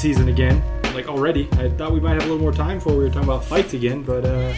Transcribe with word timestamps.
season 0.00 0.28
again. 0.30 0.62
Like 0.94 1.08
already, 1.08 1.46
I 1.52 1.68
thought 1.68 1.92
we 1.92 2.00
might 2.00 2.14
have 2.14 2.22
a 2.22 2.26
little 2.26 2.38
more 2.38 2.52
time 2.54 2.78
before 2.78 2.94
we 2.94 3.00
were 3.00 3.08
talking 3.10 3.24
about 3.24 3.44
fights 3.44 3.74
again, 3.74 4.02
but 4.02 4.24
uh, 4.24 4.54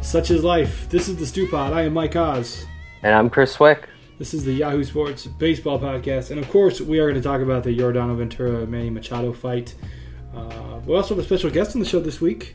such 0.00 0.30
is 0.30 0.44
life. 0.44 0.88
This 0.88 1.08
is 1.08 1.16
the 1.16 1.26
Stew 1.26 1.48
Pod. 1.48 1.72
I 1.72 1.82
am 1.82 1.92
Mike 1.92 2.14
Oz. 2.14 2.66
And 3.02 3.12
I'm 3.12 3.28
Chris 3.28 3.56
Cwik. 3.56 3.86
This 4.20 4.32
is 4.32 4.44
the 4.44 4.52
Yahoo 4.52 4.84
Sports 4.84 5.26
Baseball 5.26 5.80
Podcast, 5.80 6.30
and 6.30 6.38
of 6.38 6.48
course, 6.50 6.80
we 6.80 7.00
are 7.00 7.10
going 7.10 7.20
to 7.20 7.28
talk 7.28 7.40
about 7.40 7.64
the 7.64 7.76
Yordano 7.76 8.16
Ventura 8.16 8.64
Manny 8.64 8.90
Machado 8.90 9.32
fight. 9.32 9.74
Uh, 10.32 10.78
we 10.86 10.94
also 10.94 11.16
have 11.16 11.24
a 11.24 11.26
special 11.26 11.50
guest 11.50 11.74
on 11.74 11.80
the 11.80 11.88
show 11.88 11.98
this 11.98 12.20
week, 12.20 12.54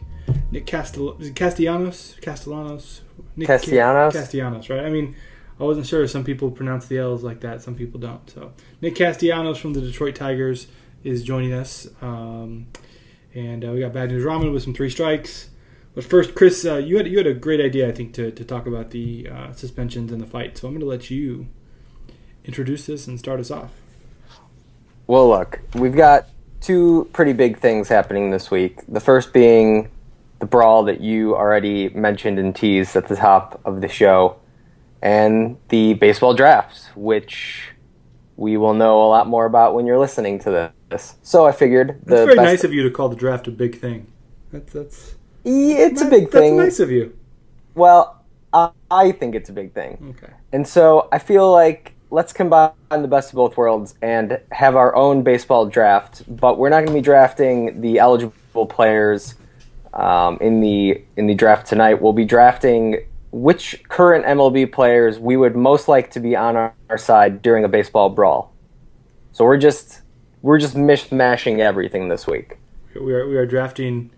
Nick 0.51 0.65
Castel- 0.65 1.17
Castellanos. 1.35 2.15
Castellanos. 2.21 3.01
Nick 3.35 3.47
Castellanos? 3.47 4.13
Castellanos, 4.13 4.69
right? 4.69 4.85
I 4.85 4.89
mean, 4.89 5.17
I 5.59 5.63
wasn't 5.63 5.85
sure. 5.85 6.07
Some 6.07 6.23
people 6.23 6.49
pronounce 6.49 6.85
the 6.87 6.97
L's 6.97 7.23
like 7.23 7.41
that. 7.41 7.61
Some 7.61 7.75
people 7.75 7.99
don't. 7.99 8.29
So 8.29 8.53
Nick 8.79 8.95
Castellanos 8.95 9.57
from 9.57 9.73
the 9.73 9.81
Detroit 9.81 10.15
Tigers 10.15 10.67
is 11.05 11.23
joining 11.23 11.53
us, 11.53 11.87
um, 12.01 12.65
and 13.33 13.63
uh, 13.63 13.69
we 13.69 13.79
got 13.79 13.93
Bad 13.93 14.09
News 14.09 14.25
Ramen 14.25 14.51
with 14.51 14.63
some 14.63 14.73
three 14.73 14.89
strikes. 14.89 15.49
But 15.93 16.03
first, 16.03 16.35
Chris, 16.35 16.65
uh, 16.65 16.75
you 16.77 16.97
had 16.97 17.07
you 17.07 17.17
had 17.17 17.27
a 17.27 17.33
great 17.33 17.61
idea, 17.61 17.87
I 17.87 17.93
think, 17.93 18.13
to, 18.15 18.31
to 18.31 18.43
talk 18.43 18.65
about 18.65 18.89
the 18.89 19.29
uh, 19.31 19.53
suspensions 19.53 20.11
and 20.11 20.19
the 20.19 20.25
fight. 20.25 20.57
So 20.57 20.67
I'm 20.67 20.73
going 20.73 20.81
to 20.81 20.87
let 20.87 21.09
you 21.09 21.47
introduce 22.43 22.85
this 22.85 23.07
and 23.07 23.17
start 23.17 23.39
us 23.39 23.51
off. 23.51 23.71
Well, 25.07 25.29
look, 25.29 25.61
we've 25.75 25.95
got 25.95 26.27
two 26.59 27.07
pretty 27.13 27.33
big 27.33 27.59
things 27.59 27.87
happening 27.87 28.31
this 28.31 28.49
week. 28.49 28.79
The 28.87 28.99
first 28.99 29.31
being 29.31 29.89
the 30.39 30.45
brawl 30.47 30.83
that 30.83 30.99
you 30.99 31.35
already 31.35 31.89
mentioned 31.89 32.39
and 32.39 32.53
teased 32.53 32.95
at 32.95 33.07
the 33.07 33.15
top 33.15 33.61
of 33.63 33.79
the 33.79 33.87
show, 33.87 34.37
and 35.01 35.57
the 35.69 35.93
baseball 35.93 36.33
drafts, 36.33 36.87
which 36.95 37.69
we 38.35 38.57
will 38.57 38.73
know 38.73 39.01
a 39.03 39.07
lot 39.07 39.27
more 39.27 39.45
about 39.45 39.75
when 39.75 39.85
you're 39.85 39.99
listening 39.99 40.39
to 40.39 40.73
this. 40.89 41.15
So 41.23 41.45
I 41.45 41.51
figured 41.51 42.01
the 42.05 42.15
That's 42.15 42.25
very 42.25 42.35
nice 42.35 42.63
of 42.63 42.73
you 42.73 42.83
to 42.83 42.91
call 42.91 43.09
the 43.09 43.15
draft 43.15 43.47
a 43.47 43.51
big 43.51 43.79
thing. 43.79 44.07
That's 44.51 44.73
that's 44.73 45.15
Yeah, 45.43 45.87
it's 45.87 46.01
a 46.01 46.05
big 46.05 46.23
that's 46.23 46.33
thing. 46.33 46.57
That's 46.57 46.79
nice 46.79 46.79
of 46.79 46.91
you. 46.91 47.17
Well, 47.73 48.23
I, 48.53 48.71
I 48.89 49.11
think 49.11 49.35
it's 49.35 49.49
a 49.49 49.53
big 49.53 49.73
thing. 49.73 50.15
Okay. 50.17 50.33
And 50.53 50.67
so 50.67 51.09
I 51.11 51.19
feel 51.19 51.51
like 51.51 51.93
let's 52.11 52.31
combine 52.31 52.71
the 52.89 53.07
best 53.07 53.31
of 53.31 53.35
both 53.35 53.57
worlds 53.57 53.95
and 54.01 54.39
have 54.51 54.75
our 54.75 54.95
own 54.95 55.23
baseball 55.23 55.65
draft, 55.65 56.23
but 56.27 56.57
we're 56.57 56.69
not 56.69 56.77
going 56.77 56.87
to 56.87 56.93
be 56.93 57.01
drafting 57.01 57.81
the 57.81 57.99
eligible 57.99 58.65
players 58.65 59.35
um, 59.93 60.37
in 60.41 60.61
the 60.61 61.03
in 61.17 61.27
the 61.27 61.35
draft 61.35 61.67
tonight. 61.67 62.01
We'll 62.01 62.13
be 62.13 62.25
drafting 62.25 63.05
which 63.31 63.83
current 63.89 64.25
MLB 64.25 64.71
players 64.71 65.19
we 65.19 65.35
would 65.35 65.57
most 65.57 65.89
like 65.89 66.09
to 66.11 66.21
be 66.21 66.37
on 66.37 66.55
our, 66.55 66.73
our 66.89 66.97
side 66.97 67.41
during 67.41 67.65
a 67.65 67.67
baseball 67.67 68.09
brawl. 68.09 68.53
So 69.33 69.43
we're 69.43 69.57
just 69.57 70.01
we're 70.45 70.59
just 70.59 70.75
mishmashing 70.75 71.57
everything 71.57 72.07
this 72.07 72.27
week. 72.27 72.59
We 72.93 73.13
are 73.13 73.27
we 73.27 73.35
are 73.35 73.47
drafting. 73.47 74.11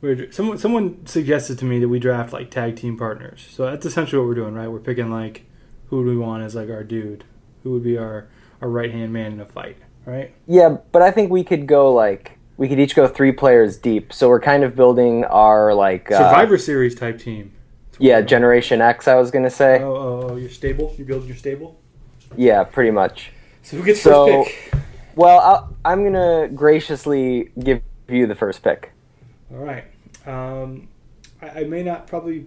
We're, 0.00 0.32
someone 0.32 0.56
someone 0.56 1.06
suggested 1.06 1.58
to 1.58 1.66
me 1.66 1.78
that 1.80 1.88
we 1.88 1.98
draft 1.98 2.32
like 2.32 2.50
tag 2.50 2.76
team 2.76 2.96
partners. 2.96 3.46
So 3.50 3.66
that's 3.66 3.84
essentially 3.84 4.18
what 4.18 4.26
we're 4.26 4.34
doing, 4.34 4.54
right? 4.54 4.68
We're 4.68 4.78
picking 4.78 5.10
like 5.10 5.44
who 5.88 6.02
do 6.02 6.10
we 6.10 6.16
want 6.16 6.44
as 6.44 6.54
like 6.54 6.70
our 6.70 6.82
dude, 6.82 7.24
who 7.62 7.72
would 7.72 7.84
be 7.84 7.98
our 7.98 8.26
our 8.62 8.70
right 8.70 8.90
hand 8.90 9.12
man 9.12 9.32
in 9.32 9.40
a 9.40 9.44
fight, 9.44 9.76
right? 10.06 10.32
Yeah, 10.46 10.78
but 10.92 11.02
I 11.02 11.10
think 11.10 11.30
we 11.30 11.44
could 11.44 11.66
go 11.66 11.92
like 11.92 12.38
we 12.56 12.66
could 12.66 12.80
each 12.80 12.96
go 12.96 13.06
three 13.06 13.32
players 13.32 13.76
deep. 13.76 14.14
So 14.14 14.30
we're 14.30 14.40
kind 14.40 14.64
of 14.64 14.74
building 14.74 15.26
our 15.26 15.74
like 15.74 16.10
uh, 16.10 16.16
Survivor 16.30 16.56
Series 16.56 16.94
type 16.94 17.18
team. 17.18 17.52
Yeah, 17.98 18.22
Generation 18.22 18.80
X. 18.80 19.06
I 19.06 19.16
was 19.16 19.30
gonna 19.30 19.50
say. 19.50 19.82
Oh, 19.82 19.94
oh, 19.94 20.28
oh, 20.30 20.36
you're 20.36 20.48
stable. 20.48 20.94
You're 20.96 21.06
building 21.06 21.28
your 21.28 21.36
stable. 21.36 21.78
Yeah, 22.34 22.64
pretty 22.64 22.90
much. 22.92 23.32
So 23.62 23.76
who 23.76 23.82
gets 23.84 24.00
So- 24.00 24.44
first 24.44 24.56
pick? 24.56 24.80
Well, 25.20 25.38
I'll, 25.38 25.76
I'm 25.84 26.02
gonna 26.02 26.48
graciously 26.48 27.50
give 27.62 27.82
you 28.08 28.26
the 28.26 28.34
first 28.34 28.62
pick. 28.62 28.90
All 29.52 29.58
right. 29.58 29.84
Um, 30.24 30.88
I, 31.42 31.60
I 31.60 31.64
may 31.64 31.82
not 31.82 32.06
probably 32.06 32.46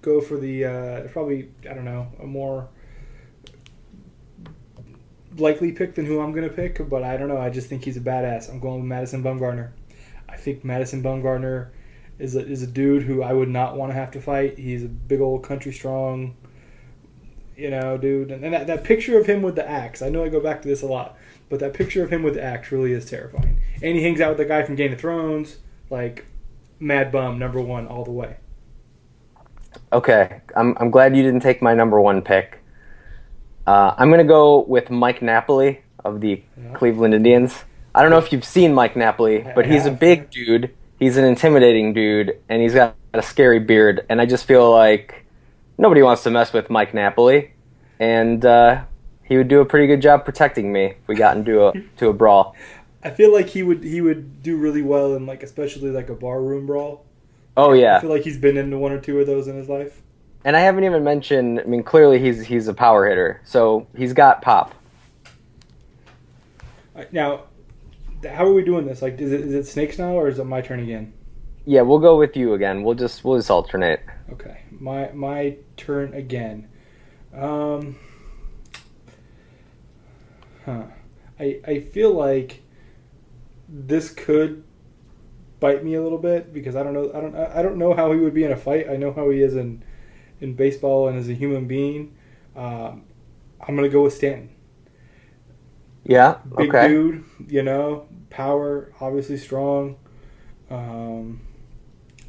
go 0.00 0.22
for 0.22 0.38
the 0.38 0.64
uh, 0.64 1.00
probably 1.08 1.50
I 1.68 1.74
don't 1.74 1.84
know 1.84 2.10
a 2.22 2.26
more 2.26 2.68
likely 5.36 5.72
pick 5.72 5.94
than 5.94 6.06
who 6.06 6.20
I'm 6.20 6.32
going 6.32 6.48
to 6.48 6.54
pick, 6.54 6.88
but 6.88 7.02
I 7.02 7.18
don't 7.18 7.28
know. 7.28 7.36
I 7.36 7.50
just 7.50 7.68
think 7.68 7.84
he's 7.84 7.98
a 7.98 8.00
badass. 8.00 8.48
I'm 8.48 8.60
going 8.60 8.80
with 8.80 8.88
Madison 8.88 9.22
Bumgarner. 9.22 9.72
I 10.26 10.36
think 10.36 10.64
Madison 10.64 11.02
Bumgarner 11.02 11.68
is 12.18 12.34
a, 12.34 12.46
is 12.46 12.62
a 12.62 12.66
dude 12.66 13.02
who 13.02 13.22
I 13.22 13.34
would 13.34 13.50
not 13.50 13.76
want 13.76 13.92
to 13.92 13.94
have 13.94 14.10
to 14.12 14.22
fight. 14.22 14.56
He's 14.56 14.84
a 14.84 14.88
big 14.88 15.20
old 15.20 15.42
country 15.42 15.72
strong, 15.72 16.34
you 17.56 17.70
know, 17.70 17.98
dude. 17.98 18.30
And, 18.30 18.44
and 18.44 18.54
that, 18.54 18.68
that 18.68 18.84
picture 18.84 19.18
of 19.18 19.26
him 19.26 19.42
with 19.42 19.56
the 19.56 19.68
axe. 19.68 20.02
I 20.02 20.08
know 20.08 20.24
I 20.24 20.28
go 20.28 20.40
back 20.40 20.62
to 20.62 20.68
this 20.68 20.82
a 20.82 20.86
lot, 20.86 21.18
but 21.48 21.60
that 21.60 21.74
picture 21.74 22.02
of 22.02 22.10
him 22.10 22.22
with 22.22 22.34
the 22.34 22.42
axe 22.42 22.72
really 22.72 22.92
is 22.92 23.04
terrifying. 23.04 23.60
And 23.82 23.96
he 23.96 24.02
hangs 24.02 24.20
out 24.20 24.30
with 24.30 24.38
the 24.38 24.44
guy 24.44 24.62
from 24.62 24.74
Game 24.76 24.92
of 24.92 25.00
Thrones, 25.00 25.58
like 25.90 26.24
Mad 26.80 27.12
Bum 27.12 27.38
number 27.38 27.60
one 27.60 27.86
all 27.86 28.04
the 28.04 28.10
way. 28.12 28.36
Okay, 29.92 30.40
I'm 30.56 30.76
I'm 30.78 30.90
glad 30.90 31.16
you 31.16 31.22
didn't 31.22 31.40
take 31.40 31.62
my 31.62 31.74
number 31.74 32.00
one 32.00 32.22
pick. 32.22 32.60
Uh, 33.66 33.94
I'm 33.96 34.10
gonna 34.10 34.24
go 34.24 34.60
with 34.60 34.90
Mike 34.90 35.22
Napoli 35.22 35.80
of 36.04 36.20
the 36.20 36.42
Yeah. 36.56 36.74
Cleveland 36.74 37.14
Indians. 37.14 37.64
I 37.94 38.02
don't 38.02 38.10
know 38.10 38.18
if 38.18 38.32
you've 38.32 38.44
seen 38.44 38.74
Mike 38.74 38.96
Napoli, 38.96 39.46
but 39.54 39.66
he's 39.66 39.86
a 39.86 39.90
big 39.90 40.30
dude. 40.30 40.70
He's 40.98 41.16
an 41.16 41.24
intimidating 41.24 41.92
dude, 41.92 42.38
and 42.48 42.60
he's 42.60 42.74
got 42.74 42.96
a 43.12 43.22
scary 43.22 43.60
beard. 43.60 44.04
And 44.08 44.20
I 44.20 44.26
just 44.26 44.46
feel 44.46 44.70
like 44.70 45.24
nobody 45.78 46.02
wants 46.02 46.22
to 46.24 46.30
mess 46.30 46.52
with 46.52 46.70
Mike 46.70 46.92
Napoli, 46.92 47.52
and 48.00 48.44
uh, 48.44 48.82
he 49.24 49.36
would 49.36 49.48
do 49.48 49.60
a 49.60 49.64
pretty 49.64 49.86
good 49.86 50.00
job 50.02 50.24
protecting 50.24 50.72
me 50.72 50.84
if 50.86 51.08
we 51.08 51.14
got 51.14 51.36
into 51.36 51.66
a 51.66 51.72
to 51.98 52.08
a 52.08 52.12
brawl. 52.12 52.54
I 53.02 53.10
feel 53.10 53.32
like 53.32 53.48
he 53.48 53.62
would 53.62 53.82
he 53.84 54.00
would 54.00 54.42
do 54.42 54.56
really 54.56 54.82
well 54.82 55.14
in 55.14 55.26
like 55.26 55.42
especially 55.42 55.90
like 55.90 56.08
a 56.08 56.14
barroom 56.14 56.66
brawl. 56.66 57.04
Oh 57.56 57.72
yeah. 57.72 57.96
I 57.98 58.00
feel 58.00 58.10
like 58.10 58.22
he's 58.22 58.38
been 58.38 58.56
into 58.56 58.78
one 58.78 58.92
or 58.92 59.00
two 59.00 59.20
of 59.20 59.26
those 59.26 59.46
in 59.48 59.56
his 59.56 59.68
life. 59.68 60.02
and 60.44 60.56
I 60.56 60.60
haven't 60.60 60.84
even 60.84 61.04
mentioned. 61.04 61.60
I 61.60 61.64
mean, 61.64 61.82
clearly 61.82 62.18
he's 62.18 62.44
he's 62.44 62.66
a 62.68 62.74
power 62.74 63.06
hitter, 63.08 63.40
so 63.44 63.86
he's 63.96 64.12
got 64.12 64.42
pop. 64.42 64.74
Right, 66.94 67.12
Now, 67.12 67.42
how 68.28 68.46
are 68.46 68.52
we 68.52 68.64
doing 68.64 68.86
this? 68.86 69.02
Like, 69.02 69.20
is 69.20 69.32
it 69.32 69.40
is 69.40 69.54
it 69.54 69.66
snakes 69.66 69.98
now 69.98 70.12
or 70.12 70.28
is 70.28 70.38
it 70.38 70.44
my 70.44 70.60
turn 70.60 70.80
again? 70.80 71.12
Yeah, 71.66 71.82
we'll 71.82 71.98
go 71.98 72.16
with 72.18 72.36
you 72.36 72.54
again. 72.54 72.82
We'll 72.82 72.94
just 72.94 73.24
we'll 73.24 73.38
just 73.38 73.50
alternate. 73.50 74.00
Okay, 74.32 74.60
my 74.70 75.10
my 75.12 75.56
turn 75.76 76.14
again. 76.14 76.68
Um, 77.34 77.96
huh. 80.64 80.84
I 81.38 81.60
I 81.66 81.80
feel 81.80 82.12
like 82.12 82.62
this 83.68 84.10
could 84.10 84.64
bite 85.60 85.84
me 85.84 85.94
a 85.94 86.02
little 86.02 86.18
bit 86.18 86.52
because 86.52 86.76
I 86.76 86.82
don't 86.82 86.92
know 86.92 87.10
I 87.14 87.20
don't 87.20 87.34
I 87.34 87.62
don't 87.62 87.76
know 87.76 87.94
how 87.94 88.12
he 88.12 88.20
would 88.20 88.34
be 88.34 88.44
in 88.44 88.52
a 88.52 88.56
fight. 88.56 88.88
I 88.88 88.96
know 88.96 89.12
how 89.12 89.30
he 89.30 89.42
is 89.42 89.54
in 89.54 89.82
in 90.40 90.54
baseball 90.54 91.08
and 91.08 91.18
as 91.18 91.28
a 91.28 91.34
human 91.34 91.66
being. 91.66 92.16
Um, 92.54 93.04
I'm 93.60 93.74
gonna 93.74 93.88
go 93.88 94.02
with 94.02 94.14
Stanton. 94.14 94.50
Yeah. 96.04 96.38
Big 96.56 96.74
okay. 96.74 96.88
dude, 96.88 97.24
you 97.48 97.62
know, 97.62 98.06
power, 98.30 98.92
obviously 99.00 99.38
strong. 99.38 99.96
Um, 100.70 101.40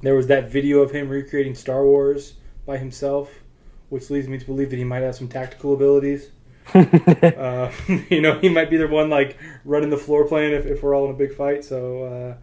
there 0.02 0.16
was 0.16 0.28
that 0.28 0.50
video 0.50 0.80
of 0.80 0.92
him 0.92 1.10
recreating 1.10 1.56
Star 1.56 1.84
Wars 1.84 2.36
by 2.66 2.78
himself, 2.78 3.44
which 3.90 4.10
leads 4.10 4.28
me 4.28 4.38
to 4.38 4.46
believe 4.46 4.70
that 4.70 4.78
he 4.78 4.84
might 4.84 5.02
have 5.02 5.16
some 5.16 5.28
tactical 5.28 5.74
abilities. 5.74 6.32
Uh, 6.76 7.72
you 8.10 8.22
know, 8.22 8.40
he 8.40 8.50
might 8.50 8.70
be 8.70 8.78
the 8.78 8.88
one 8.88 9.10
like 9.10 9.38
running 9.64 9.90
the 9.90 9.98
floor 9.98 10.28
plan 10.28 10.54
if, 10.54 10.66
if 10.66 10.84
we're 10.84 10.96
all 10.96 11.06
in 11.06 11.12
a 11.12 11.18
big 11.18 11.34
fight. 11.34 11.64
So 11.64 12.04
uh, 12.04 12.36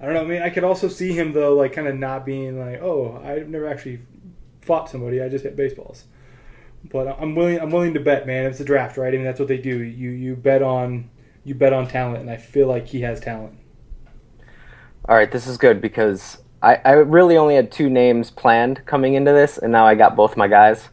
I 0.00 0.04
don't 0.04 0.14
know. 0.14 0.22
I 0.22 0.24
mean, 0.24 0.42
I 0.42 0.50
could 0.50 0.64
also 0.64 0.88
see 0.88 1.12
him 1.12 1.32
though, 1.32 1.54
like 1.54 1.72
kind 1.72 1.88
of 1.88 1.96
not 1.96 2.24
being 2.24 2.58
like, 2.58 2.80
oh, 2.82 3.20
I've 3.24 3.48
never 3.48 3.66
actually 3.66 4.00
fought 4.60 4.90
somebody. 4.90 5.22
I 5.22 5.28
just 5.28 5.44
hit 5.44 5.56
baseballs. 5.56 6.04
But 6.84 7.08
I'm 7.20 7.34
willing. 7.34 7.58
I'm 7.60 7.70
willing 7.70 7.94
to 7.94 8.00
bet, 8.00 8.26
man. 8.26 8.46
It's 8.46 8.60
a 8.60 8.64
draft, 8.64 8.96
right? 8.96 9.12
I 9.12 9.16
mean, 9.16 9.24
that's 9.24 9.40
what 9.40 9.48
they 9.48 9.58
do. 9.58 9.82
You 9.82 10.10
you 10.10 10.36
bet 10.36 10.62
on 10.62 11.10
you 11.44 11.54
bet 11.54 11.72
on 11.72 11.88
talent, 11.88 12.20
and 12.20 12.30
I 12.30 12.36
feel 12.36 12.68
like 12.68 12.86
he 12.86 13.00
has 13.00 13.20
talent. 13.20 13.58
All 15.08 15.16
right, 15.16 15.30
this 15.30 15.46
is 15.46 15.56
good 15.56 15.80
because 15.80 16.38
I, 16.62 16.76
I 16.84 16.92
really 16.92 17.36
only 17.36 17.56
had 17.56 17.72
two 17.72 17.88
names 17.88 18.30
planned 18.30 18.84
coming 18.86 19.14
into 19.14 19.32
this, 19.32 19.58
and 19.58 19.72
now 19.72 19.86
I 19.86 19.94
got 19.94 20.14
both 20.14 20.36
my 20.36 20.46
guys. 20.46 20.88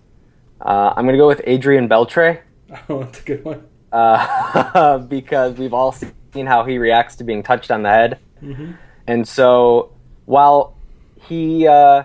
Uh, 0.61 0.93
I'm 0.95 1.05
gonna 1.05 1.17
go 1.17 1.27
with 1.27 1.41
Adrian 1.45 1.87
Beltre 1.89 2.39
Oh, 2.89 3.03
that's 3.03 3.19
a 3.19 3.23
good 3.23 3.45
one. 3.45 3.63
uh, 3.91 4.97
because 4.99 5.57
we've 5.57 5.73
all 5.73 5.91
seen 5.91 6.45
how 6.45 6.63
he 6.65 6.77
reacts 6.77 7.15
to 7.17 7.23
being 7.23 7.43
touched 7.43 7.71
on 7.71 7.83
the 7.83 7.89
head, 7.89 8.19
Mm-hmm. 8.43 8.71
and 9.07 9.27
so 9.27 9.93
while 10.25 10.75
he, 11.21 11.67
uh, 11.67 12.03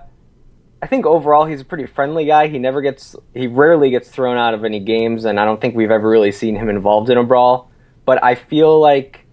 I 0.82 0.86
think 0.86 1.04
overall 1.06 1.44
he's 1.44 1.60
a 1.60 1.64
pretty 1.64 1.86
friendly 1.86 2.24
guy. 2.24 2.46
He 2.48 2.58
never 2.58 2.80
gets, 2.80 3.14
he 3.34 3.46
rarely 3.46 3.90
gets 3.90 4.08
thrown 4.08 4.36
out 4.38 4.54
of 4.54 4.64
any 4.64 4.80
games, 4.80 5.24
and 5.24 5.38
I 5.40 5.44
don't 5.44 5.60
think 5.60 5.74
we've 5.74 5.90
ever 5.90 6.08
really 6.08 6.32
seen 6.32 6.56
him 6.56 6.68
involved 6.70 7.10
in 7.10 7.18
a 7.18 7.24
brawl. 7.24 7.70
But 8.06 8.22
I 8.24 8.34
feel 8.36 8.80
like 8.80 9.26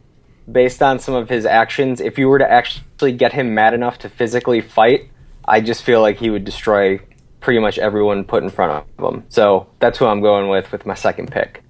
based 0.52 0.82
on 0.82 1.00
some 1.00 1.14
of 1.16 1.30
his 1.30 1.46
actions, 1.46 2.02
if 2.02 2.18
you 2.18 2.28
were 2.28 2.40
to 2.40 2.50
actually 2.52 3.12
get 3.14 3.32
him 3.34 3.54
mad 3.54 3.74
enough 3.74 4.00
to 4.00 4.10
physically 4.10 4.60
fight, 4.62 5.10
I 5.48 5.62
just 5.62 5.84
feel 5.84 6.02
like 6.02 6.18
he 6.18 6.30
would 6.30 6.44
destroy 6.44 7.00
pretty 7.48 7.62
much 7.62 7.80
everyone 7.80 8.26
put 8.26 8.44
in 8.44 8.50
front 8.50 8.74
of 8.74 8.86
them. 8.98 9.24
So 9.30 9.70
that's 9.80 9.98
who 9.98 10.06
I'm 10.06 10.20
going 10.20 10.50
with 10.50 10.70
with 10.74 10.86
my 10.86 10.96
second 10.96 11.32
pick. 11.32 11.64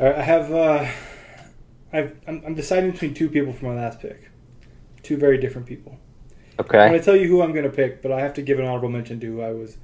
Right, 0.00 0.16
I 0.16 0.20
have 0.20 0.52
uh, 0.52 0.90
I've, 1.92 2.16
I'm, 2.26 2.42
I'm 2.44 2.54
deciding 2.56 2.90
between 2.90 3.14
two 3.14 3.28
people 3.28 3.52
for 3.52 3.66
my 3.66 3.80
last 3.80 4.00
pick. 4.00 4.28
Two 5.04 5.16
very 5.16 5.38
different 5.38 5.68
people. 5.68 5.96
Okay. 6.58 6.76
I'm 6.76 6.88
going 6.88 6.98
to 6.98 7.04
tell 7.04 7.14
you 7.14 7.28
who 7.28 7.40
I'm 7.40 7.52
going 7.52 7.70
to 7.70 7.70
pick, 7.70 8.02
but 8.02 8.10
I 8.10 8.18
have 8.18 8.34
to 8.34 8.42
give 8.42 8.58
an 8.58 8.64
honorable 8.64 8.88
mention 8.88 9.20
to 9.20 9.26
who 9.28 9.42
I 9.42 9.52
was 9.52 9.76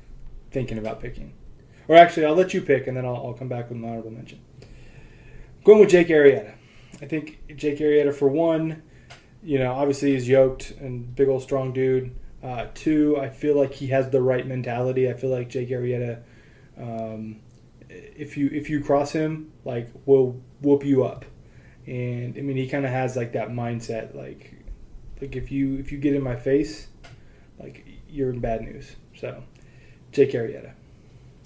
thinking 0.50 0.77
about 0.77 1.00
picking. 1.00 1.35
Or 1.87 1.94
actually, 1.94 2.27
I'll 2.27 2.35
let 2.35 2.53
you 2.53 2.62
pick, 2.62 2.89
and 2.89 2.97
then 2.97 3.06
I'll, 3.06 3.15
I'll 3.15 3.35
come 3.35 3.49
back 3.49 3.69
with 3.69 3.79
an 3.79 3.85
honorable 3.85 4.11
mention. 4.11 4.41
going 5.62 5.79
with 5.79 5.91
Jake 5.91 6.09
Arrieta. 6.09 6.55
I 7.00 7.06
think 7.06 7.39
Jake 7.55 7.79
Arrieta, 7.79 8.12
for 8.12 8.27
one, 8.27 8.83
you 9.41 9.61
know, 9.61 9.73
obviously 9.73 10.15
he's 10.15 10.29
yoked 10.29 10.73
and 10.81 11.15
big 11.15 11.29
old 11.29 11.43
strong 11.43 11.73
dude. 11.73 12.12
Uh, 12.43 12.67
two, 12.75 13.17
I 13.19 13.29
feel 13.29 13.56
like 13.56 13.73
he 13.73 13.89
has 13.89 14.11
the 14.11 14.21
right 14.21 14.47
mentality. 14.47 15.09
I 15.09 15.15
feel 15.15 15.31
like 15.31 15.49
Jake 15.49 15.69
Arrieta, 15.69 16.23
um, 16.77 17.41
if 17.89 18.37
you 18.37 18.49
if 18.53 18.69
you 18.69 18.83
cross 18.83 19.12
him, 19.12 19.53
like 19.65 19.89
will 20.06 20.41
whoop 20.61 20.85
you 20.85 21.05
up. 21.05 21.25
And 21.87 22.37
I 22.37 22.41
mean, 22.41 22.56
he 22.56 22.69
kind 22.69 22.85
of 22.85 22.91
has 22.91 23.17
like 23.17 23.33
that 23.35 23.50
mindset, 23.50 24.15
like 24.15 24.55
like 25.21 25.37
if 25.37 25.53
you 25.53 25.77
if 25.77 25.93
you 25.93 25.99
get 25.99 26.15
in 26.15 26.23
my 26.23 26.35
face, 26.37 26.89
like 27.61 27.87
you're 28.09 28.31
in 28.31 28.41
bad 28.41 28.62
news. 28.62 28.97
So, 29.15 29.44
Jake 30.11 30.33
Arrieta, 30.33 30.73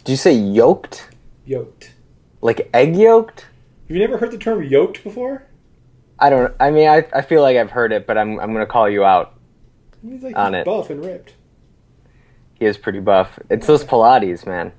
Did 0.04 0.12
you 0.12 0.16
say 0.16 0.32
yoked? 0.32 1.08
yoked. 1.44 1.92
Like 2.40 2.70
egg 2.72 2.96
yoked? 2.96 3.46
Have 3.88 3.96
you 3.96 3.98
never 4.00 4.18
heard 4.18 4.30
the 4.32 4.38
term 4.38 4.62
yoked 4.64 5.04
before? 5.04 5.44
I 6.18 6.30
don't. 6.30 6.54
I 6.58 6.70
mean, 6.70 6.88
I, 6.88 7.06
I 7.14 7.20
feel 7.22 7.42
like 7.42 7.56
I've 7.56 7.70
heard 7.70 7.92
it, 7.92 8.06
but 8.06 8.16
I'm 8.16 8.40
I'm 8.40 8.52
gonna 8.52 8.66
call 8.66 8.88
you 8.88 9.04
out. 9.04 9.35
Means 10.02 10.22
like 10.22 10.36
On 10.36 10.52
he's 10.52 10.60
it. 10.60 10.64
buff 10.64 10.90
and 10.90 11.04
ripped. 11.04 11.34
He 12.54 12.64
is 12.64 12.76
pretty 12.78 13.00
buff. 13.00 13.38
It's 13.50 13.66
those 13.66 13.84
Pilates, 13.84 14.46
man. 14.46 14.72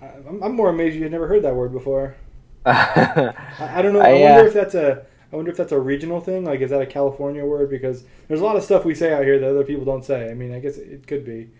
I'm, 0.00 0.42
I'm 0.42 0.54
more 0.56 0.70
amazed 0.70 0.96
you 0.96 1.02
had 1.02 1.12
never 1.12 1.28
heard 1.28 1.42
that 1.42 1.54
word 1.54 1.72
before. 1.72 2.16
I, 2.64 2.72
I, 3.58 3.78
I 3.78 3.82
don't 3.82 3.92
know. 3.92 4.00
I, 4.00 4.10
I, 4.10 4.12
wonder 4.12 4.40
uh, 4.40 4.46
if 4.46 4.54
that's 4.54 4.74
a. 4.74 5.06
I 5.32 5.36
wonder 5.36 5.50
if 5.50 5.56
that's 5.56 5.72
a 5.72 5.78
regional 5.78 6.20
thing. 6.20 6.44
Like, 6.44 6.60
is 6.60 6.70
that 6.70 6.80
a 6.80 6.86
California 6.86 7.44
word? 7.44 7.68
Because 7.70 8.04
there's 8.28 8.40
a 8.40 8.44
lot 8.44 8.56
of 8.56 8.64
stuff 8.64 8.84
we 8.84 8.94
say 8.94 9.12
out 9.12 9.24
here 9.24 9.38
that 9.38 9.48
other 9.50 9.64
people 9.64 9.84
don't 9.84 10.04
say. 10.04 10.30
I 10.30 10.34
mean, 10.34 10.54
I 10.54 10.58
guess 10.58 10.76
it 10.78 11.06
could 11.06 11.24
be. 11.24 11.50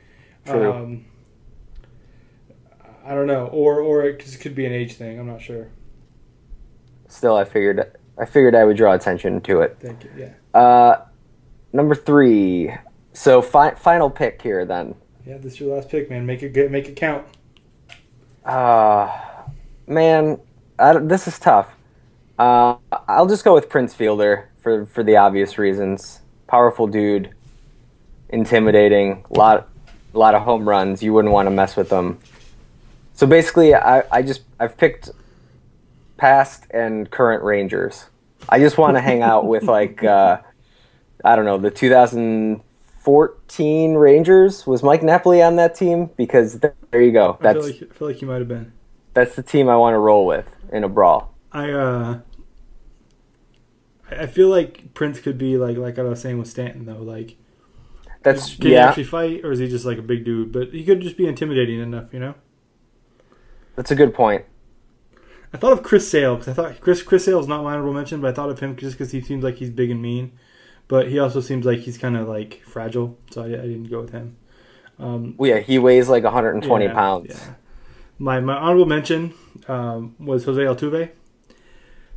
True. 0.47 0.73
Um, 0.73 1.05
I 3.05 3.15
don't 3.15 3.27
know, 3.27 3.47
or 3.47 3.81
or 3.81 4.05
it 4.05 4.39
could 4.41 4.55
be 4.55 4.67
an 4.67 4.73
age 4.73 4.95
thing. 4.95 5.19
I'm 5.19 5.27
not 5.27 5.41
sure. 5.41 5.69
Still, 7.09 7.37
I 7.37 7.45
figured 7.45 7.97
I 8.19 8.25
figured 8.25 8.55
I 8.55 8.65
would 8.65 8.77
draw 8.77 8.95
attention 8.95 9.41
to 9.43 9.61
it. 9.61 9.77
Thank 9.81 10.05
you. 10.05 10.11
Yeah, 10.17 10.33
Uh, 10.59 11.05
number 11.73 11.95
three. 11.95 12.73
So 13.13 13.43
fi- 13.43 13.75
final 13.75 14.11
pick 14.11 14.41
here 14.43 14.65
then. 14.65 14.95
yeah. 15.27 15.39
This 15.39 15.55
is 15.55 15.61
your 15.61 15.75
last 15.75 15.89
pick, 15.89 16.09
man. 16.11 16.27
Make 16.27 16.43
it 16.43 16.53
get, 16.53 16.71
make 16.71 16.89
it 16.89 16.97
count. 16.97 17.27
Uh, 18.45 19.11
man, 19.87 20.41
this 21.03 21.27
is 21.29 21.39
tough. 21.39 21.75
Uh, 22.39 22.77
I'll 23.09 23.27
just 23.27 23.45
go 23.45 23.53
with 23.55 23.69
Prince 23.69 23.95
Fielder 23.95 24.49
for 24.63 24.87
for 24.87 25.03
the 25.03 25.17
obvious 25.17 25.59
reasons. 25.59 26.21
Powerful 26.47 26.87
dude, 26.87 27.31
intimidating, 28.29 29.25
lot 29.31 29.69
lot 30.13 30.35
of 30.35 30.43
home 30.43 30.69
runs. 30.69 31.03
You 31.03 31.13
wouldn't 31.13 31.35
want 31.35 31.47
to 31.47 31.51
mess 31.51 31.77
with 31.77 31.89
them. 31.89 32.19
So 33.15 33.27
basically, 33.27 33.75
I, 33.75 34.05
I 34.13 34.23
just 34.23 34.43
I've 34.61 34.77
picked 34.77 35.11
past 36.17 36.65
and 36.71 37.11
current 37.11 37.43
Rangers. 37.43 38.07
I 38.49 38.61
just 38.61 38.79
want 38.79 38.97
to 38.97 39.01
hang 39.01 39.23
out 39.23 39.47
with 39.47 39.65
like 39.65 40.05
uh, 40.17 40.41
I 41.25 41.37
don't 41.37 41.45
know 41.45 41.59
the 41.59 41.71
2014 41.71 43.95
Rangers. 43.95 44.67
Was 44.67 44.83
Mike 44.83 45.03
Napoli 45.03 45.43
on 45.43 45.57
that 45.57 45.75
team? 45.75 46.11
Because 46.17 46.59
th- 46.61 46.73
there 46.91 47.03
you 47.03 47.13
go. 47.13 47.37
I 47.41 47.43
That's 47.43 47.49
feel 47.49 47.63
like 47.63 47.83
I 47.91 47.95
feel 47.95 48.09
like 48.09 48.21
you 48.23 48.29
might 48.29 48.39
have 48.39 48.49
been. 48.49 48.73
that's 49.15 49.37
the 49.37 49.43
team 49.43 49.69
I 49.69 49.77
want 49.77 49.95
to 49.95 49.99
roll 49.99 50.27
with 50.27 50.47
in 50.73 50.85
a 50.85 50.89
brawl. 50.89 51.35
I 51.53 51.71
uh. 51.71 52.21
I 54.11 54.23
I 54.23 54.27
feel 54.27 54.49
like 54.49 54.95
Prince 54.95 55.21
could 55.21 55.39
be 55.39 55.57
like 55.59 55.77
like 55.77 55.99
I 55.99 56.03
was 56.03 56.21
saying 56.21 56.39
with 56.39 56.49
Stanton 56.49 56.85
though. 56.87 57.03
Like, 57.03 57.37
That's 58.23 58.57
can 58.57 58.73
he 58.73 58.77
actually 58.77 59.05
fight, 59.05 59.45
or 59.45 59.53
is 59.53 59.59
he 59.59 59.69
just 59.69 59.85
like 59.85 59.99
a 59.99 60.03
big 60.03 60.25
dude? 60.25 60.53
But 60.53 60.69
he 60.73 60.85
could 60.85 61.01
just 61.01 61.17
be 61.17 61.27
intimidating 61.27 61.81
enough, 61.81 62.13
you 62.13 62.21
know. 62.21 62.35
That's 63.77 63.91
a 63.91 63.95
good 63.95 64.15
point. 64.15 64.45
I 65.53 65.57
thought 65.57 65.73
of 65.73 65.83
Chris 65.83 66.09
Sale 66.11 66.37
because 66.37 66.49
I 66.49 66.53
thought 66.53 66.81
Chris 66.81 67.03
Chris 67.03 67.25
Sale 67.25 67.41
is 67.41 67.49
not 67.49 67.63
my 67.65 67.73
honorable 67.73 67.95
mention, 67.95 68.21
but 68.21 68.31
I 68.31 68.33
thought 68.35 68.51
of 68.51 68.61
him 68.61 68.77
just 68.77 68.99
because 68.99 69.13
he 69.13 69.21
seems 69.21 69.45
like 69.45 69.57
he's 69.57 69.71
big 69.71 69.91
and 69.91 70.03
mean, 70.03 70.33
but 70.89 71.09
he 71.09 71.19
also 71.19 71.41
seems 71.41 71.65
like 71.67 71.81
he's 71.81 71.99
kind 71.99 72.17
of 72.17 72.29
like 72.29 72.63
fragile, 72.65 73.17
so 73.31 73.43
I, 73.43 73.47
I 73.47 73.49
didn't 73.51 73.91
go 73.91 74.01
with 74.01 74.11
him. 74.11 74.37
Um, 74.99 75.35
Well, 75.37 75.49
yeah, 75.51 75.59
he 75.61 75.79
weighs 75.79 76.09
like 76.09 76.25
120 76.25 76.85
yeah, 76.85 76.93
pounds. 76.93 77.27
yeah. 77.31 77.55
My 78.19 78.41
my 78.41 78.55
honorable 78.57 78.87
mention 78.87 79.33
um, 79.69 80.17
was 80.19 80.45
Jose 80.45 80.61
Altuve 80.61 81.11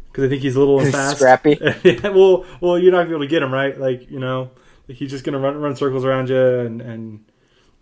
because 0.07 0.23
I 0.25 0.29
think 0.29 0.41
he's 0.41 0.55
a 0.55 0.59
little 0.59 0.79
He's 0.83 0.91
fast, 0.91 1.17
scrappy. 1.17 1.57
yeah, 1.83 2.09
well, 2.09 2.45
well, 2.59 2.79
you're 2.79 2.91
not 2.91 2.99
gonna 3.03 3.09
be 3.09 3.13
able 3.15 3.25
to 3.25 3.27
get 3.27 3.43
him 3.43 3.53
right, 3.53 3.79
like 3.79 4.09
you 4.09 4.19
know, 4.19 4.49
like 4.87 4.97
he's 4.97 5.11
just 5.11 5.23
gonna 5.23 5.39
run 5.39 5.57
run 5.57 5.75
circles 5.75 6.03
around 6.05 6.29
you, 6.29 6.37
and 6.59 6.81
and 6.81 7.23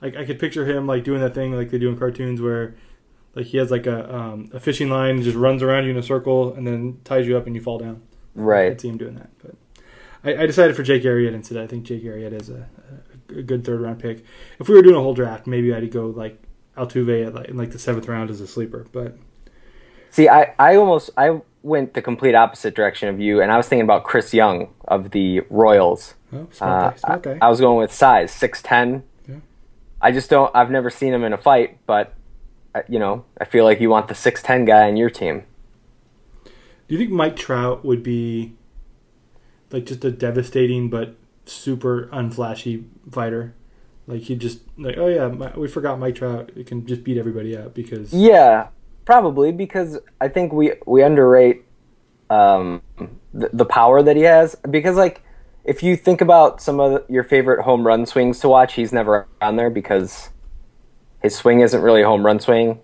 like 0.02 0.16
I 0.18 0.26
could 0.26 0.40
picture 0.40 0.66
him 0.66 0.86
like 0.88 1.04
doing 1.04 1.22
that 1.22 1.34
thing 1.34 1.54
like 1.56 1.70
they 1.72 1.78
do 1.80 1.90
in 1.90 1.98
cartoons 1.98 2.42
where 2.42 2.76
like 3.36 3.46
he 3.46 3.58
has 3.58 3.72
like 3.72 3.88
a 3.88 4.14
um, 4.14 4.50
a 4.54 4.60
fishing 4.60 4.90
line 4.90 5.12
and 5.16 5.24
just 5.24 5.38
runs 5.38 5.64
around 5.64 5.86
you 5.86 5.92
in 5.92 5.98
a 5.98 6.04
circle 6.04 6.54
and 6.54 6.68
then 6.68 7.00
ties 7.06 7.26
you 7.28 7.38
up 7.38 7.48
and 7.48 7.56
you 7.56 7.62
fall 7.62 7.78
down. 7.80 8.02
I 8.38 8.42
Right. 8.42 8.70
could 8.72 8.82
see 8.82 8.90
him 8.90 8.98
doing 8.98 9.16
that, 9.16 9.30
but 9.42 9.56
I, 10.24 10.44
I 10.44 10.46
decided 10.46 10.76
for 10.76 10.84
Jake 10.84 11.04
Arrieta 11.04 11.34
instead. 11.34 11.58
I 11.58 11.68
think 11.68 11.86
Jake 11.86 12.04
Arrieta 12.04 12.40
is 12.40 12.50
a, 12.50 12.68
a, 13.30 13.42
good 13.42 13.64
third 13.64 13.82
round 13.82 14.00
pick. 14.00 14.24
If 14.60 14.68
we 14.68 14.76
were 14.76 14.82
doing 14.82 14.96
a 14.96 15.02
whole 15.02 15.14
draft, 15.14 15.48
maybe 15.48 15.74
I'd 15.74 15.90
go 15.92 16.08
like 16.08 16.42
Altuve 16.78 17.28
at 17.28 17.34
like, 17.34 17.48
in 17.50 17.58
like 17.58 17.72
the 17.72 17.80
seventh 17.80 18.08
round 18.08 18.30
as 18.30 18.42
a 18.42 18.48
sleeper. 18.48 18.86
But 18.92 19.18
See, 20.10 20.28
I, 20.28 20.54
I 20.58 20.76
almost 20.76 21.12
I 21.18 21.42
went 21.62 21.94
the 21.94 22.02
complete 22.02 22.36
opposite 22.36 22.76
direction 22.76 23.10
of 23.10 23.20
you, 23.20 23.42
and 23.42 23.52
I 23.52 23.58
was 23.58 23.68
thinking 23.68 23.84
about 23.84 24.04
Chris 24.04 24.34
Young 24.34 24.74
of 24.88 25.12
the 25.12 25.42
Royals. 25.50 26.16
oh, 26.34 26.48
smart 26.52 26.84
Uh, 26.84 26.90
guy, 26.90 26.96
smart 26.98 27.24
guy. 27.24 27.38
I, 27.42 27.46
I 27.46 27.50
was 27.50 27.60
going 27.60 27.78
with 27.78 27.94
size, 27.94 28.32
six 28.32 28.62
ten. 28.62 29.04
Yeah. 29.28 29.36
I 30.02 30.12
just 30.12 30.30
don't. 30.30 30.54
I've 30.56 30.72
never 30.72 30.90
seen 30.90 31.14
him 31.14 31.24
in 31.24 31.34
a 31.34 31.38
fight, 31.38 31.78
but 31.86 32.14
uh, 32.74 32.82
you 32.88 33.00
know, 33.00 33.26
I 33.40 33.46
feel 33.46 33.66
like 33.66 33.80
you 33.80 33.90
want 33.90 34.08
the 34.08 34.16
six 34.16 34.42
ten 34.42 34.66
guy 34.66 34.88
on 34.88 34.98
your 34.98 35.10
team. 35.10 35.44
Do 36.44 36.96
you 36.96 36.98
think 36.98 37.12
Mike 37.12 37.36
Trout 37.36 37.86
would 37.86 38.02
be 38.02 38.56
like 39.72 39.86
just 39.86 40.04
a 40.06 40.12
devastating 40.12 40.90
but 40.90 41.16
super 41.46 42.08
unflashy 42.08 42.86
fighter? 43.12 43.56
Like 44.08 44.22
he 44.22 44.36
just 44.36 44.62
like 44.78 44.98
oh 44.98 45.08
yeah, 45.08 45.28
my, 45.28 45.52
we 45.58 45.68
forgot 45.68 46.00
Mike 46.00 46.16
Trout. 46.16 46.52
It 46.56 46.68
can 46.68 46.86
just 46.86 47.04
beat 47.04 47.18
everybody 47.18 47.56
up 47.56 47.74
because 47.74 48.14
Yeah, 48.14 48.70
probably 49.06 49.52
because 49.52 50.00
I 50.20 50.28
think 50.28 50.54
we 50.54 50.74
we 50.86 51.04
underrate 51.04 51.64
um, 52.30 52.82
the, 53.34 53.50
the 53.52 53.66
power 53.66 54.02
that 54.02 54.16
he 54.16 54.24
has. 54.24 54.56
Because 54.70 54.96
like, 54.96 55.22
if 55.64 55.84
you 55.84 55.96
think 55.96 56.22
about 56.22 56.62
some 56.62 56.80
of 56.80 57.04
your 57.10 57.24
favorite 57.24 57.64
home 57.64 57.86
run 57.86 58.06
swings 58.06 58.40
to 58.40 58.50
watch, 58.50 58.74
he's 58.74 58.94
never 58.94 59.28
on 59.42 59.56
there 59.56 59.70
because 59.70 60.30
his 61.22 61.36
swing 61.36 61.60
isn't 61.60 61.82
really 61.82 62.02
a 62.02 62.08
home 62.08 62.26
run 62.26 62.40
swing. 62.40 62.80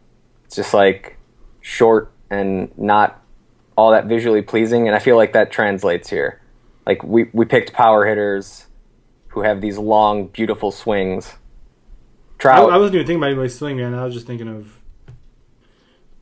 It's 0.45 0.55
just 0.55 0.73
like 0.73 1.17
short 1.61 2.11
and 2.29 2.75
not 2.77 3.21
all 3.77 3.91
that 3.91 4.05
visually 4.05 4.41
pleasing. 4.41 4.87
And 4.87 4.95
I 4.95 4.99
feel 4.99 5.15
like 5.15 5.33
that 5.33 5.51
translates 5.51 6.09
here. 6.09 6.41
Like 6.85 7.03
we 7.03 7.29
we 7.33 7.45
picked 7.45 7.73
power 7.73 8.05
hitters 8.05 8.67
who 9.29 9.41
have 9.41 9.61
these 9.61 9.77
long, 9.77 10.27
beautiful 10.27 10.71
swings. 10.71 11.33
Trout. 12.37 12.71
I 12.71 12.77
wasn't 12.77 12.95
even 12.95 13.07
thinking 13.07 13.23
about 13.23 13.37
my 13.37 13.47
swing 13.47 13.77
man. 13.77 13.93
I 13.93 14.05
was 14.05 14.13
just 14.13 14.27
thinking 14.27 14.47
of 14.47 14.79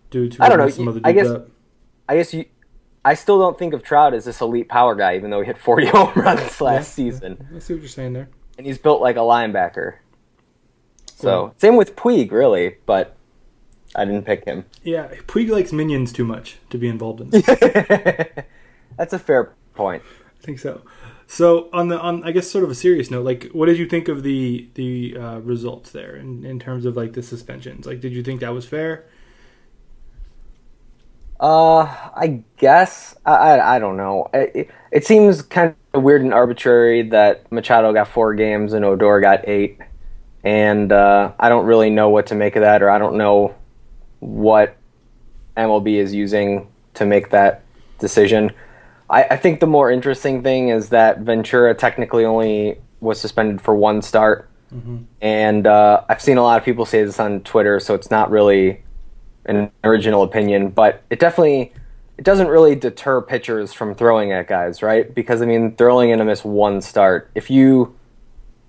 dudes. 0.10 0.38
Who 0.38 0.44
I 0.44 0.50
don't 0.50 0.58
know, 0.60 0.70
Some 0.70 0.86
you- 0.86 0.90
other 0.92 1.02
I 1.04 1.12
guess- 1.12 1.28
up. 1.28 1.48
I 2.08 2.16
guess 2.18 2.34
you. 2.34 2.46
I 3.06 3.16
still 3.16 3.38
don't 3.40 3.58
think 3.60 3.74
of 3.74 3.84
Trout 3.84 4.14
as 4.14 4.24
this 4.26 4.40
elite 4.40 4.70
power 4.70 4.96
guy, 4.96 5.16
even 5.18 5.30
though 5.30 5.42
he 5.42 5.46
hit 5.46 5.58
40 5.58 5.88
home 5.94 6.12
runs 6.16 6.62
last 6.62 6.98
Yeah, 6.98 7.12
season, 7.12 7.48
I 7.54 7.60
see 7.60 7.74
what 7.74 7.82
you're 7.82 7.90
saying 7.90 8.14
there. 8.14 8.30
and 8.58 8.66
he's 8.66 8.78
built 8.78 9.02
like 9.02 9.18
a 9.18 9.20
linebacker. 9.20 9.96
So 11.16 11.48
Cool. 11.48 11.56
same 11.58 11.76
with 11.76 11.96
Puig, 11.98 12.32
really, 12.32 12.78
but 12.86 13.16
I 13.96 14.06
didn't 14.06 14.24
pick 14.26 14.46
him. 14.46 14.66
Yeah, 14.84 15.08
Puig 15.28 15.50
likes 15.50 15.74
minions 15.74 16.14
too 16.14 16.24
much 16.26 16.58
to 16.70 16.78
be 16.78 16.88
involved 16.88 17.20
in 17.22 17.30
this. 17.32 17.46
That's 18.98 19.12
a 19.14 19.20
fair 19.20 19.54
point. 19.76 20.02
Think 20.44 20.60
so. 20.60 20.82
So 21.26 21.70
on 21.72 21.88
the 21.88 21.98
on, 21.98 22.24
I 22.26 22.32
guess 22.32 22.52
sort 22.52 22.66
of 22.66 22.70
a 22.70 22.76
serious 22.76 23.10
note, 23.10 23.24
like, 23.24 23.50
what 23.54 23.68
did 23.68 23.78
you 23.78 23.88
think 23.88 24.10
of 24.10 24.24
the 24.24 24.68
the 24.74 25.16
uh, 25.18 25.40
results 25.40 25.92
there 25.92 26.18
in, 26.18 26.46
in 26.46 26.60
terms 26.60 26.86
of 26.86 26.98
like 26.98 27.14
the 27.14 27.24
suspensions? 27.24 27.88
Like, 27.88 28.02
did 28.02 28.12
you 28.12 28.22
think 28.22 28.42
that 28.42 28.54
was 28.54 28.66
fair? 28.66 29.06
Uh, 31.40 31.84
I 31.84 32.44
guess 32.58 33.16
I 33.26 33.34
I, 33.34 33.76
I 33.76 33.80
don't 33.80 33.96
know. 33.96 34.30
It, 34.34 34.52
it, 34.54 34.72
it 34.92 35.06
seems 35.06 35.42
kind 35.42 35.74
of 35.94 36.04
weird 36.04 36.22
and 36.22 36.34
arbitrary 36.34 37.04
that 37.10 37.50
Machado 37.52 37.94
got 37.94 38.10
four 38.10 38.36
games 38.36 38.74
and 38.74 38.84
Odor 38.84 39.22
got 39.22 39.48
eight, 39.48 39.80
and 40.44 40.92
uh, 40.92 41.32
I 41.40 41.48
don't 41.48 41.66
really 41.66 41.90
know 41.90 42.10
what 42.10 42.28
to 42.28 42.36
make 42.36 42.58
of 42.58 42.64
that, 42.64 42.84
or 42.84 42.90
I 42.90 43.00
don't 43.00 43.16
know 43.16 43.56
what 44.20 44.76
MLB 45.56 45.96
is 45.96 46.14
using 46.14 46.68
to 46.96 47.06
make 47.06 47.30
that 47.30 47.64
decision. 47.98 48.52
I, 49.14 49.24
I 49.32 49.38
think 49.38 49.60
the 49.60 49.68
more 49.68 49.92
interesting 49.92 50.42
thing 50.42 50.70
is 50.70 50.90
that 50.90 51.20
Ventura 51.20 51.76
technically 51.76 52.26
only 52.26 52.80
was 53.00 53.22
suspended 53.22 53.62
for 53.62 53.76
one 53.76 54.02
start, 54.02 54.50
and 55.22 55.68
uh, 55.68 56.04
I've 56.10 56.22
seen 56.22 56.38
a 56.38 56.44
lot 56.44 56.58
of 56.58 56.66
people 56.66 56.86
say 56.86 57.04
this 57.04 57.20
on 57.20 57.42
Twitter, 57.42 57.80
so 57.80 57.94
it's 57.94 58.10
not 58.10 58.32
really 58.32 58.82
an 59.46 59.72
original 59.84 60.24
opinion, 60.24 60.70
but 60.70 61.04
it 61.12 61.20
definitely 61.20 61.72
it 62.18 62.26
doesn't 62.26 62.48
really 62.48 62.76
deter 62.76 63.22
pitchers 63.22 63.72
from 63.74 63.94
throwing 63.96 64.32
at 64.32 64.48
guys, 64.48 64.82
right? 64.82 65.14
Because 65.14 65.42
I 65.42 65.46
mean, 65.46 65.76
they're 65.76 65.92
only 65.92 66.08
going 66.08 66.20
to 66.20 66.26
miss 66.26 66.44
one 66.44 66.82
start. 66.82 67.30
If 67.36 67.50
you 67.50 67.96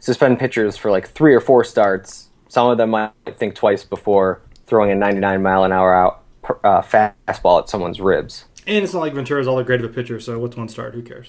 suspend 0.00 0.38
pitchers 0.38 0.76
for 0.76 0.90
like 0.90 1.08
three 1.08 1.34
or 1.34 1.40
four 1.40 1.64
starts, 1.64 2.28
some 2.48 2.68
of 2.68 2.76
them 2.76 2.90
might 2.90 3.12
think 3.36 3.54
twice 3.54 3.84
before 3.84 4.42
throwing 4.66 4.90
a 4.90 4.94
99 4.94 5.42
mile 5.42 5.64
an 5.64 5.72
hour 5.72 5.94
out 5.94 6.22
uh, 6.64 6.82
fastball 6.82 7.60
at 7.62 7.68
someone's 7.68 8.00
ribs. 8.00 8.44
And 8.66 8.82
it's 8.84 8.94
not 8.94 9.00
like 9.00 9.14
Ventura's 9.14 9.46
all 9.46 9.56
that 9.56 9.66
great 9.66 9.80
of 9.80 9.90
a 9.90 9.92
pitcher, 9.92 10.18
so 10.20 10.38
what's 10.38 10.56
one 10.56 10.68
start? 10.68 10.94
Who 10.94 11.02
cares? 11.02 11.28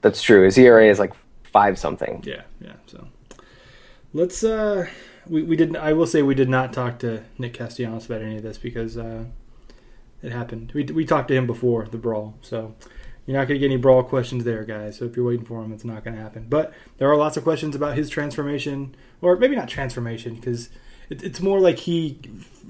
That's 0.00 0.20
true. 0.22 0.44
His 0.44 0.58
ERA 0.58 0.88
is 0.88 0.98
like 0.98 1.12
five 1.44 1.78
something. 1.78 2.22
Yeah, 2.26 2.42
yeah. 2.60 2.74
So 2.86 3.06
let's. 4.12 4.42
uh 4.42 4.86
We 5.28 5.42
we 5.42 5.56
didn't. 5.56 5.76
I 5.76 5.92
will 5.92 6.06
say 6.06 6.22
we 6.22 6.34
did 6.34 6.48
not 6.48 6.72
talk 6.72 6.98
to 7.00 7.22
Nick 7.38 7.54
Castellanos 7.54 8.06
about 8.06 8.22
any 8.22 8.36
of 8.38 8.42
this 8.42 8.58
because 8.58 8.96
uh 8.96 9.24
it 10.22 10.32
happened. 10.32 10.72
We 10.74 10.84
we 10.84 11.04
talked 11.04 11.28
to 11.28 11.34
him 11.34 11.46
before 11.46 11.86
the 11.86 11.98
brawl, 11.98 12.34
so 12.42 12.74
you're 13.26 13.36
not 13.36 13.46
going 13.46 13.60
to 13.60 13.66
get 13.66 13.72
any 13.72 13.76
brawl 13.80 14.02
questions 14.02 14.42
there, 14.44 14.64
guys. 14.64 14.98
So 14.98 15.04
if 15.04 15.16
you're 15.16 15.24
waiting 15.24 15.44
for 15.44 15.62
him, 15.62 15.72
it's 15.72 15.84
not 15.84 16.02
going 16.02 16.16
to 16.16 16.22
happen. 16.22 16.46
But 16.48 16.72
there 16.98 17.08
are 17.08 17.16
lots 17.16 17.36
of 17.36 17.44
questions 17.44 17.76
about 17.76 17.96
his 17.96 18.08
transformation, 18.08 18.96
or 19.20 19.36
maybe 19.36 19.54
not 19.54 19.68
transformation, 19.68 20.34
because 20.34 20.70
it, 21.08 21.22
it's 21.22 21.40
more 21.40 21.60
like 21.60 21.78
he 21.78 22.18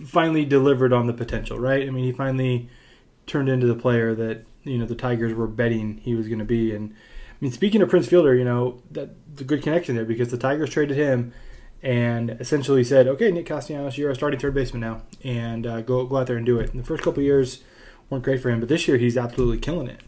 finally 0.04 0.44
delivered 0.44 0.92
on 0.92 1.06
the 1.06 1.14
potential, 1.14 1.58
right? 1.58 1.86
I 1.86 1.90
mean, 1.90 2.04
he 2.04 2.12
finally 2.12 2.68
turned 3.26 3.48
into 3.48 3.66
the 3.66 3.74
player 3.74 4.14
that 4.14 4.44
you 4.64 4.78
know 4.78 4.86
the 4.86 4.94
Tigers 4.94 5.34
were 5.34 5.46
betting 5.46 5.98
he 5.98 6.14
was 6.14 6.28
going 6.28 6.38
to 6.38 6.44
be. 6.44 6.74
And 6.74 6.90
I 6.92 7.36
mean, 7.40 7.52
speaking 7.52 7.82
of 7.82 7.88
Prince 7.88 8.08
Fielder, 8.08 8.34
you 8.34 8.44
know 8.44 8.82
that's 8.90 9.40
a 9.40 9.44
good 9.44 9.62
connection 9.62 9.96
there 9.96 10.04
because 10.04 10.30
the 10.30 10.38
Tigers 10.38 10.70
traded 10.70 10.96
him 10.96 11.32
and 11.82 12.30
essentially 12.40 12.84
said, 12.84 13.08
"Okay, 13.08 13.30
Nick 13.30 13.46
Castellanos, 13.46 13.98
you're 13.98 14.10
a 14.10 14.14
starting 14.14 14.38
third 14.38 14.54
baseman 14.54 14.80
now, 14.80 15.02
and 15.24 15.66
uh, 15.66 15.80
go 15.80 16.04
go 16.04 16.16
out 16.16 16.26
there 16.26 16.36
and 16.36 16.46
do 16.46 16.58
it." 16.60 16.70
And 16.70 16.80
the 16.80 16.86
first 16.86 17.02
couple 17.02 17.22
years 17.22 17.62
weren't 18.08 18.24
great 18.24 18.40
for 18.40 18.50
him, 18.50 18.60
but 18.60 18.68
this 18.68 18.86
year 18.86 18.96
he's 18.96 19.16
absolutely 19.16 19.58
killing 19.58 19.88
it. 19.88 20.00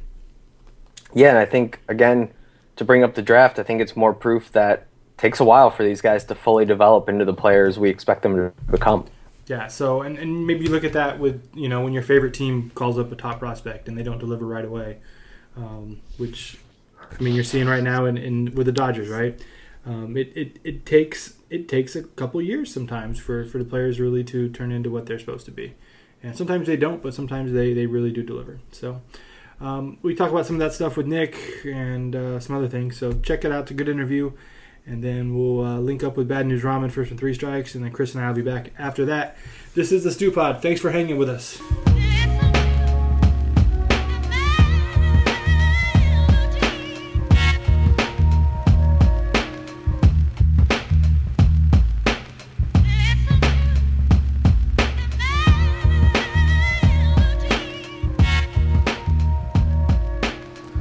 Yeah, 1.12 1.30
and 1.30 1.38
I 1.38 1.44
think 1.44 1.80
again 1.88 2.30
to 2.76 2.84
bring 2.84 3.02
up 3.02 3.14
the 3.14 3.22
draft, 3.22 3.58
I 3.58 3.62
think 3.62 3.80
it's 3.80 3.96
more 3.96 4.12
proof 4.12 4.50
that 4.52 4.80
it 4.80 5.18
takes 5.18 5.40
a 5.40 5.44
while 5.44 5.70
for 5.70 5.84
these 5.84 6.00
guys 6.00 6.24
to 6.24 6.34
fully 6.34 6.64
develop 6.64 7.08
into 7.08 7.24
the 7.24 7.34
players 7.34 7.78
we 7.78 7.88
expect 7.88 8.22
them 8.22 8.36
to 8.36 8.52
become. 8.70 9.06
Yeah, 9.46 9.66
so 9.66 10.02
and, 10.02 10.18
and 10.18 10.46
maybe 10.46 10.64
you 10.64 10.70
look 10.70 10.84
at 10.84 10.94
that 10.94 11.18
with 11.18 11.46
you 11.54 11.68
know 11.68 11.82
when 11.82 11.92
your 11.92 12.02
favorite 12.02 12.32
team 12.34 12.70
calls 12.74 12.98
up 12.98 13.12
a 13.12 13.16
top 13.16 13.38
prospect 13.38 13.88
and 13.88 13.98
they 13.98 14.02
don't 14.02 14.18
deliver 14.18 14.46
right 14.46 14.64
away, 14.64 14.98
um, 15.56 16.00
which 16.16 16.58
I 17.00 17.22
mean 17.22 17.34
you're 17.34 17.44
seeing 17.44 17.66
right 17.66 17.82
now 17.82 18.06
in, 18.06 18.16
in 18.16 18.54
with 18.54 18.66
the 18.66 18.72
Dodgers, 18.72 19.08
right? 19.08 19.38
Um, 19.86 20.16
it, 20.16 20.32
it, 20.34 20.58
it 20.64 20.86
takes 20.86 21.34
it 21.50 21.68
takes 21.68 21.94
a 21.94 22.02
couple 22.02 22.40
years 22.40 22.72
sometimes 22.72 23.18
for, 23.18 23.44
for 23.44 23.58
the 23.58 23.64
players 23.64 24.00
really 24.00 24.24
to 24.24 24.48
turn 24.48 24.72
into 24.72 24.90
what 24.90 25.04
they're 25.04 25.18
supposed 25.18 25.44
to 25.44 25.52
be, 25.52 25.74
and 26.22 26.34
sometimes 26.34 26.66
they 26.66 26.76
don't, 26.76 27.02
but 27.02 27.12
sometimes 27.12 27.52
they, 27.52 27.74
they 27.74 27.84
really 27.84 28.10
do 28.10 28.22
deliver. 28.22 28.60
So 28.72 29.02
um, 29.60 29.98
we 30.00 30.14
talk 30.14 30.30
about 30.30 30.46
some 30.46 30.56
of 30.56 30.60
that 30.60 30.72
stuff 30.72 30.96
with 30.96 31.06
Nick 31.06 31.36
and 31.66 32.16
uh, 32.16 32.40
some 32.40 32.56
other 32.56 32.68
things. 32.68 32.96
So 32.96 33.12
check 33.12 33.44
it 33.44 33.52
out; 33.52 33.62
it's 33.62 33.72
a 33.72 33.74
good 33.74 33.90
interview 33.90 34.32
and 34.86 35.02
then 35.02 35.34
we'll 35.34 35.64
uh, 35.64 35.78
link 35.78 36.04
up 36.04 36.16
with 36.16 36.28
Bad 36.28 36.46
News 36.46 36.62
Ramen 36.62 36.90
first 36.90 37.10
and 37.10 37.18
three 37.18 37.34
strikes, 37.34 37.74
and 37.74 37.84
then 37.84 37.92
Chris 37.92 38.14
and 38.14 38.24
I 38.24 38.28
will 38.28 38.34
be 38.34 38.42
back 38.42 38.72
after 38.78 39.04
that. 39.06 39.36
This 39.74 39.92
is 39.92 40.04
the 40.04 40.10
Stew 40.10 40.30
Pod. 40.30 40.62
Thanks 40.62 40.80
for 40.80 40.90
hanging 40.90 41.16
with 41.16 41.28
us. 41.28 41.60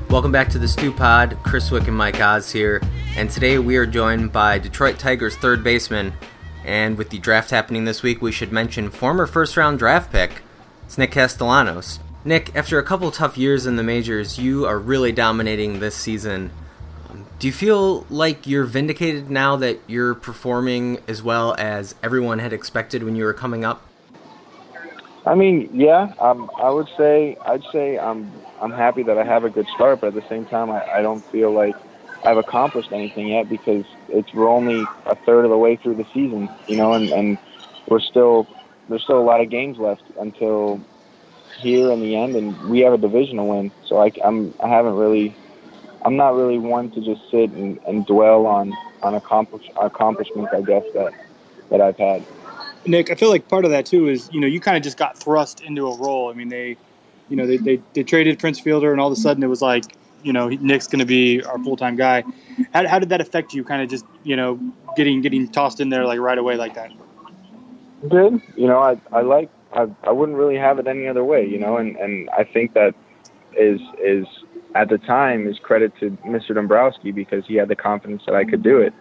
Welcome 0.10 0.32
back 0.32 0.50
to 0.50 0.60
the 0.60 0.68
Stew 0.68 0.92
Pod. 0.92 1.36
Chris 1.44 1.72
Cwik 1.72 1.88
and 1.88 1.98
Mike 1.98 2.22
Oz 2.22 2.52
here, 2.52 2.84
and 3.16 3.30
today 3.30 3.60
we 3.60 3.78
are 3.78 3.86
joined 3.86 4.32
by 4.32 4.58
Detroit 4.58 4.98
Tigers 4.98 5.36
third 5.36 5.64
baseman. 5.64 6.14
And 6.66 6.98
with 6.98 7.10
the 7.10 7.20
draft 7.20 7.52
happening 7.52 7.86
this 7.86 8.02
week, 8.02 8.22
we 8.22 8.32
should 8.32 8.52
mention 8.52 8.90
former 8.90 9.28
first 9.28 9.56
round 9.56 9.80
draft 9.80 10.12
pick, 10.12 10.42
Nick 10.98 11.12
Castellanos. 11.12 12.00
Nick, 12.26 12.56
after 12.56 12.80
a 12.80 12.84
couple 12.84 13.12
tough 13.12 13.38
years 13.38 13.66
in 13.66 13.76
the 13.76 13.84
majors, 13.84 14.40
you 14.40 14.66
are 14.66 14.80
really 14.80 15.12
dominating 15.12 15.80
this 15.80 15.96
season. 15.96 16.52
Um, 17.10 17.26
do 17.38 17.48
you 17.48 17.54
feel 17.54 18.06
like 18.10 18.48
you're 18.48 18.64
vindicated 18.64 19.30
now 19.30 19.58
that 19.58 19.80
you're 19.88 20.16
performing 20.16 21.00
as 21.08 21.22
well 21.22 21.54
as 21.58 21.94
everyone 22.02 22.40
had 22.40 22.54
expected 22.54 23.04
when 23.04 23.16
you 23.16 23.26
were 23.26 23.34
coming 23.34 23.64
up? 23.64 23.86
I 25.26 25.36
mean, 25.36 25.70
yeah, 25.74 26.14
um, 26.20 26.50
I 26.58 26.70
would 26.70 26.90
say 26.98 27.38
I'd 27.46 27.64
say 27.72 28.00
I'm 28.00 28.32
I'm 28.62 28.72
happy 28.72 29.04
that 29.04 29.18
I 29.18 29.24
have 29.24 29.44
a 29.44 29.50
good 29.50 29.68
start, 29.76 30.02
but 30.02 30.08
at 30.08 30.14
the 30.16 30.28
same 30.30 30.46
time, 30.46 30.72
I, 30.72 30.84
I 30.86 31.02
don't 31.02 31.24
feel 31.26 31.52
like 31.52 31.76
I've 32.26 32.38
accomplished 32.38 32.92
anything 32.92 33.28
yet 33.28 33.50
because 33.50 33.86
it's 34.10 34.34
we're 34.34 34.50
only 34.50 34.86
a 35.06 35.16
third 35.16 35.46
of 35.46 35.52
the 35.52 35.58
way 35.58 35.76
through 35.76 35.96
the 35.96 36.06
season, 36.14 36.50
you 36.68 36.78
know, 36.78 36.94
and 36.94 37.12
and 37.12 37.38
we're 37.88 38.00
still 38.00 38.48
there's 38.90 39.04
still 39.04 39.20
a 39.20 39.24
lot 39.24 39.42
of 39.42 39.50
games 39.50 39.78
left 39.78 40.04
until 40.20 40.82
here 41.60 41.92
in 41.92 42.00
the 42.00 42.16
end, 42.16 42.36
and 42.36 42.70
we 42.70 42.80
have 42.80 42.94
a 42.94 42.98
division 42.98 43.38
to 43.38 43.44
win. 43.44 43.72
So 43.86 44.02
I, 44.02 44.12
I'm 44.24 44.54
I 44.62 44.68
haven't 44.68 44.96
really 44.96 45.36
I'm 46.04 46.16
not 46.16 46.36
really 46.36 46.58
one 46.60 46.92
to 46.92 47.02
just 47.02 47.30
sit 47.32 47.52
and, 47.52 47.80
and 47.88 48.06
dwell 48.06 48.46
on 48.46 48.74
on 49.02 49.16
accomplish 49.16 49.70
accomplishments, 49.80 50.52
I 50.54 50.62
guess 50.62 50.84
that 50.94 51.14
that 51.70 51.82
I've 51.82 51.98
had. 51.98 52.24
Nick, 52.86 53.12
I 53.12 53.16
feel 53.16 53.30
like 53.30 53.48
part 53.48 53.66
of 53.66 53.72
that 53.72 53.86
too 53.86 54.08
is 54.10 54.30
you 54.32 54.40
know 54.40 54.48
you 54.48 54.60
kind 54.60 54.78
of 54.78 54.84
just 54.84 54.98
got 54.98 55.18
thrust 55.18 55.62
into 55.62 55.88
a 55.88 55.98
role. 55.98 56.30
I 56.30 56.34
mean 56.34 56.50
they, 56.50 56.78
you 57.30 57.36
know 57.36 57.48
they, 57.48 57.58
they, 57.58 57.82
they 57.94 58.04
traded 58.04 58.40
Prince 58.40 58.60
Fielder 58.60 58.92
and 58.92 59.00
all 59.00 59.08
of 59.08 59.14
a 59.14 59.20
sudden 59.20 59.44
it 59.44 59.48
was 59.48 59.62
like 59.62 59.96
you 60.24 60.34
know 60.34 60.50
Nick's 60.50 60.88
going 60.88 61.00
to 61.00 61.06
be 61.06 61.42
our 61.44 61.60
full 61.64 61.78
time 61.78 61.96
guy. 61.96 62.24
How, 62.74 62.88
how 62.88 63.00
did 63.00 63.10
that 63.10 63.22
affect 63.22 63.54
you? 63.54 63.64
Kind 63.64 63.82
of 63.82 63.90
just 63.90 64.06
you 64.24 64.36
know 64.36 64.60
getting 64.96 65.22
getting 65.22 65.48
tossed 65.48 65.80
in 65.80 65.90
there 65.90 66.06
like 66.06 66.20
right 66.20 66.38
away 66.38 66.56
like 66.56 66.76
that. 66.76 66.92
Good. 68.08 68.42
You 68.56 68.68
know 68.68 68.80
I 68.80 69.00
I 69.12 69.22
like 69.22 69.50
I 69.74 69.88
I 70.04 70.12
wouldn't 70.12 70.38
really 70.38 70.58
have 70.58 70.80
it 70.80 70.88
any 70.88 71.08
other 71.08 71.24
way. 71.24 71.46
You 71.46 71.60
know 71.60 71.78
and 71.78 71.96
and 71.98 72.30
I 72.32 72.44
think 72.44 72.74
that 72.74 72.96
is 73.58 73.80
is 74.00 74.26
at 74.76 74.90
the 74.90 74.98
time 74.98 75.48
is 75.48 75.60
credit 75.60 75.94
to 76.00 76.12
Mr. 76.26 76.56
Dombrowski 76.56 77.12
because 77.12 77.46
he 77.46 77.56
had 77.56 77.68
the 77.68 77.76
confidence 77.76 78.24
that 78.26 78.36
I 78.36 78.44
could 78.44 78.64
do 78.64 78.80
it 78.80 78.94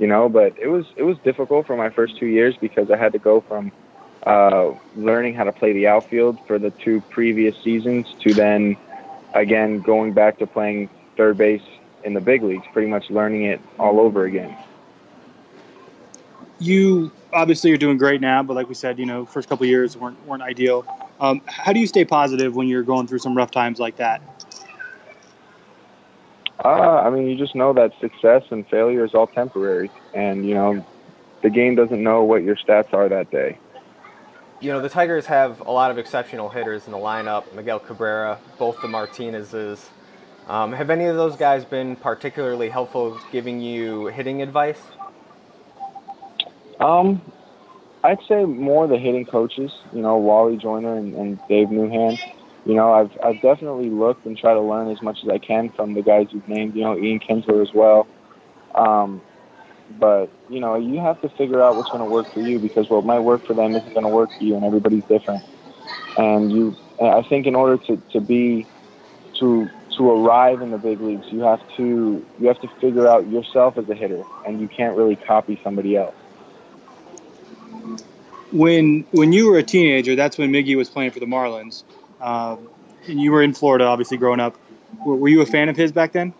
you 0.00 0.06
know. 0.06 0.28
But 0.28 0.58
it 0.58 0.66
was 0.66 0.86
it 0.96 1.04
was 1.04 1.16
difficult 1.18 1.66
for 1.66 1.76
my 1.76 1.90
first 1.90 2.18
two 2.18 2.26
years 2.26 2.56
because 2.60 2.90
I 2.90 2.96
had 2.96 3.12
to 3.12 3.18
go 3.18 3.40
from 3.42 3.70
uh, 4.26 4.72
learning 4.96 5.34
how 5.34 5.44
to 5.44 5.52
play 5.52 5.72
the 5.72 5.86
outfield 5.86 6.38
for 6.46 6.58
the 6.58 6.70
two 6.70 7.00
previous 7.10 7.54
seasons 7.62 8.06
to 8.20 8.34
then 8.34 8.76
again 9.34 9.80
going 9.80 10.12
back 10.12 10.38
to 10.38 10.46
playing 10.46 10.88
third 11.16 11.38
base 11.38 11.62
in 12.04 12.14
the 12.14 12.20
big 12.20 12.42
leagues, 12.42 12.66
pretty 12.72 12.88
much 12.88 13.10
learning 13.10 13.44
it 13.44 13.60
all 13.78 14.00
over 14.00 14.24
again. 14.24 14.56
You 16.58 17.10
obviously 17.32 17.70
you're 17.70 17.78
doing 17.78 17.96
great 17.96 18.20
now, 18.20 18.42
but 18.42 18.54
like 18.54 18.68
we 18.68 18.74
said, 18.74 18.98
you 18.98 19.06
know, 19.06 19.24
first 19.24 19.48
couple 19.48 19.66
years 19.66 19.96
weren't 19.96 20.24
weren't 20.26 20.42
ideal. 20.42 20.84
Um, 21.20 21.42
how 21.46 21.72
do 21.72 21.80
you 21.80 21.86
stay 21.86 22.04
positive 22.04 22.54
when 22.54 22.68
you're 22.68 22.82
going 22.82 23.06
through 23.06 23.18
some 23.18 23.36
rough 23.36 23.50
times 23.50 23.78
like 23.78 23.96
that? 23.96 24.22
Uh, 26.64 26.68
I 26.68 27.10
mean, 27.10 27.26
you 27.26 27.36
just 27.36 27.54
know 27.54 27.72
that 27.72 27.92
success 28.00 28.42
and 28.50 28.66
failure 28.68 29.04
is 29.04 29.14
all 29.14 29.26
temporary, 29.26 29.90
and 30.14 30.46
you 30.46 30.54
know, 30.54 30.84
the 31.42 31.50
game 31.50 31.74
doesn't 31.74 32.02
know 32.02 32.22
what 32.24 32.42
your 32.42 32.56
stats 32.56 32.92
are 32.92 33.08
that 33.08 33.30
day. 33.30 33.58
You 34.60 34.72
know, 34.72 34.80
the 34.80 34.88
Tigers 34.88 35.26
have 35.26 35.60
a 35.60 35.70
lot 35.70 35.90
of 35.90 35.98
exceptional 35.98 36.48
hitters 36.50 36.86
in 36.86 36.92
the 36.92 36.98
lineup. 36.98 37.52
Miguel 37.54 37.80
Cabrera, 37.80 38.38
both 38.58 38.80
the 38.82 38.88
Martinezes. 38.88 39.86
Um, 40.48 40.72
have 40.72 40.90
any 40.90 41.06
of 41.06 41.16
those 41.16 41.36
guys 41.36 41.64
been 41.64 41.96
particularly 41.96 42.68
helpful 42.68 43.18
giving 43.32 43.60
you 43.60 44.06
hitting 44.08 44.42
advice? 44.42 44.80
Um, 46.78 47.22
I'd 48.04 48.18
say 48.28 48.44
more 48.44 48.86
the 48.86 48.98
hitting 48.98 49.24
coaches. 49.24 49.72
You 49.92 50.02
know, 50.02 50.18
Wally 50.18 50.56
Joyner 50.56 50.96
and, 50.96 51.14
and 51.14 51.38
Dave 51.48 51.68
Newhan 51.68 52.18
you 52.64 52.74
know, 52.74 52.92
I've 52.92 53.10
I've 53.24 53.40
definitely 53.40 53.88
looked 53.88 54.26
and 54.26 54.36
tried 54.36 54.54
to 54.54 54.60
learn 54.60 54.90
as 54.90 55.00
much 55.02 55.18
as 55.22 55.28
I 55.28 55.38
can 55.38 55.70
from 55.70 55.94
the 55.94 56.02
guys 56.02 56.26
you've 56.30 56.48
named. 56.48 56.74
You 56.74 56.84
know, 56.84 56.98
Ian 56.98 57.20
Kinsler 57.20 57.62
as 57.62 57.72
well. 57.74 58.06
Um, 58.74 59.22
but 59.98 60.30
you 60.48 60.60
know, 60.60 60.76
you 60.76 61.00
have 61.00 61.20
to 61.22 61.28
figure 61.30 61.62
out 61.62 61.76
what's 61.76 61.90
going 61.90 62.04
to 62.04 62.10
work 62.10 62.32
for 62.32 62.40
you 62.40 62.58
because 62.58 62.88
what 62.88 63.04
might 63.04 63.20
work 63.20 63.46
for 63.46 63.54
them 63.54 63.74
isn't 63.74 63.92
going 63.92 64.06
to 64.06 64.12
work 64.12 64.30
for 64.36 64.44
you, 64.44 64.54
and 64.54 64.64
everybody's 64.64 65.04
different. 65.04 65.42
And 66.16 66.52
you, 66.52 66.76
I 67.00 67.22
think, 67.22 67.46
in 67.46 67.54
order 67.54 67.76
to 67.84 67.96
to 68.12 68.20
be 68.20 68.66
to 69.34 69.68
to 69.96 70.10
arrive 70.10 70.62
in 70.62 70.70
the 70.70 70.78
big 70.78 71.00
leagues, 71.00 71.26
you 71.30 71.40
have 71.40 71.60
to 71.76 72.24
you 72.38 72.46
have 72.48 72.60
to 72.60 72.68
figure 72.80 73.06
out 73.06 73.28
yourself 73.28 73.78
as 73.78 73.88
a 73.88 73.94
hitter, 73.94 74.22
and 74.46 74.60
you 74.60 74.68
can't 74.68 74.96
really 74.96 75.16
copy 75.16 75.60
somebody 75.62 75.96
else. 75.96 76.14
When 78.52 79.04
when 79.12 79.32
you 79.32 79.50
were 79.50 79.58
a 79.58 79.62
teenager, 79.62 80.14
that's 80.14 80.38
when 80.38 80.50
Miggy 80.52 80.76
was 80.76 80.88
playing 80.88 81.12
for 81.12 81.20
the 81.20 81.26
Marlins. 81.26 81.84
Um, 82.20 82.68
and 83.06 83.20
you 83.20 83.32
were 83.32 83.42
in 83.42 83.54
Florida, 83.54 83.84
obviously, 83.84 84.16
growing 84.16 84.40
up. 84.40 84.56
Were, 85.06 85.16
were, 85.16 85.28
you 85.28 85.40
a 85.40 85.46
fan 85.46 85.68
of 85.68 85.76
his 85.76 85.92
back 85.92 86.12
then? 86.12 86.34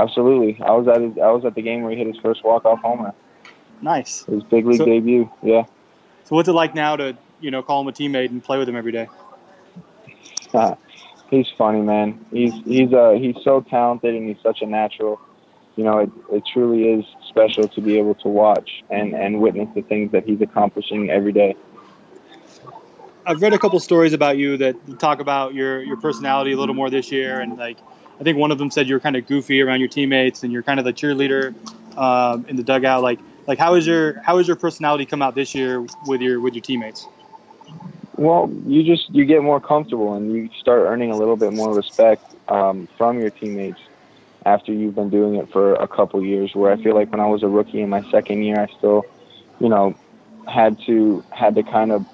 Absolutely. 0.00 0.62
I 0.62 0.70
was 0.72 0.86
at 0.88 1.00
his, 1.00 1.18
I 1.18 1.30
was 1.30 1.44
at 1.44 1.54
the 1.54 1.62
game 1.62 1.82
where 1.82 1.90
he 1.92 1.98
hit 1.98 2.06
his 2.06 2.18
first 2.18 2.44
walk 2.44 2.64
off 2.64 2.80
homer. 2.80 3.14
Nice. 3.82 4.24
His 4.24 4.42
big 4.44 4.66
league 4.66 4.78
so, 4.78 4.84
debut. 4.84 5.30
Yeah. 5.42 5.64
So 6.24 6.36
what's 6.36 6.48
it 6.48 6.52
like 6.52 6.74
now 6.74 6.96
to 6.96 7.16
you 7.40 7.50
know 7.50 7.62
call 7.62 7.80
him 7.80 7.88
a 7.88 7.92
teammate 7.92 8.30
and 8.30 8.42
play 8.42 8.58
with 8.58 8.68
him 8.68 8.76
every 8.76 8.92
day? 8.92 9.08
Uh, 10.52 10.74
He's 11.30 11.46
funny, 11.58 11.82
man. 11.82 12.24
He's 12.30 12.54
he's 12.64 12.92
uh 12.92 13.12
he's 13.12 13.36
so 13.44 13.60
talented 13.60 14.14
and 14.14 14.28
he's 14.28 14.42
such 14.42 14.62
a 14.62 14.66
natural. 14.66 15.20
You 15.76 15.84
know, 15.84 15.98
it 15.98 16.10
it 16.32 16.44
truly 16.52 16.88
is 16.88 17.04
special 17.28 17.68
to 17.68 17.80
be 17.80 17.98
able 17.98 18.14
to 18.16 18.28
watch 18.28 18.82
and 18.90 19.14
and 19.14 19.40
witness 19.40 19.68
the 19.74 19.82
things 19.82 20.10
that 20.12 20.24
he's 20.24 20.40
accomplishing 20.40 21.10
every 21.10 21.32
day. 21.32 21.54
I've 23.26 23.42
read 23.42 23.52
a 23.52 23.58
couple 23.58 23.78
stories 23.78 24.14
about 24.14 24.38
you 24.38 24.56
that 24.56 24.98
talk 24.98 25.20
about 25.20 25.52
your 25.52 25.82
your 25.82 25.98
personality 25.98 26.52
a 26.52 26.56
little 26.56 26.74
more 26.74 26.88
this 26.88 27.12
year, 27.12 27.40
and 27.40 27.58
like 27.58 27.76
I 28.20 28.24
think 28.24 28.38
one 28.38 28.50
of 28.50 28.58
them 28.58 28.70
said 28.70 28.88
you're 28.88 29.00
kind 29.00 29.16
of 29.16 29.26
goofy 29.26 29.62
around 29.62 29.80
your 29.80 29.88
teammates 29.88 30.42
and 30.42 30.52
you're 30.52 30.62
kind 30.62 30.78
of 30.80 30.84
the 30.84 30.92
cheerleader 30.92 31.54
um, 31.96 32.46
in 32.48 32.56
the 32.56 32.62
dugout. 32.62 33.02
Like 33.02 33.20
like 33.46 33.58
how 33.58 33.74
is 33.74 33.86
your 33.86 34.20
how 34.22 34.38
is 34.38 34.46
your 34.46 34.56
personality 34.56 35.06
come 35.06 35.22
out 35.22 35.34
this 35.34 35.54
year 35.54 35.84
with 36.06 36.20
your 36.20 36.40
with 36.40 36.54
your 36.54 36.62
teammates? 36.62 37.06
Well, 38.16 38.52
you 38.66 38.82
just 38.82 39.10
you 39.10 39.24
get 39.24 39.42
more 39.42 39.60
comfortable 39.60 40.14
and 40.14 40.32
you 40.32 40.50
start 40.60 40.80
earning 40.80 41.12
a 41.12 41.16
little 41.16 41.36
bit 41.36 41.52
more 41.52 41.74
respect 41.74 42.34
um, 42.48 42.88
from 42.98 43.20
your 43.20 43.30
teammates 43.30 43.80
after 44.44 44.72
you've 44.72 44.94
been 44.94 45.10
doing 45.10 45.36
it 45.36 45.50
for 45.52 45.74
a 45.74 45.86
couple 45.86 46.22
years. 46.22 46.54
Where 46.54 46.72
I 46.72 46.82
feel 46.82 46.94
like 46.94 47.10
when 47.10 47.20
I 47.20 47.26
was 47.26 47.42
a 47.42 47.48
rookie 47.48 47.80
in 47.80 47.88
my 47.88 48.02
second 48.10 48.42
year, 48.42 48.60
I 48.60 48.66
still, 48.76 49.04
you 49.60 49.68
know, 49.68 49.94
had 50.46 50.80
to 50.86 51.24
had 51.30 51.54
to 51.54 51.62
kind 51.62 51.92
of 51.92 52.04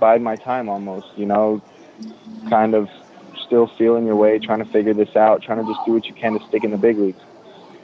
bide 0.00 0.20
my 0.20 0.36
time 0.36 0.68
almost. 0.68 1.06
You 1.16 1.26
know, 1.26 1.62
kind 2.50 2.74
of 2.74 2.88
still 3.46 3.70
feeling 3.78 4.06
your 4.06 4.16
way, 4.16 4.38
trying 4.38 4.64
to 4.64 4.70
figure 4.72 4.94
this 4.94 5.14
out, 5.16 5.42
trying 5.42 5.64
to 5.64 5.72
just 5.72 5.84
do 5.86 5.92
what 5.92 6.06
you 6.06 6.14
can 6.14 6.38
to 6.38 6.44
stick 6.48 6.64
in 6.64 6.70
the 6.70 6.76
big 6.78 6.98
leagues. 6.98 7.22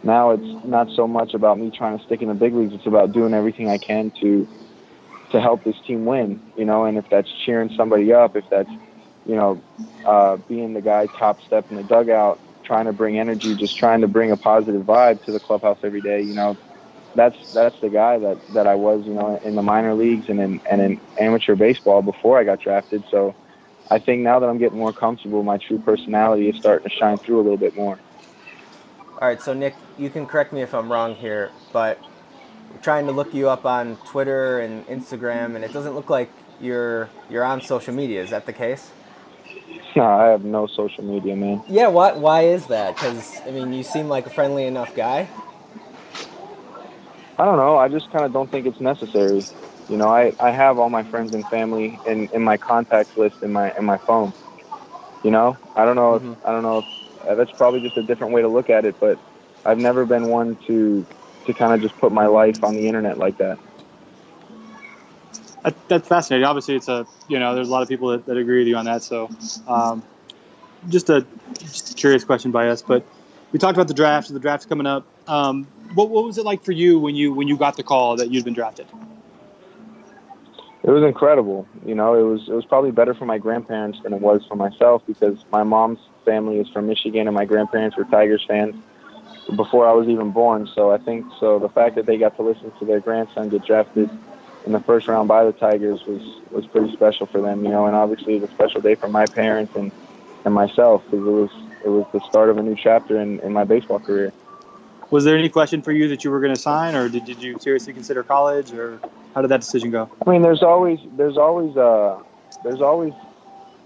Now 0.03 0.31
it's 0.31 0.65
not 0.65 0.89
so 0.97 1.07
much 1.07 1.35
about 1.35 1.59
me 1.59 1.71
trying 1.71 1.99
to 1.99 2.05
stick 2.05 2.23
in 2.23 2.29
the 2.29 2.35
big 2.35 2.55
leagues; 2.55 2.75
it's 2.75 2.87
about 2.87 3.13
doing 3.13 3.35
everything 3.35 3.69
I 3.69 3.79
can 3.79 4.13
to 4.21 4.47
to 5.33 5.41
help 5.41 5.65
this 5.65 5.77
team 5.87 6.05
win, 6.05 6.41
you 6.57 6.65
know, 6.65 6.85
and 6.85 6.99
if 6.99 7.05
that's 7.11 7.29
cheering 7.45 7.71
somebody 7.77 8.13
up, 8.13 8.37
if 8.37 8.45
that's, 8.51 8.69
you 9.27 9.35
know, 9.35 9.61
uh, 10.07 10.37
being 10.49 10.75
the 10.75 10.81
guy 10.81 11.07
top 11.19 11.39
step 11.47 11.71
in 11.71 11.77
the 11.77 11.83
dugout, 11.83 12.39
trying 12.65 12.85
to 12.85 12.93
bring 12.93 13.19
energy, 13.19 13.55
just 13.55 13.77
trying 13.79 14.03
to 14.03 14.09
bring 14.09 14.31
a 14.31 14.37
positive 14.37 14.83
vibe 14.83 15.25
to 15.25 15.33
the 15.33 15.41
clubhouse 15.41 15.79
every 15.83 16.03
day, 16.03 16.21
you 16.23 16.35
know, 16.35 16.57
that's 17.15 17.37
that's 17.53 17.75
the 17.83 17.89
guy 17.89 18.19
that 18.19 18.39
that 18.55 18.67
I 18.67 18.75
was, 18.75 19.03
you 19.05 19.15
know, 19.15 19.39
in 19.45 19.55
the 19.55 19.63
minor 19.63 19.95
leagues 19.95 20.27
and 20.29 20.41
in 20.41 20.61
and 20.71 20.81
in 20.81 21.01
amateur 21.19 21.55
baseball 21.57 22.03
before 22.03 22.39
I 22.39 22.45
got 22.45 22.61
drafted. 22.61 23.05
So 23.11 23.35
I 23.93 23.99
think 23.99 24.23
now 24.23 24.39
that 24.39 24.49
I'm 24.49 24.57
getting 24.57 24.79
more 24.79 24.95
comfortable, 24.95 25.43
my 25.43 25.59
true 25.59 25.79
personality 25.79 26.49
is 26.49 26.57
starting 26.57 26.89
to 26.89 26.97
shine 26.97 27.19
through 27.19 27.41
a 27.41 27.43
little 27.43 27.59
bit 27.59 27.77
more. 27.77 27.99
All 29.21 29.29
right, 29.29 29.41
so 29.41 29.53
Nick, 29.53 29.75
you 29.99 30.09
can 30.09 30.25
correct 30.25 30.51
me 30.51 30.63
if 30.63 30.73
I'm 30.73 30.91
wrong 30.91 31.15
here, 31.15 31.51
but 31.75 31.99
trying 32.81 33.05
to 33.05 33.13
look 33.13 33.35
you 33.35 33.51
up 33.51 33.67
on 33.67 33.99
Twitter 34.07 34.61
and 34.61 34.87
Instagram, 34.87 35.57
and 35.57 35.63
it 35.63 35.75
doesn't 35.75 35.95
look 35.95 36.09
like 36.09 36.31
you're 36.59 37.11
you're 37.29 37.45
on 37.45 37.61
social 37.61 37.93
media. 37.93 38.23
Is 38.23 38.31
that 38.31 38.47
the 38.47 38.55
case? 38.55 38.91
No, 39.95 40.05
I 40.05 40.29
have 40.29 40.43
no 40.43 40.67
social 40.67 41.05
media, 41.05 41.37
man. 41.37 41.63
Yeah, 41.69 41.89
why 41.89 42.13
why 42.13 42.45
is 42.45 42.69
that? 42.69 42.95
Because 42.95 43.43
I 43.47 43.51
mean, 43.51 43.75
you 43.75 43.83
seem 43.83 44.09
like 44.09 44.25
a 44.25 44.31
friendly 44.31 44.65
enough 44.65 44.97
guy. 44.97 45.29
I 47.39 47.45
don't 47.45 47.59
know. 47.59 47.77
I 47.77 47.89
just 47.89 48.11
kind 48.11 48.25
of 48.25 48.33
don't 48.33 48.51
think 48.51 48.65
it's 48.65 48.81
necessary. 48.81 49.43
You 49.89 49.97
know, 49.97 50.09
I, 50.09 50.33
I 50.41 50.51
have 50.51 50.79
all 50.79 50.89
my 50.89 51.03
friends 51.05 51.35
and 51.35 51.47
family 51.49 51.99
in, 52.07 52.29
in 52.33 52.43
my 52.43 52.57
contacts 52.57 53.17
list 53.17 53.43
in 53.43 53.53
my 53.53 53.73
in 53.77 53.85
my 53.85 53.99
phone. 53.99 54.33
You 55.23 55.31
know, 55.31 55.57
I 55.77 55.85
don't 55.85 55.97
know. 55.97 56.19
Mhm. 56.19 56.33
If, 56.33 56.47
I 56.47 56.53
don't 56.53 56.63
know. 56.63 56.79
If, 56.79 57.29
uh, 57.29 57.35
that's 57.35 57.53
probably 57.53 57.81
just 57.81 57.97
a 57.97 58.03
different 58.03 58.33
way 58.33 58.43
to 58.43 58.49
look 58.49 58.71
at 58.71 58.85
it. 58.85 58.99
But 59.01 59.19
I've 59.65 59.79
never 59.79 60.05
been 60.07 60.29
one 60.29 60.57
to 60.67 61.07
to 61.47 61.53
kind 61.55 61.73
of 61.75 61.81
just 61.81 61.99
put 62.01 62.13
my 62.13 62.27
life 62.27 62.63
on 62.65 62.75
the 62.75 62.87
internet 62.87 63.19
like 63.19 63.39
that. 63.39 63.59
That, 65.65 65.89
that's 65.89 66.09
fascinating. 66.09 66.45
Obviously, 66.47 66.77
it's 66.77 66.89
a 66.89 67.07
you 67.29 67.39
know 67.39 67.55
there's 67.55 67.69
a 67.69 67.71
lot 67.71 67.83
of 67.83 67.89
people 67.89 68.09
that, 68.09 68.27
that 68.27 68.37
agree 68.37 68.59
with 68.59 68.69
you 68.69 68.77
on 68.77 68.87
that. 68.87 69.03
So, 69.03 69.29
um, 69.69 70.03
just 70.89 71.11
a 71.11 71.27
just 71.61 71.93
a 71.93 71.95
curious 71.95 72.25
question 72.25 72.51
by 72.51 72.69
us, 72.69 72.83
but 72.83 73.07
we 73.53 73.59
talked 73.59 73.77
about 73.77 73.89
the 73.89 73.95
draft. 73.95 74.29
So 74.29 74.35
The 74.35 74.41
draft's 74.41 74.67
coming 74.67 74.87
up. 74.87 75.07
Um, 75.29 75.65
what 75.95 76.11
what 76.11 76.25
was 76.25 76.39
it 76.39 76.45
like 76.45 76.65
for 76.65 76.73
you 76.73 76.99
when 76.99 77.15
you 77.15 77.33
when 77.33 77.47
you 77.49 77.57
got 77.57 77.77
the 77.77 77.83
call 77.85 78.17
that 78.17 78.31
you'd 78.31 78.45
been 78.45 78.55
drafted? 78.55 78.87
It 80.85 80.91
was 80.91 81.05
incredible. 81.05 81.67
You 81.87 81.95
know, 81.95 82.15
it 82.15 82.23
was 82.23 82.49
it 82.49 82.55
was 82.55 82.65
probably 82.65 82.91
better 82.91 83.15
for 83.15 83.25
my 83.25 83.39
grandparents 83.39 84.01
than 84.03 84.13
it 84.13 84.21
was 84.21 84.45
for 84.47 84.57
myself 84.57 85.03
because 85.07 85.45
my 85.53 85.63
mom's 85.63 86.01
family 86.25 86.59
is 86.59 86.69
from 86.69 86.89
Michigan 86.89 87.29
and 87.29 87.35
my 87.35 87.45
grandparents 87.45 87.97
were 87.97 88.05
Tigers 88.05 88.45
fans 88.47 88.75
before 89.55 89.87
I 89.87 89.93
was 89.93 90.09
even 90.09 90.31
born. 90.31 90.69
So 90.75 90.91
I 90.91 90.99
think 90.99 91.27
so 91.39 91.61
the 91.61 91.69
fact 91.69 91.95
that 91.95 92.07
they 92.07 92.19
got 92.19 92.37
to 92.37 92.43
listen 92.43 92.73
to 92.81 92.85
their 92.85 92.99
grandson 92.99 93.49
get 93.49 93.65
drafted 93.65 94.11
in 94.67 94.73
the 94.73 94.81
first 94.81 95.07
round 95.07 95.29
by 95.29 95.45
the 95.45 95.53
Tigers 95.53 96.05
was 96.05 96.23
was 96.51 96.67
pretty 96.67 96.93
special 96.93 97.27
for 97.27 97.41
them. 97.41 97.65
You 97.65 97.71
know, 97.71 97.87
and 97.87 97.95
obviously 97.95 98.35
it 98.35 98.41
was 98.41 98.51
a 98.51 98.55
special 98.55 98.81
day 98.81 98.97
for 98.97 99.09
my 99.09 99.27
parents 99.27 99.77
and 99.77 99.93
and 100.45 100.53
myself 100.53 101.05
because 101.05 101.25
it 101.25 101.31
was 101.31 101.51
it 101.85 101.89
was 101.89 102.07
the 102.13 102.21
start 102.29 102.49
of 102.49 102.59
a 102.59 102.63
new 102.63 102.77
chapter 102.77 103.21
in, 103.21 103.39
in 103.41 103.53
my 103.53 103.63
baseball 103.63 104.01
career. 104.01 104.33
Was 105.13 105.25
there 105.25 105.37
any 105.37 105.51
question 105.51 105.83
for 105.83 105.93
you 105.93 106.09
that 106.09 106.25
you 106.25 106.31
were 106.31 106.41
going 106.41 106.55
to 106.55 106.61
sign, 106.61 106.95
or 106.95 107.07
did, 107.07 107.27
did 107.27 107.43
you 107.43 107.59
seriously 107.61 107.93
consider 107.93 108.23
college, 108.23 108.73
or 108.73 108.99
how 109.35 109.43
did 109.43 109.51
that 109.51 109.61
decision 109.61 109.91
go? 109.91 110.11
I 110.27 110.31
mean, 110.31 110.41
there's 110.41 110.63
always 110.63 110.99
there's 111.19 111.37
always 111.37 111.77
uh 111.77 112.23
there's 112.65 112.81
always 112.81 113.13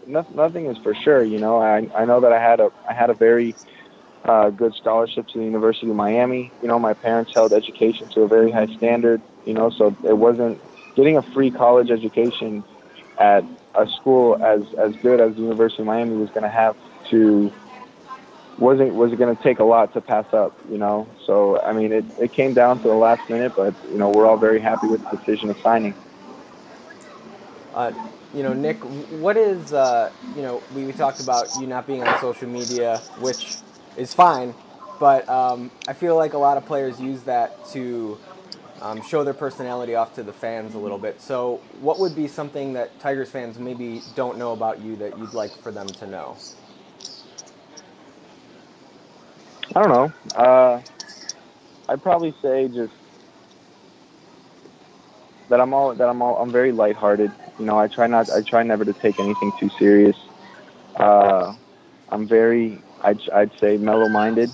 no, 0.07 0.25
nothing 0.33 0.67
is 0.67 0.77
for 0.85 0.95
sure. 0.95 1.25
You 1.25 1.41
know, 1.41 1.61
I 1.61 1.89
I 1.97 2.05
know 2.05 2.21
that 2.21 2.33
I 2.33 2.41
had 2.41 2.61
a 2.61 2.71
I 2.89 2.95
had 2.95 3.11
a 3.11 3.15
very 3.15 3.57
uh, 4.25 4.51
good 4.51 4.73
scholarship 4.77 5.27
to 5.33 5.39
the 5.39 5.45
University 5.45 5.91
of 5.91 5.97
Miami. 5.97 6.53
You 6.63 6.69
know, 6.69 6.79
my 6.79 6.95
parents 6.95 7.33
held 7.35 7.53
education 7.53 8.09
to 8.11 8.23
a 8.23 8.29
very 8.29 8.53
high 8.53 8.69
standard. 8.77 9.21
You 9.45 9.55
know, 9.55 9.71
so 9.71 9.97
it 10.05 10.17
wasn't 10.17 10.61
getting 10.95 11.17
a 11.17 11.23
free 11.35 11.51
college 11.51 11.91
education 11.91 12.63
at 13.19 13.43
a 13.75 13.89
school 14.01 14.37
as 14.41 14.61
as 14.79 14.95
good 15.03 15.21
as 15.21 15.35
the 15.35 15.43
University 15.43 15.83
of 15.83 15.87
Miami 15.87 16.15
was 16.15 16.31
going 16.31 16.45
to 16.45 16.51
have 16.51 16.77
to 17.11 17.53
wasn't 18.59 18.95
was 18.95 19.13
it 19.13 19.17
going 19.17 19.37
to 19.37 19.43
take 19.43 19.59
a 19.59 19.65
lot 19.65 19.93
to 19.95 20.01
pass 20.01 20.33
up. 20.33 20.59
You 20.71 20.79
know, 20.79 21.09
so 21.27 21.61
I 21.61 21.73
mean, 21.73 21.93
it 21.93 22.05
it 22.19 22.33
came 22.33 22.55
down 22.55 22.79
to 22.83 22.89
the 22.89 22.95
last 22.95 23.29
minute, 23.29 23.53
but 23.57 23.75
you 23.91 23.99
know, 23.99 24.11
we're 24.11 24.27
all 24.27 24.37
very 24.37 24.61
happy 24.61 24.89
with 24.89 25.03
the 25.11 25.17
decision 25.17 25.51
of 25.51 25.59
signing. 25.61 25.95
Uh, 27.75 27.93
you 28.33 28.43
know, 28.43 28.53
Nick, 28.53 28.79
what 29.21 29.37
is 29.37 29.73
uh, 29.73 30.11
you 30.35 30.43
know 30.43 30.63
we, 30.75 30.85
we 30.85 30.93
talked 30.93 31.21
about 31.21 31.49
you 31.61 31.67
not 31.67 31.87
being 31.87 32.03
on 32.03 32.19
social 32.21 32.49
media, 32.49 32.99
which 33.21 33.57
is 33.97 34.15
fine, 34.15 34.55
but 34.99 35.29
um, 35.29 35.71
I 35.87 35.93
feel 35.93 36.17
like 36.17 36.33
a 36.33 36.39
lot 36.39 36.57
of 36.57 36.65
players 36.67 37.01
use 37.01 37.23
that 37.23 37.67
to 37.73 38.19
um, 38.81 39.03
show 39.03 39.25
their 39.25 39.35
personality 39.35 39.95
off 39.95 40.15
to 40.15 40.23
the 40.23 40.33
fans 40.33 40.75
a 40.75 40.79
little 40.79 40.99
bit. 40.99 41.21
So, 41.21 41.61
what 41.81 41.99
would 41.99 42.15
be 42.15 42.29
something 42.29 42.75
that 42.75 42.99
Tigers 43.01 43.31
fans 43.31 43.59
maybe 43.59 44.03
don't 44.15 44.39
know 44.39 44.53
about 44.53 44.81
you 44.81 44.97
that 44.97 45.19
you'd 45.19 45.35
like 45.35 45.57
for 45.63 45.71
them 45.71 45.87
to 45.87 46.07
know? 46.07 46.37
I 49.75 49.81
don't 49.81 49.89
know. 49.89 50.13
Uh, 50.35 50.81
I'd 51.89 52.03
probably 52.03 52.35
say 52.43 52.69
just 52.69 52.93
that 55.49 55.61
I'm 55.61 55.73
all 55.75 55.95
that 55.95 56.09
I'm 56.09 56.23
all 56.23 56.37
I'm 56.37 56.53
very 56.53 56.73
lighthearted. 56.73 57.31
You 57.59 57.65
know, 57.67 57.79
I 57.79 57.89
try 57.89 58.07
not 58.07 58.31
I 58.31 58.43
try 58.43 58.63
never 58.63 58.85
to 58.85 58.93
take 58.95 59.19
anything 59.21 59.53
too 59.59 59.71
serious. 59.79 60.17
Uh, 60.97 61.55
I'm 62.09 62.27
very 62.29 62.83
I'd 63.03 63.21
I'd 63.35 63.51
say 63.61 63.77
mellow-minded. 63.77 64.51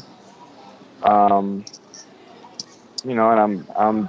Um, 1.03 1.65
you 3.05 3.15
know, 3.15 3.31
and 3.31 3.41
I'm 3.41 3.69
I'm 3.77 4.09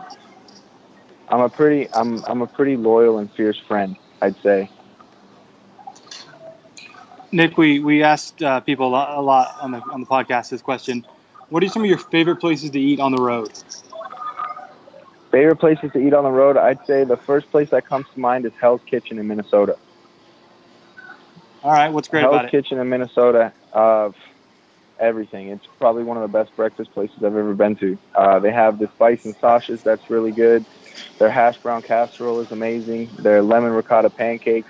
I'm 1.29 1.41
a 1.41 1.49
pretty 1.49 1.89
I'm 1.93 2.23
I'm 2.25 2.41
a 2.41 2.47
pretty 2.47 2.77
loyal 2.77 3.17
and 3.19 3.31
fierce 3.35 3.59
friend. 3.67 3.95
I'd 4.21 4.35
say. 4.43 4.69
Nick, 7.33 7.57
we 7.57 7.79
we 7.79 8.03
asked 8.03 8.43
uh, 8.43 8.59
people 8.59 8.87
a 8.87 8.89
lot, 8.89 9.17
a 9.17 9.21
lot 9.21 9.55
on 9.59 9.71
the 9.71 9.81
on 9.91 10.01
the 10.01 10.05
podcast 10.05 10.51
this 10.51 10.61
question. 10.61 11.05
What 11.49 11.63
are 11.63 11.67
some 11.67 11.81
of 11.81 11.89
your 11.89 11.97
favorite 11.97 12.35
places 12.37 12.69
to 12.69 12.79
eat 12.79 12.99
on 12.99 13.11
the 13.11 13.21
road? 13.21 13.51
Favorite 15.31 15.55
places 15.55 15.91
to 15.93 15.99
eat 15.99 16.13
on 16.13 16.23
the 16.23 16.31
road? 16.31 16.57
I'd 16.57 16.85
say 16.85 17.03
the 17.03 17.17
first 17.17 17.49
place 17.49 17.71
that 17.71 17.87
comes 17.87 18.05
to 18.13 18.19
mind 18.19 18.45
is 18.45 18.51
Hell's 18.61 18.81
Kitchen 18.85 19.17
in 19.17 19.27
Minnesota. 19.27 19.77
All 21.63 21.71
right, 21.71 21.91
what's 21.91 22.07
great 22.07 22.21
Hell's 22.21 22.35
about 22.35 22.45
it? 22.45 22.51
Hell's 22.51 22.63
Kitchen 22.63 22.77
in 22.77 22.87
Minnesota. 22.87 23.51
Uh, 23.73 24.11
everything. 24.99 25.49
It's 25.49 25.65
probably 25.79 26.03
one 26.03 26.17
of 26.17 26.21
the 26.21 26.37
best 26.37 26.55
breakfast 26.55 26.91
places 26.93 27.17
I've 27.17 27.35
ever 27.35 27.55
been 27.55 27.75
to. 27.77 27.97
Uh, 28.13 28.39
they 28.39 28.51
have 28.51 28.77
this 28.77 28.89
bison 28.99 29.35
sausage 29.41 29.81
that's 29.81 30.07
really 30.11 30.31
good. 30.31 30.63
Their 31.17 31.31
hash 31.31 31.57
brown 31.57 31.81
casserole 31.81 32.41
is 32.41 32.51
amazing. 32.51 33.09
Their 33.17 33.41
lemon 33.41 33.71
ricotta 33.71 34.11
pancakes 34.11 34.69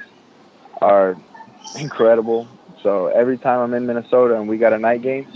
are 0.82 1.18
incredible. 1.78 2.48
So 2.82 3.08
every 3.08 3.38
time 3.38 3.60
I'm 3.60 3.74
in 3.74 3.86
Minnesota 3.86 4.36
and 4.36 4.48
we 4.48 4.58
got 4.58 4.74
a 4.74 4.78
night 4.78 5.02
game, 5.02 5.28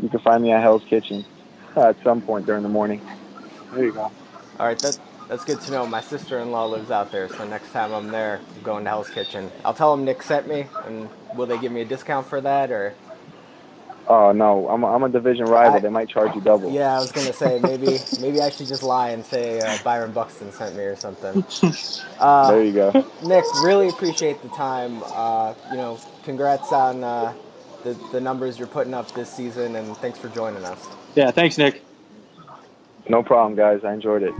you 0.00 0.08
can 0.08 0.20
find 0.20 0.42
me 0.42 0.52
at 0.52 0.62
Hell's 0.62 0.84
Kitchen 0.84 1.24
uh, 1.76 1.88
at 1.88 1.96
some 2.02 2.20
point 2.22 2.46
during 2.46 2.62
the 2.62 2.68
morning. 2.68 3.00
There 3.74 3.84
you 3.84 3.92
go. 3.92 4.10
All 4.58 4.66
right, 4.66 4.78
that, 4.78 4.98
that's 5.28 5.44
good 5.44 5.60
to 5.62 5.70
know. 5.70 5.86
My 5.86 6.00
sister-in-law 6.00 6.66
lives 6.66 6.90
out 6.90 7.12
there, 7.12 7.28
so 7.28 7.46
next 7.46 7.70
time 7.72 7.92
I'm 7.92 8.08
there, 8.08 8.40
I'm 8.56 8.62
going 8.62 8.84
to 8.84 8.90
Hell's 8.90 9.10
Kitchen. 9.10 9.50
I'll 9.64 9.74
tell 9.74 9.94
them 9.94 10.04
Nick 10.04 10.22
sent 10.22 10.48
me, 10.48 10.66
and 10.84 11.08
will 11.36 11.46
they 11.46 11.58
give 11.58 11.70
me 11.72 11.82
a 11.82 11.84
discount 11.84 12.26
for 12.26 12.40
that, 12.40 12.70
or? 12.70 12.94
Oh 14.10 14.32
no, 14.32 14.66
I'm 14.68 14.82
a, 14.84 14.86
I'm 14.94 15.02
a 15.02 15.08
division 15.10 15.44
rival. 15.44 15.76
I- 15.76 15.80
they 15.80 15.90
might 15.90 16.08
charge 16.08 16.34
you 16.34 16.40
double. 16.40 16.70
Yeah, 16.72 16.96
I 16.96 17.00
was 17.00 17.12
gonna 17.12 17.32
say 17.32 17.60
maybe 17.62 17.98
maybe 18.20 18.40
I 18.40 18.48
should 18.50 18.66
just 18.66 18.82
lie 18.82 19.10
and 19.10 19.24
say 19.24 19.60
uh, 19.60 19.76
Byron 19.84 20.12
Buxton 20.12 20.50
sent 20.52 20.74
me 20.76 20.82
or 20.84 20.96
something. 20.96 21.44
Uh, 22.18 22.50
There 22.50 22.64
you 22.64 22.72
go. 22.72 22.90
Nick, 23.24 23.44
really 23.62 23.88
appreciate 23.88 24.42
the 24.42 24.48
time. 24.48 25.04
Uh, 25.06 25.54
you 25.70 25.76
know, 25.76 26.00
congrats 26.24 26.72
on 26.72 27.04
uh, 27.04 27.32
the, 27.84 27.92
the 28.10 28.20
numbers 28.20 28.58
you're 28.58 28.66
putting 28.66 28.92
up 28.92 29.08
this 29.12 29.32
season, 29.32 29.76
and 29.76 29.96
thanks 29.98 30.18
for 30.18 30.28
joining 30.30 30.64
us. 30.64 30.84
Yeah, 31.14 31.30
thanks, 31.30 31.58
Nick. 31.58 31.80
No 33.08 33.22
problem, 33.22 33.54
guys. 33.54 33.84
I 33.84 33.92
enjoyed 33.92 34.24
it. 34.24 34.34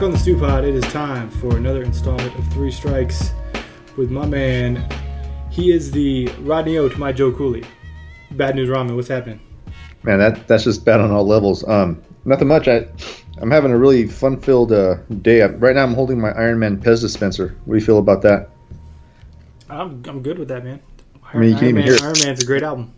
Back 0.00 0.06
on 0.06 0.12
the 0.12 0.18
Stew 0.18 0.38
Pod. 0.38 0.64
It 0.64 0.74
is 0.74 0.84
time 0.84 1.28
for 1.28 1.58
another 1.58 1.82
installment 1.82 2.34
of 2.38 2.48
Three 2.54 2.70
Strikes 2.70 3.32
with 3.98 4.10
my 4.10 4.24
man. 4.24 4.82
He 5.50 5.72
is 5.72 5.90
the 5.90 6.28
Rodney 6.38 6.78
O 6.78 6.88
to 6.88 6.98
my 6.98 7.12
Joe 7.12 7.30
Cooley. 7.30 7.64
Bad 8.30 8.54
news, 8.54 8.70
ramen. 8.70 8.96
What's 8.96 9.08
happening? 9.08 9.40
Man, 10.02 10.18
that 10.18 10.48
that's 10.48 10.64
just 10.64 10.86
bad 10.86 11.00
on 11.00 11.10
all 11.10 11.26
levels. 11.26 11.68
Um, 11.68 12.02
nothing 12.24 12.48
much. 12.48 12.66
I 12.66 12.86
I'm 13.42 13.50
having 13.50 13.72
a 13.72 13.76
really 13.76 14.06
fun-filled 14.06 14.72
uh, 14.72 14.94
day. 15.20 15.42
I, 15.42 15.48
right 15.48 15.76
now, 15.76 15.82
I'm 15.82 15.92
holding 15.92 16.18
my 16.18 16.30
Iron 16.30 16.58
Man 16.58 16.80
Pez 16.80 17.02
dispenser. 17.02 17.54
What 17.66 17.74
do 17.74 17.78
you 17.78 17.84
feel 17.84 17.98
about 17.98 18.22
that? 18.22 18.48
I'm, 19.68 20.02
I'm 20.06 20.22
good 20.22 20.38
with 20.38 20.48
that, 20.48 20.64
man. 20.64 20.80
I 21.30 21.36
mean, 21.36 21.50
you 21.50 21.56
can 21.56 21.64
Iron, 21.64 21.68
even 21.68 21.74
man, 21.74 21.84
hear 21.84 21.94
it. 21.96 22.02
Iron 22.02 22.16
Man's 22.24 22.42
a 22.42 22.46
great 22.46 22.62
album. 22.62 22.94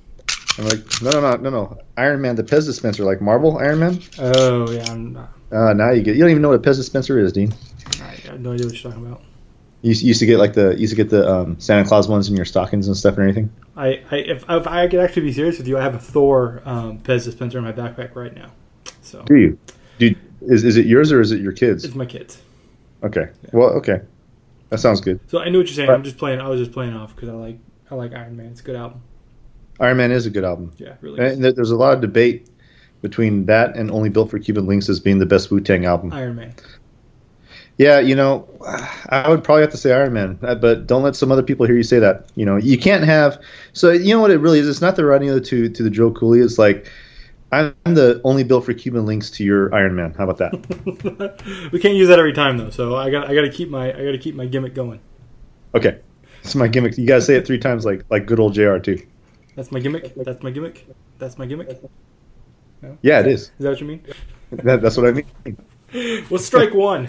I'm 0.59 0.65
like, 0.67 1.03
no, 1.03 1.11
no, 1.11 1.21
no, 1.21 1.37
no, 1.37 1.51
no. 1.51 1.79
Iron 1.97 2.21
Man, 2.21 2.37
the 2.37 2.43
Pez 2.43 2.67
dispenser, 2.67 3.05
like 3.05 3.21
Marvel 3.21 3.59
Iron 3.59 3.79
Man. 3.81 4.01
Oh 4.19 4.71
yeah, 4.71 4.85
I'm 4.91 5.12
not, 5.15 5.33
Uh, 5.51 5.73
now 5.73 5.91
you 5.91 6.03
get. 6.03 6.15
You 6.15 6.21
don't 6.23 6.31
even 6.31 6.43
know 6.43 6.51
what 6.51 6.59
a 6.67 6.71
Pez 6.71 6.77
dispenser 6.77 7.19
is, 7.19 7.33
Dean. 7.33 7.55
I 8.03 8.15
have 8.29 8.41
no 8.41 8.53
idea 8.53 8.67
what 8.67 8.75
you're 8.83 8.93
talking 8.93 9.07
about. 9.07 9.23
You 9.83 9.88
used- 9.88 10.03
you 10.03 10.09
used 10.09 10.21
to 10.21 10.27
get 10.27 10.38
like 10.38 10.53
the 10.53 10.73
you 10.75 10.83
used 10.83 10.93
to 10.93 10.97
get 10.97 11.11
the 11.11 11.29
um, 11.29 11.59
Santa 11.59 11.88
Claus 11.88 12.07
ones 12.07 12.29
in 12.29 12.37
your 12.37 12.45
stockings 12.45 12.87
and 12.87 12.97
stuff 12.97 13.15
and 13.17 13.23
everything. 13.29 13.51
I, 13.77 14.03
I 14.11 14.17
if, 14.17 14.45
if 14.49 14.67
I 14.67 14.87
could 14.88 15.01
actually 15.01 15.23
be 15.23 15.33
serious 15.33 15.59
with 15.59 15.67
you, 15.67 15.77
I 15.79 15.83
have 15.83 15.95
a 15.95 15.99
Thor 15.99 16.62
um, 16.65 16.99
Pez 16.99 17.25
dispenser 17.25 17.59
in 17.59 17.65
my 17.65 17.73
backpack 17.73 18.15
right 18.15 18.35
now. 18.35 18.51
So 19.01 19.23
Do 19.23 19.37
you? 19.37 19.59
Dude, 19.99 20.17
is 20.43 20.62
is 20.65 20.77
it 20.77 20.87
yours 20.87 21.11
or 21.12 21.21
is 21.21 21.33
it 21.33 21.41
your 21.41 21.53
kids? 21.53 21.85
it's 21.85 21.95
my 21.95 22.07
kids. 22.07 22.41
Okay. 23.03 23.31
Well, 23.53 23.71
okay. 23.71 24.03
That 24.69 24.79
sounds 24.79 25.01
good. 25.01 25.19
So 25.29 25.38
I 25.41 25.49
knew 25.49 25.59
what 25.59 25.67
you're 25.67 25.75
saying. 25.75 25.91
I'm 25.91 26.05
just 26.05 26.17
playing. 26.19 26.41
I 26.41 26.49
was 26.49 26.61
just 26.61 26.73
playing 26.73 26.95
off 26.95 27.15
because 27.17 27.29
I 27.31 27.33
like 27.33 27.59
I 27.91 27.95
like 27.97 28.12
Iron 28.15 28.37
Man. 28.37 28.47
It's 28.47 28.61
a 28.61 28.65
good 28.65 28.77
album. 28.77 29.03
Iron 29.83 29.97
Man 29.99 30.12
is 30.12 30.25
a 30.27 30.31
good 30.31 30.45
album. 30.45 30.73
Yeah, 30.79 30.95
really. 31.01 31.21
And 31.21 31.45
there- 31.45 31.53
there's 31.53 31.73
a 31.73 31.77
lot 31.77 31.92
of 31.92 32.01
debate 32.01 32.47
between 33.03 33.47
that 33.47 33.77
and 33.77 33.90
Only 33.90 34.09
Built 34.09 34.31
for 34.31 34.38
Cuban 34.38 34.66
Links 34.66 34.88
as 34.88 35.01
being 35.01 35.18
the 35.18 35.27
best 35.27 35.51
Wu 35.51 35.61
Tang 35.61 35.85
album. 35.85 36.12
Iron 36.12 36.37
Man. 36.37 36.55
Yeah, 37.79 37.99
you 37.99 38.14
know, 38.14 38.47
I 39.09 39.29
would 39.29 39.42
probably 39.42 39.62
have 39.62 39.73
to 39.73 39.77
say 39.77 39.92
Iron 39.92 40.12
Man, 40.12 40.38
uh, 40.42 40.55
but 40.55 40.87
don't 40.87 41.03
let 41.03 41.16
some 41.16 41.33
other 41.33 41.42
people 41.42 41.66
hear 41.66 41.77
you 41.77 41.83
say 41.83 41.99
that. 41.99 42.27
You 42.37 42.47
know, 42.47 42.57
you 42.57 42.79
can't 42.79 43.05
have. 43.05 43.38
So 43.73 43.90
you 43.90 44.14
know 44.14 44.21
what 44.21 44.31
it 44.31 44.38
really 44.38 44.61
is. 44.61 44.68
It's 44.68 44.81
not 44.81 44.95
the 44.97 45.05
Rodney 45.05 45.29
O 45.31 45.40
to 45.40 45.68
to 45.68 45.83
the 45.83 45.90
Joe 45.90 46.12
Cooley. 46.12 46.40
It's 46.40 46.59
like 46.59 46.87
I'm 47.51 47.75
the 47.85 48.21
only 48.25 48.45
built 48.45 48.64
for 48.64 48.73
Cuban 48.73 49.05
links 49.05 49.31
to 49.33 49.45
your 49.45 49.75
Iron 49.75 49.97
Man. 49.97 50.14
How 50.16 50.29
about 50.29 50.38
that? 50.38 51.71
we 51.73 51.81
can't 51.81 51.95
use 51.97 52.09
that 52.09 52.18
every 52.21 52.33
time 52.33 52.57
though. 52.57 52.71
So 52.71 52.95
I 52.95 53.11
got 53.11 53.29
I 53.29 53.35
got 53.35 53.42
to 53.42 53.51
keep 53.51 53.68
my 53.68 53.88
I 53.88 54.05
got 54.05 54.12
to 54.12 54.18
keep 54.18 54.35
my 54.37 54.47
gimmick 54.47 54.75
going. 54.75 55.01
Okay, 55.75 55.99
it's 56.45 56.55
my 56.55 56.68
gimmick. 56.68 56.97
You 56.99 57.07
gotta 57.07 57.23
say 57.23 57.35
it 57.35 57.47
three 57.47 57.59
times, 57.59 57.85
like 57.85 58.05
like 58.11 58.27
good 58.27 58.38
old 58.38 58.55
Jr. 58.55 58.79
too. 58.79 59.01
That's 59.55 59.71
my 59.71 59.81
gimmick. 59.81 60.15
That's 60.15 60.43
my 60.43 60.51
gimmick. 60.51 60.87
That's 61.19 61.38
my 61.38 61.47
gimmick. 61.47 61.69
Is 61.69 61.79
Yeah, 63.03 63.21
it 63.21 63.27
is. 63.27 63.43
Is 63.43 63.51
that 63.59 63.71
what 63.71 63.81
you 63.81 63.87
mean? 63.87 64.05
That, 64.51 64.83
that's 64.83 64.97
what 64.97 65.07
I 65.07 65.12
mean. 65.12 66.25
What's 66.29 66.47
strike 66.47 66.75
one? 66.75 67.09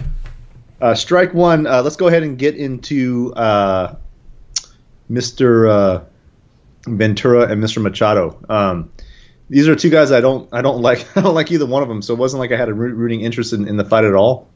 Uh, 0.82 0.94
strike 0.96 1.34
one. 1.34 1.68
Uh, 1.68 1.82
let's 1.82 1.96
go 1.96 2.08
ahead 2.08 2.24
and 2.24 2.38
get 2.38 2.56
into 2.56 3.34
uh, 3.36 3.96
Mr. 5.10 5.70
Uh, 5.70 6.04
Ventura 6.86 7.48
and 7.50 7.64
Mr. 7.64 7.82
Machado. 7.82 8.38
Um, 8.50 8.92
these 9.50 9.68
are 9.68 9.76
two 9.76 9.90
guys 9.90 10.12
I 10.12 10.20
don't 10.20 10.50
I 10.52 10.62
don't 10.62 10.82
like 10.90 11.16
I 11.18 11.22
don't 11.22 11.36
like 11.36 11.52
either 11.52 11.66
one 11.66 11.84
of 11.84 11.90
them. 11.90 12.02
So 12.02 12.14
it 12.14 12.20
wasn't 12.20 12.40
like 12.40 12.52
I 12.52 12.58
had 12.58 12.70
a 12.70 12.74
rooting 12.74 13.22
interest 13.22 13.54
in, 13.54 13.68
in 13.68 13.78
the 13.78 13.86
fight 13.86 14.04
at 14.04 14.14
all. 14.14 14.50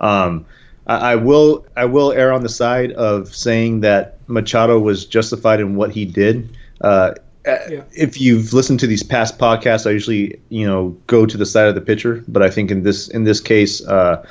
Um, 0.00 0.46
I, 0.86 1.12
I 1.12 1.16
will 1.16 1.66
I 1.76 1.84
will 1.84 2.12
err 2.12 2.32
on 2.32 2.42
the 2.42 2.48
side 2.48 2.92
of 2.92 3.34
saying 3.34 3.80
that 3.80 4.18
Machado 4.26 4.78
was 4.78 5.04
justified 5.04 5.60
in 5.60 5.76
what 5.76 5.90
he 5.90 6.04
did. 6.04 6.56
Uh, 6.80 7.14
Yeah. 7.46 7.82
If 7.96 8.20
you've 8.20 8.52
listened 8.52 8.80
to 8.80 8.86
these 8.86 9.02
past 9.02 9.38
podcasts, 9.38 9.86
I 9.86 9.90
usually 9.90 10.40
you 10.48 10.66
know 10.66 10.96
go 11.06 11.26
to 11.26 11.36
the 11.36 11.46
side 11.46 11.68
of 11.68 11.74
the 11.74 11.80
pitcher, 11.80 12.24
but 12.26 12.42
I 12.42 12.50
think 12.50 12.70
in 12.70 12.82
this 12.82 13.08
in 13.08 13.24
this 13.24 13.40
case, 13.40 13.84
uh, 13.86 14.26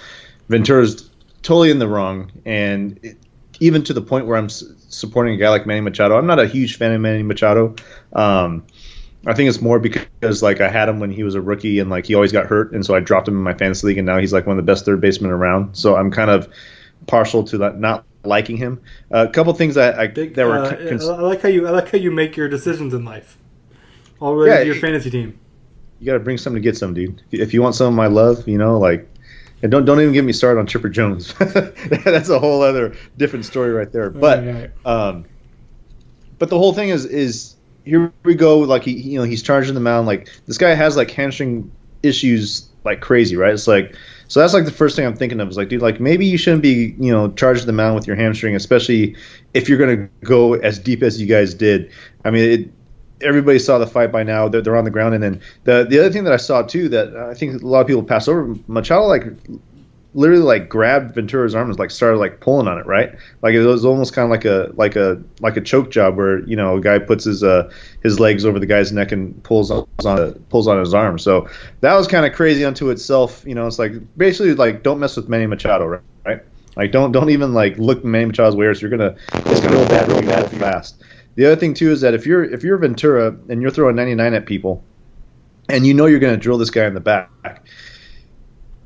Ventura's 0.49 1.10
totally 1.41 1.71
in 1.71 1.80
the 1.80 1.88
wrong, 1.88 2.32
and 2.45 2.99
it, 3.04 3.17
even 3.60 3.84
to 3.84 3.93
the 3.93 4.01
point 4.01 4.25
where 4.25 4.38
I'm 4.38 4.45
s- 4.45 4.63
supporting 4.89 5.34
a 5.34 5.38
guy 5.38 5.49
like 5.49 5.65
Manny 5.65 5.82
Machado. 5.82 6.17
I'm 6.17 6.28
not 6.28 6.39
a 6.39 6.47
huge 6.47 6.78
fan 6.78 6.91
of 6.91 6.99
Manny 6.99 7.23
Machado. 7.23 7.75
Um, 8.13 8.65
I 9.25 9.34
think 9.34 9.49
it's 9.49 9.62
more 9.62 9.80
because 9.80 10.43
like 10.43 10.62
I 10.62 10.69
had 10.69 10.89
him 10.89 10.99
when 10.99 11.12
he 11.12 11.23
was 11.23 11.36
a 11.36 11.41
rookie 11.41 11.80
and 11.80 11.89
like 11.89 12.06
he 12.06 12.15
always 12.15 12.32
got 12.32 12.47
hurt, 12.47 12.73
and 12.73 12.86
so 12.86 12.95
I 12.95 12.99
dropped 12.99 13.28
him 13.28 13.36
in 13.36 13.43
my 13.43 13.54
fantasy 13.54 13.88
league, 13.88 13.97
and 13.97 14.06
now 14.06 14.17
he's 14.17 14.34
like 14.34 14.45
one 14.45 14.60
of 14.60 14.65
the 14.65 14.69
best 14.69 14.86
third 14.86 15.01
basemen 15.01 15.32
around. 15.32 15.75
So 15.75 15.95
I'm 15.95 16.12
kind 16.12 16.30
of 16.30 16.51
partial 17.08 17.43
to 17.45 17.60
that, 17.60 17.80
not 17.80 18.06
liking 18.28 18.58
him. 18.58 18.82
a 19.12 19.28
couple 19.28 19.54
things 19.54 19.78
I, 19.78 20.04
I 20.04 20.08
Big, 20.08 20.36
that 20.36 20.46
were 20.46 20.60
uh, 20.60 20.76
cons- 20.76 21.08
I 21.08 21.20
like 21.22 21.42
how 21.42 21.50
you 21.50 21.68
I 21.68 21.72
like 21.72 21.90
how 21.92 21.98
you 21.98 22.12
make 22.12 22.36
your 22.38 22.48
decisions 22.50 22.94
in 22.94 23.06
life. 23.06 23.38
All 24.20 24.34
related 24.36 24.54
Yeah, 24.54 24.60
to 24.62 24.66
your 24.68 24.76
it- 24.76 24.82
fantasy 24.82 25.10
team. 25.10 25.40
you 26.00 26.06
got 26.06 26.14
to 26.14 26.20
bring 26.20 26.38
some 26.38 26.54
to 26.54 26.60
get 26.60 26.78
some, 26.78 26.94
dude. 26.94 27.22
If 27.32 27.54
you 27.54 27.62
want 27.62 27.76
some 27.76 27.88
of 27.88 27.94
my 27.94 28.08
love, 28.08 28.48
you 28.48 28.58
know, 28.58 28.78
like, 28.80 29.08
and 29.64 29.72
don't 29.72 29.86
don't 29.86 30.00
even 30.02 30.14
get 30.14 30.24
me 30.24 30.34
started 30.34 30.60
on 30.60 30.68
Chipper 30.68 30.90
Jones. 30.90 31.34
That's 31.40 32.30
a 32.30 32.40
whole 32.40 32.62
other 32.62 32.96
different 33.18 33.46
story 33.46 33.72
right 33.72 33.92
there. 33.92 34.10
But 34.10 34.44
Right, 34.46 34.54
right. 34.56 34.72
um, 34.86 35.26
but 36.38 36.50
the 36.50 36.58
whole 36.58 36.74
thing 36.74 36.90
is 36.90 37.06
is 37.06 37.56
here 37.86 38.12
we 38.24 38.36
go. 38.36 38.60
Like 38.60 38.84
he 38.84 38.92
you 38.92 39.18
know 39.20 39.24
he's 39.26 39.42
charging 39.44 39.74
the 39.74 39.80
mound. 39.80 40.08
Like 40.08 40.30
this 40.46 40.58
guy 40.58 40.74
has 40.74 40.98
like 40.98 41.10
hamstring 41.12 41.72
issues 42.04 42.68
like 42.84 43.02
crazy, 43.02 43.36
right? 43.36 43.54
It's 43.54 43.68
like 43.68 43.96
so 44.28 44.40
that's 44.40 44.54
like 44.54 44.66
the 44.66 44.72
first 44.72 44.96
thing 44.96 45.06
I'm 45.06 45.16
thinking 45.16 45.40
of 45.40 45.50
is 45.50 45.58
like, 45.58 45.70
dude, 45.70 45.82
like 45.82 46.00
maybe 46.00 46.26
you 46.26 46.38
shouldn't 46.38 46.64
be 46.64 46.96
you 47.00 47.12
know 47.12 47.32
charging 47.32 47.66
the 47.66 47.74
mound 47.74 47.96
with 47.96 48.08
your 48.08 48.16
hamstring, 48.16 48.56
especially 48.56 49.16
if 49.54 49.70
you're 49.70 49.78
gonna 49.78 50.10
go 50.24 50.54
as 50.56 50.80
deep 50.80 51.04
as 51.04 51.22
you 51.22 51.28
guys 51.28 51.54
did. 51.54 51.92
I 52.24 52.32
mean, 52.32 52.52
it, 52.52 52.70
everybody 53.26 53.60
saw 53.60 53.78
the 53.78 53.88
fight 53.88 54.12
by 54.12 54.24
now. 54.24 54.48
They're, 54.48 54.62
they're 54.62 54.76
on 54.76 54.86
the 54.86 54.92
ground, 54.92 55.14
and 55.14 55.24
then 55.24 55.42
the 55.64 55.86
the 55.88 56.00
other 56.00 56.12
thing 56.12 56.24
that 56.24 56.34
I 56.34 56.38
saw 56.38 56.62
too 56.64 56.90
that 56.90 57.16
I 57.16 57.34
think 57.34 57.62
a 57.62 57.66
lot 57.66 57.82
of 57.82 57.88
people 57.88 58.04
pass 58.04 58.28
over, 58.28 58.56
Machado 58.68 59.06
like 59.06 59.26
literally 60.15 60.41
like 60.41 60.69
grabbed 60.69 61.13
Ventura's 61.13 61.54
arm 61.54 61.69
and 61.69 61.78
like 61.78 61.91
started 61.91 62.17
like 62.17 62.39
pulling 62.39 62.67
on 62.67 62.80
it, 62.80 62.86
right? 62.86 63.13
Like 63.41 63.54
it 63.54 63.63
was 63.63 63.84
almost 63.86 64.13
kind 64.13 64.25
of 64.25 64.32
like 64.32 64.45
a 64.45 64.71
like 64.75 64.95
a 64.95 65.21
like 65.41 65.58
a 65.58 65.62
choke 65.62 65.91
job 65.91 66.15
where 66.15 66.39
you 66.47 66.56
know 66.56 66.78
a 66.78 66.82
guy 66.82 66.97
puts 66.99 67.25
his 67.25 67.43
uh 67.43 67.69
his 68.01 68.19
legs 68.19 68.45
over 68.45 68.58
the 68.58 68.65
guy's 68.65 68.91
neck 68.91 69.12
and 69.12 69.43
pulls 69.43 69.69
on 69.69 69.86
pulls 70.49 70.67
on 70.67 70.80
his 70.80 70.93
arm. 70.93 71.19
So 71.19 71.49
that 71.82 71.93
was 71.93 72.08
kind 72.08 72.25
of 72.25 72.34
crazy 72.34 72.63
unto 72.63 72.89
itself. 72.89 73.43
You 73.45 73.56
know, 73.56 73.67
it's 73.67 73.78
like 73.78 73.91
basically 74.17 74.56
like 74.56 74.82
don't 74.82 74.99
mess 74.99 75.17
with 75.17 75.30
Manny 75.30 75.47
Machado, 75.47 76.01
right? 76.25 76.41
Like 76.75 76.91
don't 76.91 77.12
don't 77.12 77.30
even 77.30 77.54
like 77.54 77.78
look 77.78 78.04
Manny 78.04 78.32
Machado's 78.32 78.56
wares. 78.56 78.82
You're 78.82 78.91
gonna 78.91 79.15
it's 79.34 79.60
gonna 79.60 79.75
go 79.75 79.88
bad 79.88 80.08
really 80.08 80.25
bad 80.25 80.49
fast. 80.51 81.04
The 81.36 81.45
other 81.45 81.56
thing 81.58 81.73
too 81.73 81.91
is 81.91 82.01
that 82.01 82.13
if 82.13 82.25
you're 82.25 82.43
if 82.43 82.63
you're 82.63 82.78
Ventura 82.78 83.36
and 83.49 83.62
you're 83.62 83.71
throwing 83.71 83.97
99 83.97 84.34
at 84.34 84.45
people, 84.45 84.82
and 85.67 85.86
you 85.86 85.93
know 85.93 86.06
you're 86.06 86.19
gonna 86.19 86.38
drill 86.38 86.58
this 86.58 86.69
guy 86.69 86.86
in 86.86 86.93
the 86.93 87.01
back 87.01 87.30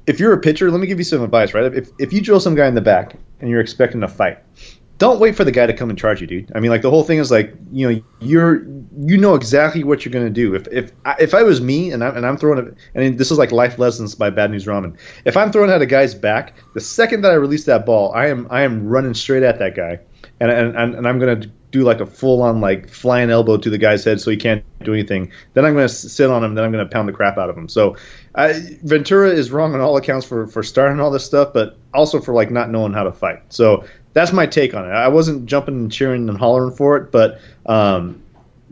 if 0.10 0.20
you're 0.20 0.34
a 0.34 0.40
pitcher, 0.40 0.72
let 0.72 0.80
me 0.82 0.88
give 0.88 0.98
you 0.98 1.04
some 1.04 1.22
advice, 1.24 1.54
right? 1.54 1.74
If, 1.74 1.90
if 2.00 2.12
you 2.12 2.20
drill 2.22 2.40
some 2.40 2.56
guy 2.56 2.68
in 2.68 2.74
the 2.76 2.82
back 2.82 3.16
and 3.40 3.50
you're 3.50 3.62
expecting 3.62 4.02
a 4.04 4.08
fight, 4.08 4.40
don't 4.98 5.20
wait 5.20 5.36
for 5.36 5.44
the 5.46 5.52
guy 5.52 5.66
to 5.66 5.74
come 5.74 5.90
and 5.90 5.98
charge 5.98 6.20
you, 6.20 6.28
dude. 6.28 6.52
I 6.54 6.60
mean, 6.60 6.72
like 6.72 6.82
the 6.82 6.90
whole 6.90 7.04
thing 7.04 7.20
is 7.20 7.32
like, 7.32 7.54
you 7.72 7.90
know, 7.90 8.02
you're 8.20 8.66
you 9.02 9.18
know 9.18 9.36
exactly 9.36 9.84
what 9.86 10.04
you're 10.04 10.12
gonna 10.12 10.30
do. 10.30 10.56
If 10.56 10.68
if 10.72 10.92
I- 11.06 11.16
if 11.20 11.34
I 11.34 11.44
was 11.44 11.62
me 11.62 11.92
and 11.92 12.04
I'm 12.04 12.18
and 12.18 12.26
I'm 12.26 12.36
throwing 12.38 12.60
it, 12.68 12.74
and 12.96 13.18
this 13.18 13.32
is 13.32 13.38
like 13.38 13.52
life 13.54 13.80
lessons 13.80 14.16
by 14.16 14.30
Bad 14.30 14.52
News 14.52 14.66
Ramen. 14.66 14.98
If 15.24 15.38
I'm 15.38 15.52
throwing 15.54 15.70
at 15.70 15.82
a 15.82 15.86
guy's 15.86 16.16
back, 16.16 16.56
the 16.74 16.82
second 16.82 17.22
that 17.22 17.32
I 17.32 17.36
release 17.36 17.64
that 17.66 17.86
ball, 17.86 18.12
I 18.14 18.28
am 18.28 18.48
I 18.50 18.64
am 18.64 18.88
running 18.88 19.14
straight 19.14 19.44
at 19.44 19.60
that 19.60 19.74
guy, 19.76 20.00
and 20.42 20.52
and 20.52 20.76
and, 20.76 20.96
and 20.96 21.08
I'm 21.08 21.18
gonna 21.20 21.44
do 21.72 21.84
like 21.84 22.02
a 22.02 22.06
full 22.06 22.42
on 22.42 22.60
like 22.62 22.90
flying 22.90 23.30
elbow 23.30 23.56
to 23.56 23.70
the 23.70 23.78
guy's 23.78 24.04
head 24.04 24.20
so 24.20 24.32
he 24.32 24.38
can't 24.38 24.64
do 24.84 24.92
anything. 24.92 25.32
Then 25.54 25.66
I'm 25.66 25.76
gonna 25.76 25.88
sit 25.88 26.30
on 26.30 26.44
him. 26.44 26.56
Then 26.56 26.66
I'm 26.66 26.72
gonna 26.72 26.88
pound 26.88 27.08
the 27.08 27.14
crap 27.14 27.38
out 27.38 27.50
of 27.50 27.56
him. 27.58 27.70
So 27.70 27.96
I, 28.40 28.78
Ventura 28.84 29.30
is 29.32 29.52
wrong 29.52 29.74
on 29.74 29.82
all 29.82 29.98
accounts 29.98 30.26
for 30.26 30.48
for 30.48 30.64
starting 30.64 31.02
all 31.02 31.12
this 31.12 31.26
stuff, 31.26 31.52
but 31.54 31.78
also 31.94 32.22
for 32.22 32.34
like 32.34 32.52
not 32.52 32.70
knowing 32.70 32.94
how 32.94 33.04
to 33.04 33.12
fight. 33.12 33.42
So 33.50 33.84
that's 34.14 34.32
my 34.32 34.46
take 34.46 34.74
on 34.74 34.86
it. 34.86 34.92
I 34.92 35.10
wasn't 35.10 35.46
jumping 35.46 35.76
and 35.76 35.92
cheering 35.92 36.30
and 36.30 36.38
hollering 36.38 36.74
for 36.74 36.96
it, 36.96 37.12
but 37.12 37.42
um, 37.66 38.24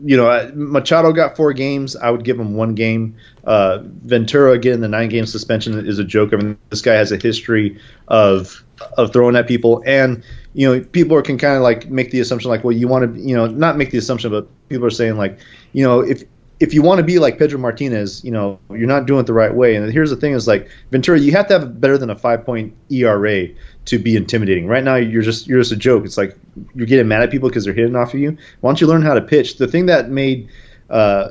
you 0.02 0.16
know, 0.16 0.50
Machado 0.54 1.12
got 1.12 1.36
four 1.36 1.52
games. 1.52 1.96
I 1.96 2.10
would 2.10 2.24
give 2.24 2.40
him 2.40 2.54
one 2.54 2.74
game. 2.74 3.16
Uh, 3.44 3.80
Ventura 3.82 4.58
getting 4.58 4.80
the 4.80 4.88
nine 4.88 5.10
game 5.10 5.26
suspension 5.26 5.86
is 5.86 5.98
a 5.98 6.04
joke. 6.04 6.32
I 6.32 6.36
mean, 6.36 6.58
this 6.70 6.80
guy 6.80 6.94
has 6.94 7.12
a 7.12 7.18
history 7.18 7.78
of 8.08 8.64
of 8.96 9.12
throwing 9.12 9.36
at 9.36 9.46
people, 9.46 9.82
and 9.84 10.24
you 10.54 10.66
know, 10.66 10.82
people 10.82 11.14
are, 11.14 11.22
can 11.22 11.36
kind 11.36 11.56
of 11.56 11.62
like 11.62 11.90
make 11.90 12.10
the 12.10 12.20
assumption 12.20 12.50
like, 12.50 12.64
well, 12.64 12.74
you 12.74 12.88
want 12.88 13.14
to, 13.14 13.20
you 13.20 13.36
know, 13.36 13.46
not 13.46 13.76
make 13.76 13.90
the 13.90 13.98
assumption, 13.98 14.30
but 14.30 14.48
people 14.70 14.86
are 14.86 14.90
saying 14.90 15.18
like, 15.18 15.38
you 15.72 15.84
know, 15.84 16.00
if 16.00 16.24
if 16.60 16.74
you 16.74 16.82
want 16.82 16.98
to 16.98 17.04
be 17.04 17.18
like 17.18 17.38
Pedro 17.38 17.58
Martinez, 17.58 18.24
you 18.24 18.30
know, 18.30 18.58
you're 18.70 18.88
not 18.88 19.06
doing 19.06 19.20
it 19.20 19.26
the 19.26 19.32
right 19.32 19.54
way. 19.54 19.76
And 19.76 19.92
here's 19.92 20.10
the 20.10 20.16
thing: 20.16 20.32
is 20.32 20.48
like 20.48 20.68
Ventura, 20.90 21.18
you 21.18 21.32
have 21.32 21.46
to 21.48 21.58
have 21.58 21.80
better 21.80 21.96
than 21.96 22.10
a 22.10 22.16
five 22.16 22.44
point 22.44 22.74
ERA 22.90 23.48
to 23.84 23.98
be 23.98 24.16
intimidating. 24.16 24.66
Right 24.66 24.82
now, 24.82 24.96
you're 24.96 25.22
just 25.22 25.46
you're 25.46 25.60
just 25.60 25.72
a 25.72 25.76
joke. 25.76 26.04
It's 26.04 26.16
like 26.16 26.36
you're 26.74 26.86
getting 26.86 27.06
mad 27.08 27.22
at 27.22 27.30
people 27.30 27.48
because 27.48 27.64
they're 27.64 27.74
hitting 27.74 27.96
off 27.96 28.12
of 28.14 28.20
you. 28.20 28.36
Why 28.60 28.70
don't 28.70 28.80
you 28.80 28.86
learn 28.86 29.02
how 29.02 29.14
to 29.14 29.20
pitch? 29.20 29.58
The 29.58 29.68
thing 29.68 29.86
that 29.86 30.10
made 30.10 30.48
uh, 30.90 31.30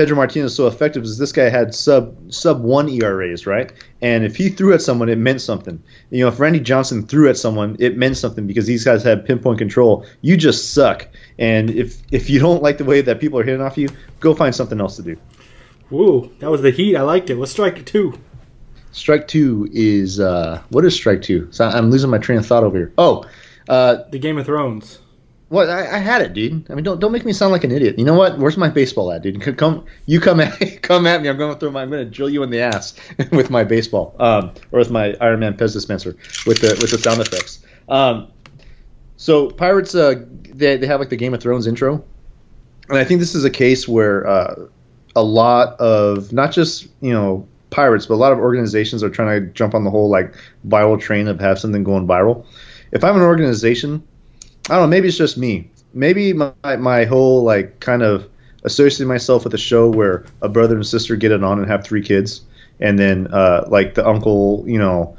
Pedro 0.00 0.16
Martinez 0.16 0.54
so 0.54 0.66
effective 0.66 1.02
is 1.02 1.18
this 1.18 1.30
guy 1.30 1.50
had 1.50 1.74
sub 1.74 2.32
sub 2.32 2.62
one 2.62 2.88
ERAs, 2.88 3.46
right? 3.46 3.70
And 4.00 4.24
if 4.24 4.34
he 4.34 4.48
threw 4.48 4.72
at 4.72 4.80
someone, 4.80 5.10
it 5.10 5.18
meant 5.18 5.42
something. 5.42 5.82
You 6.08 6.24
know, 6.24 6.28
if 6.28 6.40
Randy 6.40 6.58
Johnson 6.58 7.06
threw 7.06 7.28
at 7.28 7.36
someone, 7.36 7.76
it 7.78 7.98
meant 7.98 8.16
something 8.16 8.46
because 8.46 8.64
these 8.64 8.82
guys 8.82 9.02
had 9.02 9.26
pinpoint 9.26 9.58
control. 9.58 10.06
You 10.22 10.38
just 10.38 10.72
suck. 10.72 11.06
And 11.38 11.68
if 11.68 12.00
if 12.10 12.30
you 12.30 12.40
don't 12.40 12.62
like 12.62 12.78
the 12.78 12.84
way 12.86 13.02
that 13.02 13.20
people 13.20 13.38
are 13.40 13.42
hitting 13.42 13.60
off 13.60 13.76
you, 13.76 13.90
go 14.20 14.34
find 14.34 14.54
something 14.54 14.80
else 14.80 14.96
to 14.96 15.02
do. 15.02 15.18
Woo, 15.90 16.32
that 16.38 16.50
was 16.50 16.62
the 16.62 16.70
heat. 16.70 16.96
I 16.96 17.02
liked 17.02 17.28
it. 17.28 17.34
What's 17.34 17.52
strike 17.52 17.84
two? 17.84 18.18
Strike 18.92 19.28
two 19.28 19.68
is 19.70 20.18
uh, 20.18 20.62
what 20.70 20.86
is 20.86 20.94
strike 20.94 21.20
two? 21.20 21.46
So 21.50 21.66
I'm 21.66 21.90
losing 21.90 22.08
my 22.08 22.16
train 22.16 22.38
of 22.38 22.46
thought 22.46 22.64
over 22.64 22.78
here. 22.78 22.94
Oh, 22.96 23.26
uh, 23.68 24.04
The 24.10 24.18
Game 24.18 24.38
of 24.38 24.46
Thrones. 24.46 25.00
What 25.50 25.68
I, 25.68 25.96
I 25.96 25.98
had 25.98 26.22
it, 26.22 26.32
dude. 26.32 26.70
I 26.70 26.74
mean, 26.74 26.84
don't 26.84 27.00
don't 27.00 27.10
make 27.10 27.24
me 27.24 27.32
sound 27.32 27.50
like 27.50 27.64
an 27.64 27.72
idiot. 27.72 27.98
You 27.98 28.04
know 28.04 28.14
what? 28.14 28.38
Where's 28.38 28.56
my 28.56 28.68
baseball 28.68 29.10
at, 29.10 29.22
dude? 29.22 29.42
Come, 29.58 29.84
you 30.06 30.20
come 30.20 30.38
at 30.38 30.80
come 30.82 31.08
at 31.08 31.20
me. 31.20 31.28
I'm 31.28 31.36
going 31.36 31.52
to 31.52 31.58
throw 31.58 31.72
my. 31.72 31.82
I'm 31.82 31.90
going 31.90 32.04
to 32.04 32.10
drill 32.10 32.30
you 32.30 32.44
in 32.44 32.50
the 32.50 32.60
ass 32.60 32.94
with 33.32 33.50
my 33.50 33.64
baseball, 33.64 34.14
um, 34.20 34.52
or 34.70 34.78
with 34.78 34.92
my 34.92 35.16
Iron 35.20 35.40
Man 35.40 35.54
Pez 35.54 35.72
dispenser 35.72 36.16
with 36.46 36.60
the 36.60 36.78
with 36.80 36.92
the 36.92 36.98
sound 36.98 37.20
effects. 37.20 37.64
Um, 37.88 38.28
so 39.16 39.50
pirates, 39.50 39.92
uh, 39.92 40.24
they 40.54 40.76
they 40.76 40.86
have 40.86 41.00
like 41.00 41.08
the 41.08 41.16
Game 41.16 41.34
of 41.34 41.42
Thrones 41.42 41.66
intro, 41.66 42.04
and 42.88 42.96
I 42.96 43.02
think 43.02 43.18
this 43.18 43.34
is 43.34 43.44
a 43.44 43.50
case 43.50 43.88
where 43.88 44.24
uh, 44.28 44.54
a 45.16 45.24
lot 45.24 45.80
of 45.80 46.32
not 46.32 46.52
just 46.52 46.86
you 47.00 47.12
know 47.12 47.44
pirates, 47.70 48.06
but 48.06 48.14
a 48.14 48.22
lot 48.22 48.30
of 48.30 48.38
organizations 48.38 49.02
are 49.02 49.10
trying 49.10 49.40
to 49.40 49.52
jump 49.52 49.74
on 49.74 49.82
the 49.82 49.90
whole 49.90 50.08
like 50.08 50.32
viral 50.68 51.00
train 51.00 51.26
of 51.26 51.40
have 51.40 51.58
something 51.58 51.82
going 51.82 52.06
viral. 52.06 52.46
If 52.92 53.02
I'm 53.02 53.16
an 53.16 53.22
organization 53.22 54.04
I 54.68 54.74
don't 54.74 54.82
know. 54.82 54.86
Maybe 54.88 55.08
it's 55.08 55.16
just 55.16 55.38
me. 55.38 55.70
Maybe 55.94 56.32
my 56.32 56.52
my 56.76 57.04
whole 57.04 57.42
like 57.42 57.80
kind 57.80 58.02
of 58.02 58.28
associating 58.64 59.08
myself 59.08 59.44
with 59.44 59.54
a 59.54 59.58
show 59.58 59.88
where 59.88 60.24
a 60.42 60.48
brother 60.48 60.76
and 60.76 60.86
sister 60.86 61.16
get 61.16 61.32
it 61.32 61.42
on 61.42 61.58
and 61.58 61.68
have 61.68 61.84
three 61.84 62.02
kids, 62.02 62.42
and 62.78 62.98
then 62.98 63.26
uh, 63.32 63.64
like 63.68 63.94
the 63.94 64.06
uncle, 64.06 64.64
you 64.66 64.78
know, 64.78 65.16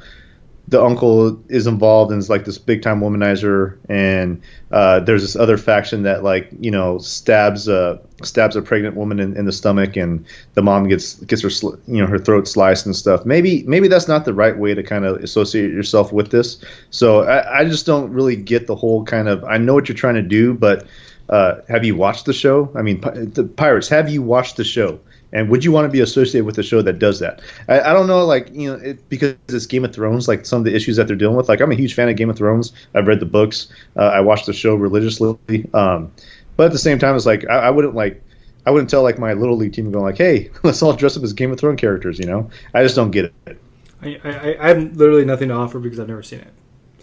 the 0.67 0.81
uncle 0.81 1.41
is 1.49 1.67
involved 1.67 2.11
and 2.11 2.19
is 2.19 2.29
like 2.29 2.45
this 2.45 2.57
big 2.57 2.81
time 2.81 3.01
womanizer, 3.01 3.77
and 3.89 4.41
uh, 4.71 4.99
there's 5.01 5.21
this 5.21 5.35
other 5.35 5.57
faction 5.57 6.03
that 6.03 6.23
like 6.23 6.49
you 6.59 6.71
know 6.71 6.97
stabs 6.99 7.67
a 7.67 7.99
stabs 8.23 8.55
a 8.55 8.61
pregnant 8.61 8.95
woman 8.95 9.19
in, 9.19 9.35
in 9.35 9.45
the 9.45 9.51
stomach, 9.51 9.97
and 9.97 10.25
the 10.53 10.61
mom 10.61 10.87
gets 10.87 11.15
gets 11.15 11.41
her 11.41 11.49
you 11.87 12.01
know 12.01 12.07
her 12.07 12.19
throat 12.19 12.47
sliced 12.47 12.85
and 12.85 12.95
stuff. 12.95 13.25
Maybe 13.25 13.63
maybe 13.63 13.87
that's 13.87 14.07
not 14.07 14.25
the 14.25 14.33
right 14.33 14.57
way 14.57 14.73
to 14.73 14.83
kind 14.83 15.05
of 15.05 15.17
associate 15.17 15.71
yourself 15.71 16.13
with 16.13 16.31
this. 16.31 16.63
So 16.89 17.23
I, 17.23 17.59
I 17.59 17.65
just 17.65 17.85
don't 17.85 18.11
really 18.11 18.35
get 18.35 18.67
the 18.67 18.75
whole 18.75 19.03
kind 19.03 19.27
of. 19.27 19.43
I 19.43 19.57
know 19.57 19.73
what 19.73 19.89
you're 19.89 19.97
trying 19.97 20.15
to 20.15 20.21
do, 20.21 20.53
but 20.53 20.87
uh, 21.29 21.55
have 21.69 21.83
you 21.83 21.95
watched 21.95 22.25
the 22.25 22.33
show? 22.33 22.71
I 22.75 22.81
mean, 22.81 23.01
pi- 23.01 23.11
the 23.11 23.43
pirates. 23.43 23.89
Have 23.89 24.09
you 24.09 24.21
watched 24.21 24.57
the 24.57 24.63
show? 24.63 24.99
And 25.33 25.49
would 25.49 25.63
you 25.63 25.71
want 25.71 25.85
to 25.85 25.89
be 25.89 26.01
associated 26.01 26.45
with 26.45 26.57
a 26.57 26.63
show 26.63 26.81
that 26.81 26.99
does 26.99 27.19
that? 27.19 27.41
I, 27.67 27.79
I 27.81 27.93
don't 27.93 28.07
know, 28.07 28.25
like 28.25 28.53
you 28.53 28.71
know, 28.71 28.79
it, 28.79 29.07
because 29.09 29.35
it's 29.49 29.65
Game 29.65 29.85
of 29.85 29.93
Thrones, 29.93 30.27
like 30.27 30.45
some 30.45 30.59
of 30.59 30.65
the 30.65 30.75
issues 30.75 30.97
that 30.97 31.07
they're 31.07 31.15
dealing 31.15 31.37
with. 31.37 31.49
Like 31.49 31.61
I'm 31.61 31.71
a 31.71 31.75
huge 31.75 31.93
fan 31.93 32.09
of 32.09 32.15
Game 32.15 32.29
of 32.29 32.37
Thrones. 32.37 32.73
I've 32.93 33.07
read 33.07 33.19
the 33.19 33.25
books. 33.25 33.71
Uh, 33.95 34.07
I 34.07 34.21
watch 34.21 34.45
the 34.45 34.53
show 34.53 34.75
religiously. 34.75 35.37
Um, 35.73 36.11
but 36.57 36.65
at 36.65 36.71
the 36.71 36.77
same 36.77 36.99
time, 36.99 37.15
it's 37.15 37.25
like 37.25 37.49
I, 37.49 37.59
I 37.59 37.69
wouldn't 37.69 37.95
like. 37.95 38.23
I 38.63 38.69
wouldn't 38.69 38.91
tell 38.91 39.01
like 39.01 39.17
my 39.17 39.33
little 39.33 39.57
league 39.57 39.73
team 39.73 39.91
going 39.91 40.05
like, 40.05 40.17
"Hey, 40.17 40.51
let's 40.63 40.81
all 40.83 40.93
dress 40.93 41.17
up 41.17 41.23
as 41.23 41.33
Game 41.33 41.51
of 41.51 41.59
Thrones 41.59 41.79
characters." 41.79 42.19
You 42.19 42.25
know, 42.25 42.49
I 42.73 42.83
just 42.83 42.95
don't 42.95 43.11
get 43.11 43.33
it. 43.47 43.57
I, 44.01 44.19
I, 44.23 44.57
I 44.59 44.67
have 44.69 44.95
literally 44.97 45.25
nothing 45.25 45.49
to 45.49 45.55
offer 45.55 45.79
because 45.79 45.99
I've 45.99 46.07
never 46.07 46.23
seen 46.23 46.39
it. 46.39 46.53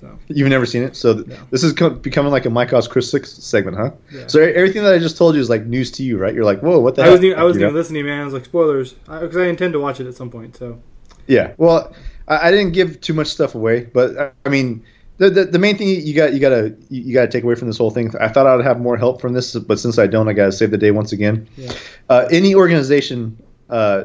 So 0.01 0.19
You've 0.29 0.49
never 0.49 0.67
seen 0.67 0.83
it, 0.83 0.97
so 0.97 1.15
th- 1.15 1.27
No. 1.27 1.37
this 1.51 1.63
is 1.65 1.73
co- 1.73 1.91
becoming 1.91 2.31
like 2.33 2.47
a 2.47 2.51
Mike 2.51 2.73
Oz 2.73 2.87
Chris 2.89 3.11
Six 3.11 3.33
segment, 3.33 3.77
huh? 3.77 3.91
Yeah. 4.13 4.27
So 4.29 4.41
everything 4.41 4.83
that 4.85 4.93
I 4.93 4.99
just 4.99 5.17
told 5.17 5.35
you 5.35 5.41
is 5.41 5.51
like 5.51 5.67
news 5.67 5.91
to 5.93 6.03
you, 6.03 6.19
right? 6.19 6.35
You're 6.35 6.45
like, 6.45 6.61
"Whoa, 6.61 6.79
what 6.79 6.95
the?" 6.95 7.03
I 7.03 7.07
heck? 7.07 7.13
wasn't 7.13 7.25
even, 7.27 7.39
I 7.39 7.47
You 7.47 7.55
know? 7.55 7.71
listening, 7.71 8.07
man. 8.07 8.21
I 8.21 8.25
was 8.25 8.35
like 8.35 8.45
spoilers 8.45 8.93
because 8.93 9.37
I, 9.37 9.47
intend 9.47 9.73
to 9.73 9.81
watch 9.81 10.01
it 10.01 10.07
at 10.07 10.15
some 10.15 10.31
point. 10.31 10.57
So 10.57 10.79
Yeah. 11.27 11.53
Well, 11.57 11.93
I, 12.29 12.49
I 12.49 12.51
didn't 12.51 12.73
give 12.73 13.01
too 13.01 13.15
much 13.15 13.27
stuff 13.29 13.55
away, 13.55 13.85
but 13.93 14.17
uh, 14.17 14.31
I 14.47 14.49
mean, 14.49 14.85
the, 15.19 15.31
the 15.31 15.45
the 15.47 15.59
main 15.59 15.77
thing 15.77 15.89
you 15.89 16.15
got 16.15 16.33
you 16.33 16.39
gotta 16.41 16.75
you 16.91 17.03
you 17.03 17.13
gotta 17.15 17.29
take 17.29 17.43
away 17.45 17.55
from 17.57 17.67
this 17.69 17.79
whole 17.79 17.91
thing. 17.91 18.13
I 18.21 18.29
thought 18.29 18.47
I'd 18.47 18.65
have 18.65 18.79
more 18.81 18.97
help 18.97 19.21
from 19.21 19.33
this, 19.33 19.55
but 19.57 19.79
since 19.81 19.99
I 19.99 20.07
don't, 20.07 20.29
I 20.29 20.33
gotta 20.33 20.53
save 20.53 20.71
the 20.71 20.79
day 20.79 20.91
once 20.93 21.11
again. 21.13 21.49
Yeah. 21.57 21.73
Uh, 22.09 22.29
any 22.31 22.55
organization 22.55 23.37
uh, 23.69 24.05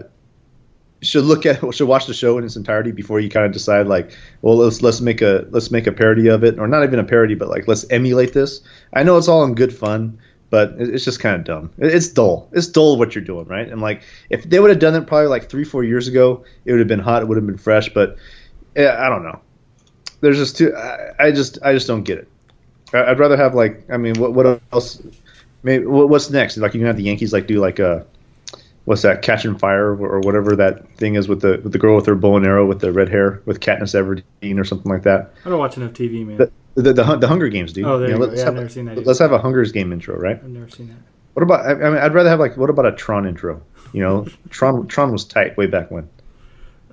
should 1.04 1.26
look 1.26 1.46
at 1.46 1.74
should 1.74 1.88
watch 1.88 2.08
the 2.08 2.14
show 2.14 2.38
in 2.38 2.44
its 2.44 2.56
entirety 2.56 2.92
before 2.92 3.20
you 3.20 3.30
kind 3.30 3.46
of 3.46 3.52
decide 3.52 3.88
like, 3.88 4.18
well, 4.42 4.58
let's 4.58 4.82
let's 4.82 5.02
make 5.02 5.22
a 5.22 5.46
let's 5.52 5.72
make 5.72 5.88
a 5.88 5.92
parody 5.92 6.28
of 6.28 6.44
it, 6.44 6.60
or 6.60 6.68
not 6.68 6.84
even 6.84 7.00
a 7.00 7.04
parody, 7.04 7.36
but 7.36 7.50
like 7.50 7.68
let's 7.68 7.86
emulate 7.90 8.34
this. 8.34 8.62
I 8.94 9.04
know 9.04 9.18
it's 9.18 9.28
all 9.28 9.44
in 9.44 9.56
good 9.56 9.74
fun. 9.76 10.20
But 10.50 10.76
it's 10.78 11.04
just 11.04 11.20
kind 11.20 11.36
of 11.36 11.46
dumb. 11.46 11.72
It's 11.80 12.10
dull. 12.10 12.48
It's 12.52 12.68
dull 12.68 13.00
what 13.00 13.16
you're 13.16 13.24
doing, 13.24 13.48
right? 13.48 13.68
And 13.68 13.82
like, 13.82 14.04
if 14.30 14.44
they 14.44 14.60
would 14.60 14.70
have 14.70 14.78
done 14.78 14.94
it 14.94 15.08
probably 15.08 15.26
like 15.26 15.50
three, 15.50 15.64
four 15.64 15.84
years 15.84 16.08
ago, 16.08 16.46
it 16.64 16.72
would 16.72 16.78
have 16.78 16.88
been 16.88 17.00
hot. 17.00 17.24
It 17.24 17.28
would 17.28 17.38
have 17.38 17.48
been 17.48 17.58
fresh. 17.58 17.92
But 17.92 18.18
yeah, 18.76 19.04
I 19.04 19.10
don't 19.10 19.24
know. 19.24 19.40
There's 20.22 20.38
just 20.38 20.56
too. 20.56 20.76
I, 20.76 21.14
I 21.18 21.32
just 21.32 21.58
I 21.64 21.74
just 21.74 21.88
don't 21.88 22.04
get 22.04 22.20
it. 22.20 22.28
I, 22.94 23.06
I'd 23.06 23.18
rather 23.18 23.36
have 23.36 23.56
like 23.56 23.84
I 23.90 23.98
mean 23.98 24.14
what 24.20 24.34
what 24.34 24.62
else? 24.72 25.02
Maybe 25.64 25.88
what, 25.88 26.08
what's 26.10 26.30
next? 26.30 26.56
Like 26.58 26.76
you 26.76 26.82
can 26.82 26.88
have 26.88 26.98
the 26.98 27.04
Yankees 27.04 27.34
like 27.34 27.48
do 27.48 27.60
like 27.60 27.80
a 27.80 28.06
what's 28.86 29.02
that 29.04 29.22
Catching 29.22 29.58
Fire 29.58 29.90
or 29.96 30.20
whatever 30.20 30.56
that 30.56 30.90
thing 30.98 31.16
is 31.16 31.28
with 31.28 31.42
the 31.42 31.60
with 31.64 31.72
the 31.72 31.80
girl 31.80 31.96
with 31.96 32.06
her 32.06 32.16
bow 32.16 32.38
and 32.38 32.46
arrow 32.46 32.66
with 32.66 32.80
the 32.80 32.92
red 32.92 33.10
hair 33.10 33.42
with 33.46 33.60
Katniss 33.60 33.94
Everdeen 33.94 34.60
or 34.60 34.64
something 34.64 34.92
like 34.92 35.04
that. 35.04 35.34
I 35.46 35.50
don't 35.50 35.60
watch 35.60 35.78
enough 35.78 35.94
TV, 35.94 36.26
man. 36.26 36.38
The 36.38 36.52
the, 36.76 36.94
the, 36.94 37.18
the 37.18 37.28
Hunger 37.28 37.50
Games, 37.50 37.72
dude. 37.72 37.86
Oh, 37.86 38.00
there 38.00 38.10
you 38.10 38.18
go. 38.18 38.26
let's 38.26 38.42
Yeah, 38.42 38.48
I've 38.48 38.56
never 38.56 38.70
seen 38.70 38.86
that 38.86 38.94
either. 38.94 39.02
Let's 39.02 39.20
have 39.20 39.32
a 39.32 39.38
Hunger's 39.38 39.72
Game 39.72 39.94
intro, 39.94 40.18
right? 40.18 40.38
I've 40.38 40.50
never 40.50 40.70
seen 40.70 40.88
that. 40.90 40.98
What 41.34 41.44
about? 41.44 41.66
I, 41.66 41.74
mean, 41.76 41.98
I'd 41.98 42.14
rather 42.14 42.30
have 42.30 42.40
like 42.40 42.58
what 42.58 42.70
about 42.70 42.86
a 42.86 42.92
Tron 42.92 43.28
intro? 43.28 43.62
You 43.94 44.02
know, 44.02 44.28
Tron 44.50 44.88
Tron 44.88 45.12
was 45.12 45.26
tight 45.26 45.56
way 45.58 45.68
back 45.68 45.92
when. 45.92 46.10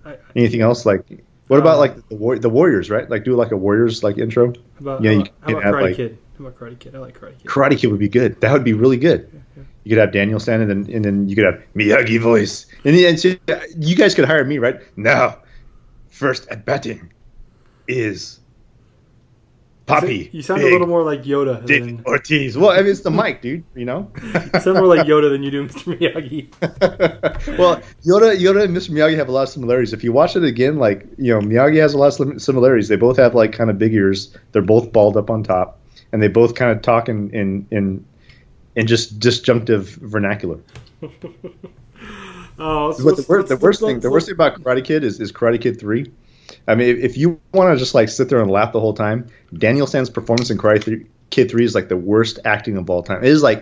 I- 0.04 0.16
Anything 0.36 0.60
else 0.60 0.84
like? 0.86 1.04
What 1.48 1.58
about 1.58 1.76
Uh, 1.76 1.80
like 1.80 2.08
the 2.08 2.14
war, 2.14 2.38
the 2.38 2.48
Warriors, 2.48 2.90
right? 2.90 3.08
Like 3.10 3.24
do 3.24 3.34
like 3.34 3.50
a 3.52 3.56
Warriors 3.56 4.04
like 4.04 4.18
intro. 4.18 4.52
About, 4.78 5.02
Yeah, 5.02 5.10
how 5.10 5.16
you 5.16 5.20
about, 5.22 5.32
how 5.40 5.46
can 5.46 5.50
about 5.56 5.64
have, 5.64 5.74
Karate 5.74 5.82
like- 5.82 5.96
Kid? 5.96 6.18
How 6.38 6.46
about 6.46 6.58
Karate 6.60 6.78
Kid? 6.78 6.94
I 6.94 6.98
like 6.98 7.18
Karate 7.20 7.38
Kid. 7.38 7.46
Karate 7.46 7.78
Kid 7.78 7.86
would 7.90 8.00
be 8.00 8.08
good. 8.08 8.40
That 8.40 8.52
would 8.52 8.64
be 8.64 8.72
really 8.72 8.96
good. 8.96 9.42
You 9.84 9.90
could 9.90 9.98
have 9.98 10.12
Daniel 10.12 10.40
stand 10.40 10.62
and 10.62 10.70
then 10.70 10.94
and 10.94 11.04
then 11.04 11.28
you 11.28 11.36
could 11.36 11.44
have 11.44 11.62
Miyagi 11.74 12.20
voice, 12.20 12.66
and, 12.84 12.96
then- 12.96 13.04
and 13.04 13.20
so 13.20 13.34
you 13.76 13.96
guys 13.96 14.14
could 14.14 14.26
hire 14.26 14.44
me, 14.44 14.58
right? 14.58 14.80
Now, 14.96 15.38
first 16.08 16.48
at 16.48 16.64
batting 16.64 17.12
is 17.88 18.40
Poppy. 19.90 20.30
You 20.32 20.42
sound 20.42 20.60
Big 20.60 20.70
a 20.70 20.72
little 20.72 20.86
more 20.86 21.02
like 21.02 21.22
Yoda. 21.24 21.64
Dick 21.66 21.84
Than, 21.84 22.02
Ortiz. 22.06 22.56
Well, 22.56 22.70
I 22.70 22.78
mean, 22.78 22.90
it's 22.90 23.00
the 23.00 23.10
mic, 23.10 23.42
dude. 23.42 23.64
You 23.74 23.84
know. 23.84 24.10
you 24.22 24.60
sound 24.60 24.78
more 24.78 24.86
like 24.86 25.06
Yoda 25.06 25.30
than 25.30 25.42
you 25.42 25.50
do 25.50 25.66
Mr. 25.66 25.98
Miyagi. 25.98 27.58
well, 27.58 27.76
Yoda, 28.04 28.36
Yoda 28.36 28.64
and 28.64 28.76
Mr. 28.76 28.90
Miyagi 28.90 29.16
have 29.16 29.28
a 29.28 29.32
lot 29.32 29.42
of 29.42 29.48
similarities. 29.48 29.92
If 29.92 30.04
you 30.04 30.12
watch 30.12 30.36
it 30.36 30.44
again, 30.44 30.78
like 30.78 31.06
you 31.18 31.32
know, 31.32 31.40
Miyagi 31.40 31.78
has 31.80 31.94
a 31.94 31.98
lot 31.98 32.18
of 32.18 32.40
similarities. 32.42 32.88
They 32.88 32.96
both 32.96 33.16
have 33.16 33.34
like 33.34 33.52
kind 33.52 33.70
of 33.70 33.78
big 33.78 33.92
ears. 33.92 34.36
They're 34.52 34.62
both 34.62 34.92
balled 34.92 35.16
up 35.16 35.30
on 35.30 35.42
top, 35.42 35.80
and 36.12 36.22
they 36.22 36.28
both 36.28 36.54
kind 36.54 36.70
of 36.70 36.82
talk 36.82 37.08
in 37.08 37.30
in 37.30 37.66
in, 37.70 38.06
in 38.76 38.86
just 38.86 39.18
disjunctive 39.18 39.88
vernacular. 39.96 40.58
Oh, 42.62 42.92
so 42.92 43.04
But 43.04 43.10
the 43.10 43.16
let's- 43.16 43.28
worst, 43.28 43.48
the 43.48 43.56
worst 43.56 43.80
thing, 43.80 44.00
the 44.00 44.10
worst 44.10 44.26
thing 44.26 44.34
about 44.34 44.62
Karate 44.62 44.84
Kid 44.84 45.02
is, 45.02 45.18
is 45.18 45.32
Karate 45.32 45.58
Kid 45.60 45.80
Three. 45.80 46.10
I 46.68 46.74
mean, 46.74 46.88
if, 46.94 46.98
if 47.02 47.16
you 47.16 47.40
want 47.54 47.72
to 47.72 47.78
just 47.78 47.94
like 47.94 48.08
sit 48.10 48.28
there 48.28 48.40
and 48.40 48.50
laugh 48.50 48.72
the 48.72 48.80
whole 48.80 48.92
time, 48.92 49.26
Daniel 49.54 49.86
San's 49.86 50.10
performance 50.10 50.50
in 50.50 50.58
Karate 50.58 50.84
Th- 50.84 51.06
Kid 51.30 51.50
Three 51.50 51.64
is 51.64 51.74
like 51.74 51.88
the 51.88 51.96
worst 51.96 52.38
acting 52.44 52.76
of 52.76 52.90
all 52.90 53.02
time. 53.02 53.24
It 53.24 53.28
is 53.30 53.42
like 53.42 53.60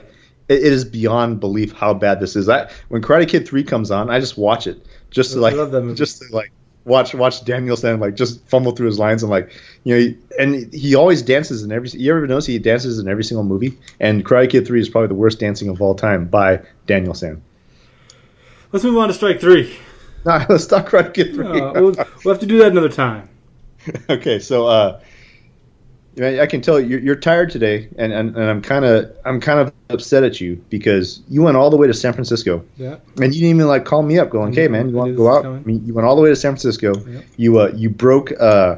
it, 0.49 0.55
it 0.65 0.73
is 0.73 0.85
beyond 0.85 1.39
belief 1.39 1.73
how 1.73 1.95
bad 1.95 2.19
this 2.19 2.35
is. 2.35 2.49
I 2.49 2.69
when 2.89 3.01
Karate 3.01 3.29
Kid 3.29 3.47
Three 3.47 3.63
comes 3.63 3.93
on, 3.93 4.11
I 4.11 4.19
just 4.19 4.37
watch 4.37 4.67
it 4.67 4.85
just 5.11 5.33
to 5.33 5.39
I 5.39 5.43
like 5.43 5.55
love 5.55 5.95
just 5.97 6.21
to 6.23 6.25
like 6.35 6.51
watch 6.89 7.15
watch 7.15 7.45
Daniel 7.45 7.77
San 7.77 8.01
like 8.01 8.15
just 8.17 8.45
fumble 8.49 8.73
through 8.73 8.87
his 8.87 8.99
lines 8.99 9.23
and 9.23 9.31
like 9.31 9.51
you 9.85 9.95
know 9.95 10.01
he- 10.01 10.17
and 10.39 10.73
he 10.75 10.95
always 10.95 11.23
dances 11.23 11.63
in 11.63 11.71
every 11.71 11.89
you 11.91 12.11
ever 12.15 12.27
notice 12.27 12.47
he 12.47 12.59
dances 12.59 12.99
in 12.99 13.07
every 13.09 13.23
single 13.23 13.45
movie 13.45 13.79
and 14.01 14.25
Karate 14.25 14.51
Kid 14.51 14.67
Three 14.67 14.81
is 14.81 14.89
probably 14.89 15.09
the 15.09 15.15
worst 15.15 15.39
dancing 15.39 15.69
of 15.69 15.81
all 15.81 15.95
time 15.95 16.27
by 16.27 16.61
Daniel 16.87 17.15
San. 17.15 17.43
Let's 18.73 18.85
move 18.85 18.99
on 18.99 19.09
to 19.09 19.15
strike 19.15 19.41
three. 19.41 19.77
Nah, 20.25 20.45
let's 20.49 20.67
talk 20.67 20.89
Karate 20.89 21.15
Kid 21.15 21.33
Three. 21.33 21.47
Uh, 21.47 21.73
we'll, 21.75 21.93
we'll 22.25 22.35
have 22.35 22.41
to 22.41 22.47
do 22.47 22.59
that 22.59 22.73
another 22.73 22.89
time. 22.89 23.29
okay, 24.11 24.41
so 24.41 24.67
uh, 24.67 25.01
I 26.21 26.47
can 26.47 26.61
tell 26.61 26.81
you're, 26.81 26.99
you're 27.01 27.17
tired 27.17 27.51
today, 27.51 27.89
and, 27.97 28.13
and, 28.13 28.35
and 28.37 28.45
I'm 28.51 28.61
kind 28.61 28.85
of 28.85 29.15
I'm 29.25 29.41
kind 29.41 29.61
of 29.61 29.73
upset 29.91 30.25
at 30.25 30.41
you 30.41 30.57
because 30.69 31.23
you 31.29 31.43
went 31.43 31.57
all 31.57 31.71
the 31.71 31.77
way 31.77 31.87
to 31.87 31.95
San 31.95 32.13
Francisco, 32.13 32.65
Yeah. 32.77 32.97
and 33.21 33.35
you 33.35 33.41
didn't 33.41 33.57
even 33.57 33.69
like 33.69 33.85
call 33.85 34.03
me 34.03 34.19
up, 34.19 34.31
going, 34.31 34.53
"Hey 34.53 34.69
man, 34.69 34.89
you 34.89 34.97
want 34.97 35.11
to 35.13 35.17
go 35.17 35.29
out?" 35.35 35.43
coming. 35.45 35.63
I 35.63 35.67
mean, 35.67 35.85
you 35.87 35.95
went 35.95 36.07
all 36.07 36.17
the 36.17 36.23
way 36.23 36.29
to 36.31 36.37
San 36.37 36.53
Francisco. 36.53 36.95
Yep. 36.99 37.25
You 37.37 37.59
uh 37.61 37.73
you 37.75 37.89
broke 37.91 38.33
uh 38.41 38.77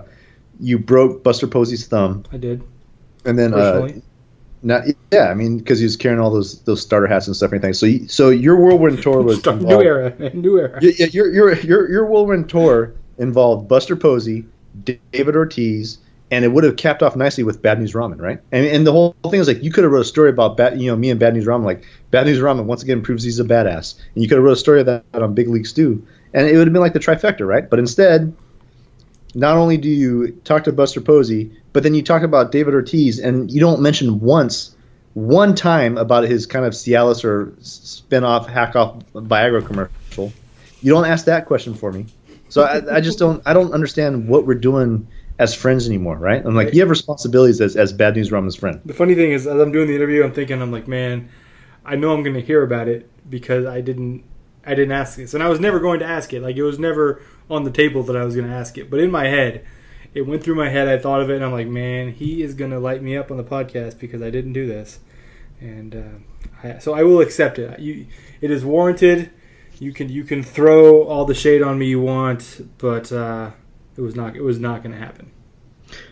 you 0.60 0.78
broke 0.78 1.22
Buster 1.22 1.46
Posey's 1.46 1.86
thumb, 1.86 2.24
I 2.32 2.36
did. 2.36 2.62
and 3.24 3.38
then 3.38 3.54
uh, 3.54 3.88
Not, 4.62 4.82
yeah, 5.10 5.28
I 5.28 5.34
mean, 5.34 5.56
because 5.56 5.78
he 5.78 5.84
was 5.86 5.96
carrying 5.96 6.20
all 6.20 6.30
those 6.30 6.60
those 6.64 6.82
starter 6.82 7.06
hats 7.06 7.26
and 7.26 7.34
stuff 7.34 7.52
and 7.52 7.64
everything. 7.64 7.72
So, 7.72 7.86
you, 7.86 8.08
so 8.08 8.28
your 8.28 8.56
whirlwind 8.56 9.02
tour 9.02 9.22
was 9.22 9.38
involved- 9.46 9.62
new 9.62 9.80
era, 9.80 10.14
new 10.34 10.58
era. 10.58 10.78
Yeah, 10.82 10.92
yeah, 10.98 11.06
your 11.06 11.32
your 11.32 11.54
your 11.60 11.90
your 11.90 12.04
whirlwind 12.04 12.50
tour 12.50 12.92
involved 13.16 13.68
Buster 13.68 13.96
Posey, 13.96 14.44
David 14.84 15.34
Ortiz, 15.34 15.96
and 16.30 16.44
it 16.44 16.48
would 16.48 16.64
have 16.64 16.76
capped 16.76 17.02
off 17.02 17.16
nicely 17.16 17.42
with 17.42 17.60
Bad 17.60 17.80
News 17.80 17.92
Ramen, 17.92 18.20
right? 18.20 18.40
And 18.52 18.66
and 18.66 18.86
the 18.86 18.92
whole 18.92 19.14
thing 19.28 19.40
is 19.40 19.48
like 19.48 19.62
you 19.62 19.72
could 19.72 19.84
have 19.84 19.92
wrote 19.92 20.02
a 20.02 20.04
story 20.04 20.30
about 20.30 20.56
bad, 20.56 20.80
you 20.80 20.90
know, 20.90 20.96
me 20.96 21.10
and 21.10 21.18
Bad 21.18 21.34
News 21.34 21.46
Ramen, 21.46 21.64
like 21.64 21.84
Bad 22.10 22.26
News 22.26 22.38
Ramen 22.38 22.64
once 22.64 22.82
again 22.82 23.02
proves 23.02 23.24
he's 23.24 23.40
a 23.40 23.44
badass, 23.44 23.98
and 24.14 24.22
you 24.22 24.28
could 24.28 24.36
have 24.36 24.44
wrote 24.44 24.52
a 24.52 24.56
story 24.56 24.80
of 24.80 24.86
that 24.86 25.04
on 25.14 25.34
Big 25.34 25.48
League 25.48 25.66
Stew, 25.66 26.06
and 26.32 26.46
it 26.46 26.56
would 26.56 26.66
have 26.66 26.72
been 26.72 26.82
like 26.82 26.92
the 26.92 27.00
trifecta, 27.00 27.46
right? 27.46 27.68
But 27.68 27.78
instead, 27.78 28.34
not 29.34 29.56
only 29.56 29.76
do 29.76 29.88
you 29.88 30.32
talk 30.44 30.64
to 30.64 30.72
Buster 30.72 31.00
Posey, 31.00 31.50
but 31.72 31.82
then 31.82 31.94
you 31.94 32.02
talk 32.02 32.22
about 32.22 32.52
David 32.52 32.74
Ortiz, 32.74 33.18
and 33.18 33.50
you 33.50 33.60
don't 33.60 33.80
mention 33.80 34.20
once, 34.20 34.74
one 35.14 35.54
time 35.54 35.98
about 35.98 36.24
his 36.24 36.46
kind 36.46 36.64
of 36.64 36.72
Cialis 36.72 37.24
or 37.24 37.52
spin-off 37.60 38.48
hack-off 38.48 39.02
Viagra 39.12 39.64
commercial. 39.66 40.32
You 40.82 40.92
don't 40.92 41.04
ask 41.04 41.26
that 41.26 41.46
question 41.46 41.74
for 41.74 41.92
me, 41.92 42.06
so 42.48 42.62
I, 42.62 42.96
I 42.96 43.00
just 43.00 43.18
don't. 43.18 43.42
I 43.44 43.52
don't 43.52 43.72
understand 43.72 44.28
what 44.28 44.46
we're 44.46 44.54
doing 44.54 45.06
as 45.40 45.54
friends 45.54 45.88
anymore, 45.88 46.16
right? 46.16 46.44
I'm 46.44 46.54
like, 46.54 46.74
you 46.74 46.80
have 46.80 46.90
responsibilities 46.90 47.62
as, 47.62 47.74
as 47.74 47.94
Bad 47.94 48.14
News 48.14 48.30
Ramen's 48.30 48.56
friend. 48.56 48.78
The 48.84 48.92
funny 48.92 49.14
thing 49.14 49.32
is, 49.32 49.46
as 49.46 49.58
I'm 49.58 49.72
doing 49.72 49.88
the 49.88 49.96
interview, 49.96 50.22
I'm 50.22 50.34
thinking, 50.34 50.60
I'm 50.60 50.70
like, 50.70 50.86
man, 50.86 51.30
I 51.82 51.96
know 51.96 52.12
I'm 52.12 52.22
going 52.22 52.34
to 52.34 52.42
hear 52.42 52.62
about 52.62 52.88
it 52.88 53.10
because 53.28 53.64
I 53.64 53.80
didn't, 53.80 54.22
I 54.66 54.74
didn't 54.74 54.92
ask 54.92 55.16
this, 55.16 55.32
and 55.32 55.42
I 55.42 55.48
was 55.48 55.58
never 55.58 55.80
going 55.80 56.00
to 56.00 56.04
ask 56.04 56.34
it. 56.34 56.42
Like 56.42 56.56
it 56.56 56.62
was 56.62 56.78
never 56.78 57.22
on 57.48 57.64
the 57.64 57.70
table 57.70 58.02
that 58.02 58.16
I 58.16 58.22
was 58.22 58.36
going 58.36 58.48
to 58.48 58.54
ask 58.54 58.76
it. 58.76 58.90
But 58.90 59.00
in 59.00 59.10
my 59.10 59.28
head, 59.28 59.64
it 60.12 60.22
went 60.22 60.44
through 60.44 60.56
my 60.56 60.68
head. 60.68 60.88
I 60.88 60.98
thought 60.98 61.22
of 61.22 61.30
it, 61.30 61.36
and 61.36 61.44
I'm 61.44 61.52
like, 61.52 61.68
man, 61.68 62.12
he 62.12 62.42
is 62.42 62.52
going 62.52 62.72
to 62.72 62.78
light 62.78 63.02
me 63.02 63.16
up 63.16 63.30
on 63.30 63.38
the 63.38 63.44
podcast 63.44 63.98
because 63.98 64.20
I 64.20 64.28
didn't 64.28 64.52
do 64.52 64.66
this, 64.66 64.98
and 65.58 65.96
uh, 65.96 66.68
I, 66.68 66.78
so 66.80 66.92
I 66.92 67.02
will 67.02 67.22
accept 67.22 67.58
it. 67.58 67.78
You, 67.80 68.06
it 68.42 68.50
is 68.50 68.62
warranted. 68.62 69.30
You 69.78 69.94
can 69.94 70.10
you 70.10 70.24
can 70.24 70.42
throw 70.42 71.04
all 71.04 71.24
the 71.24 71.34
shade 71.34 71.62
on 71.62 71.78
me 71.78 71.86
you 71.86 72.00
want, 72.02 72.68
but 72.76 73.10
uh, 73.10 73.52
it 74.00 74.04
was 74.04 74.16
not 74.16 74.34
it 74.34 74.42
was 74.42 74.58
not 74.58 74.82
going 74.82 74.92
to 74.92 74.98
happen. 74.98 75.30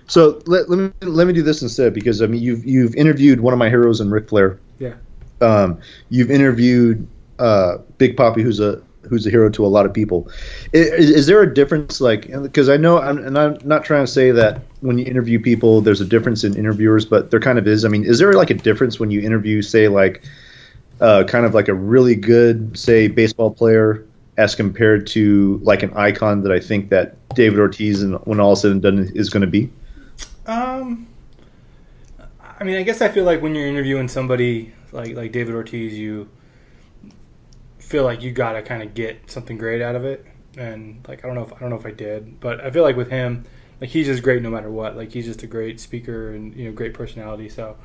So 0.06 0.42
let, 0.46 0.68
let 0.68 0.78
me 0.78 0.92
let 1.08 1.26
me 1.26 1.32
do 1.32 1.42
this 1.42 1.62
instead 1.62 1.94
because 1.94 2.20
I 2.20 2.26
mean 2.26 2.42
you've 2.42 2.64
you've 2.64 2.94
interviewed 2.94 3.40
one 3.40 3.54
of 3.54 3.58
my 3.58 3.70
heroes 3.70 4.00
in 4.00 4.10
Ric 4.10 4.28
Flair. 4.28 4.60
Yeah. 4.78 4.94
Um, 5.40 5.80
you've 6.10 6.30
interviewed 6.30 7.06
uh, 7.38 7.78
Big 7.96 8.16
Poppy, 8.16 8.42
who's 8.42 8.60
a 8.60 8.82
who's 9.08 9.26
a 9.26 9.30
hero 9.30 9.48
to 9.48 9.64
a 9.64 9.68
lot 9.68 9.86
of 9.86 9.94
people. 9.94 10.28
Is, 10.72 11.10
is 11.10 11.26
there 11.26 11.40
a 11.42 11.54
difference, 11.54 11.98
like, 11.98 12.30
because 12.42 12.68
I 12.68 12.76
know, 12.76 12.98
I'm, 12.98 13.16
and 13.16 13.38
I'm 13.38 13.56
not 13.64 13.82
trying 13.82 14.04
to 14.04 14.10
say 14.10 14.32
that 14.32 14.60
when 14.80 14.98
you 14.98 15.06
interview 15.06 15.40
people, 15.40 15.80
there's 15.80 16.02
a 16.02 16.04
difference 16.04 16.44
in 16.44 16.54
interviewers, 16.56 17.06
but 17.06 17.30
there 17.30 17.40
kind 17.40 17.58
of 17.58 17.66
is. 17.66 17.86
I 17.86 17.88
mean, 17.88 18.04
is 18.04 18.18
there 18.18 18.34
like 18.34 18.50
a 18.50 18.54
difference 18.54 19.00
when 19.00 19.10
you 19.10 19.22
interview, 19.22 19.62
say, 19.62 19.88
like, 19.88 20.24
uh, 21.00 21.24
kind 21.24 21.46
of 21.46 21.54
like 21.54 21.68
a 21.68 21.74
really 21.74 22.16
good, 22.16 22.76
say, 22.76 23.08
baseball 23.08 23.50
player, 23.50 24.04
as 24.38 24.54
compared 24.54 25.06
to 25.08 25.60
like 25.62 25.82
an 25.82 25.92
icon 25.94 26.42
that 26.44 26.52
I 26.52 26.60
think 26.60 26.88
that 26.90 27.16
David 27.34 27.58
Ortiz, 27.58 28.02
and 28.02 28.14
when 28.24 28.40
all 28.40 28.52
is 28.52 28.62
said 28.62 28.70
and 28.70 28.80
done, 28.80 29.10
is 29.14 29.28
going 29.28 29.40
to 29.42 29.46
be? 29.46 29.70
Um, 30.46 31.08
I 32.58 32.64
mean, 32.64 32.76
I 32.76 32.82
guess 32.84 33.02
I 33.02 33.08
feel 33.08 33.24
like 33.24 33.42
when 33.42 33.54
you're 33.54 33.66
interviewing 33.66 34.08
somebody 34.08 34.72
like 34.92 35.14
like 35.14 35.32
David 35.32 35.54
Ortiz, 35.54 35.98
you 35.98 36.28
feel 37.78 38.04
like 38.04 38.22
you 38.22 38.32
gotta 38.32 38.62
kind 38.62 38.82
of 38.82 38.94
get 38.94 39.30
something 39.30 39.58
great 39.58 39.82
out 39.82 39.96
of 39.96 40.04
it. 40.04 40.24
And 40.56 41.04
like 41.08 41.24
I 41.24 41.28
don't 41.28 41.36
know 41.36 41.42
if 41.42 41.52
I 41.52 41.58
don't 41.58 41.70
know 41.70 41.76
if 41.76 41.86
I 41.86 41.90
did, 41.90 42.40
but 42.40 42.60
I 42.60 42.70
feel 42.70 42.82
like 42.82 42.96
with 42.96 43.10
him, 43.10 43.44
like 43.80 43.90
he's 43.90 44.06
just 44.06 44.22
great 44.22 44.42
no 44.42 44.50
matter 44.50 44.70
what. 44.70 44.96
Like 44.96 45.12
he's 45.12 45.26
just 45.26 45.42
a 45.42 45.46
great 45.46 45.80
speaker 45.80 46.32
and 46.32 46.54
you 46.54 46.66
know 46.66 46.72
great 46.72 46.94
personality. 46.94 47.48
So, 47.48 47.76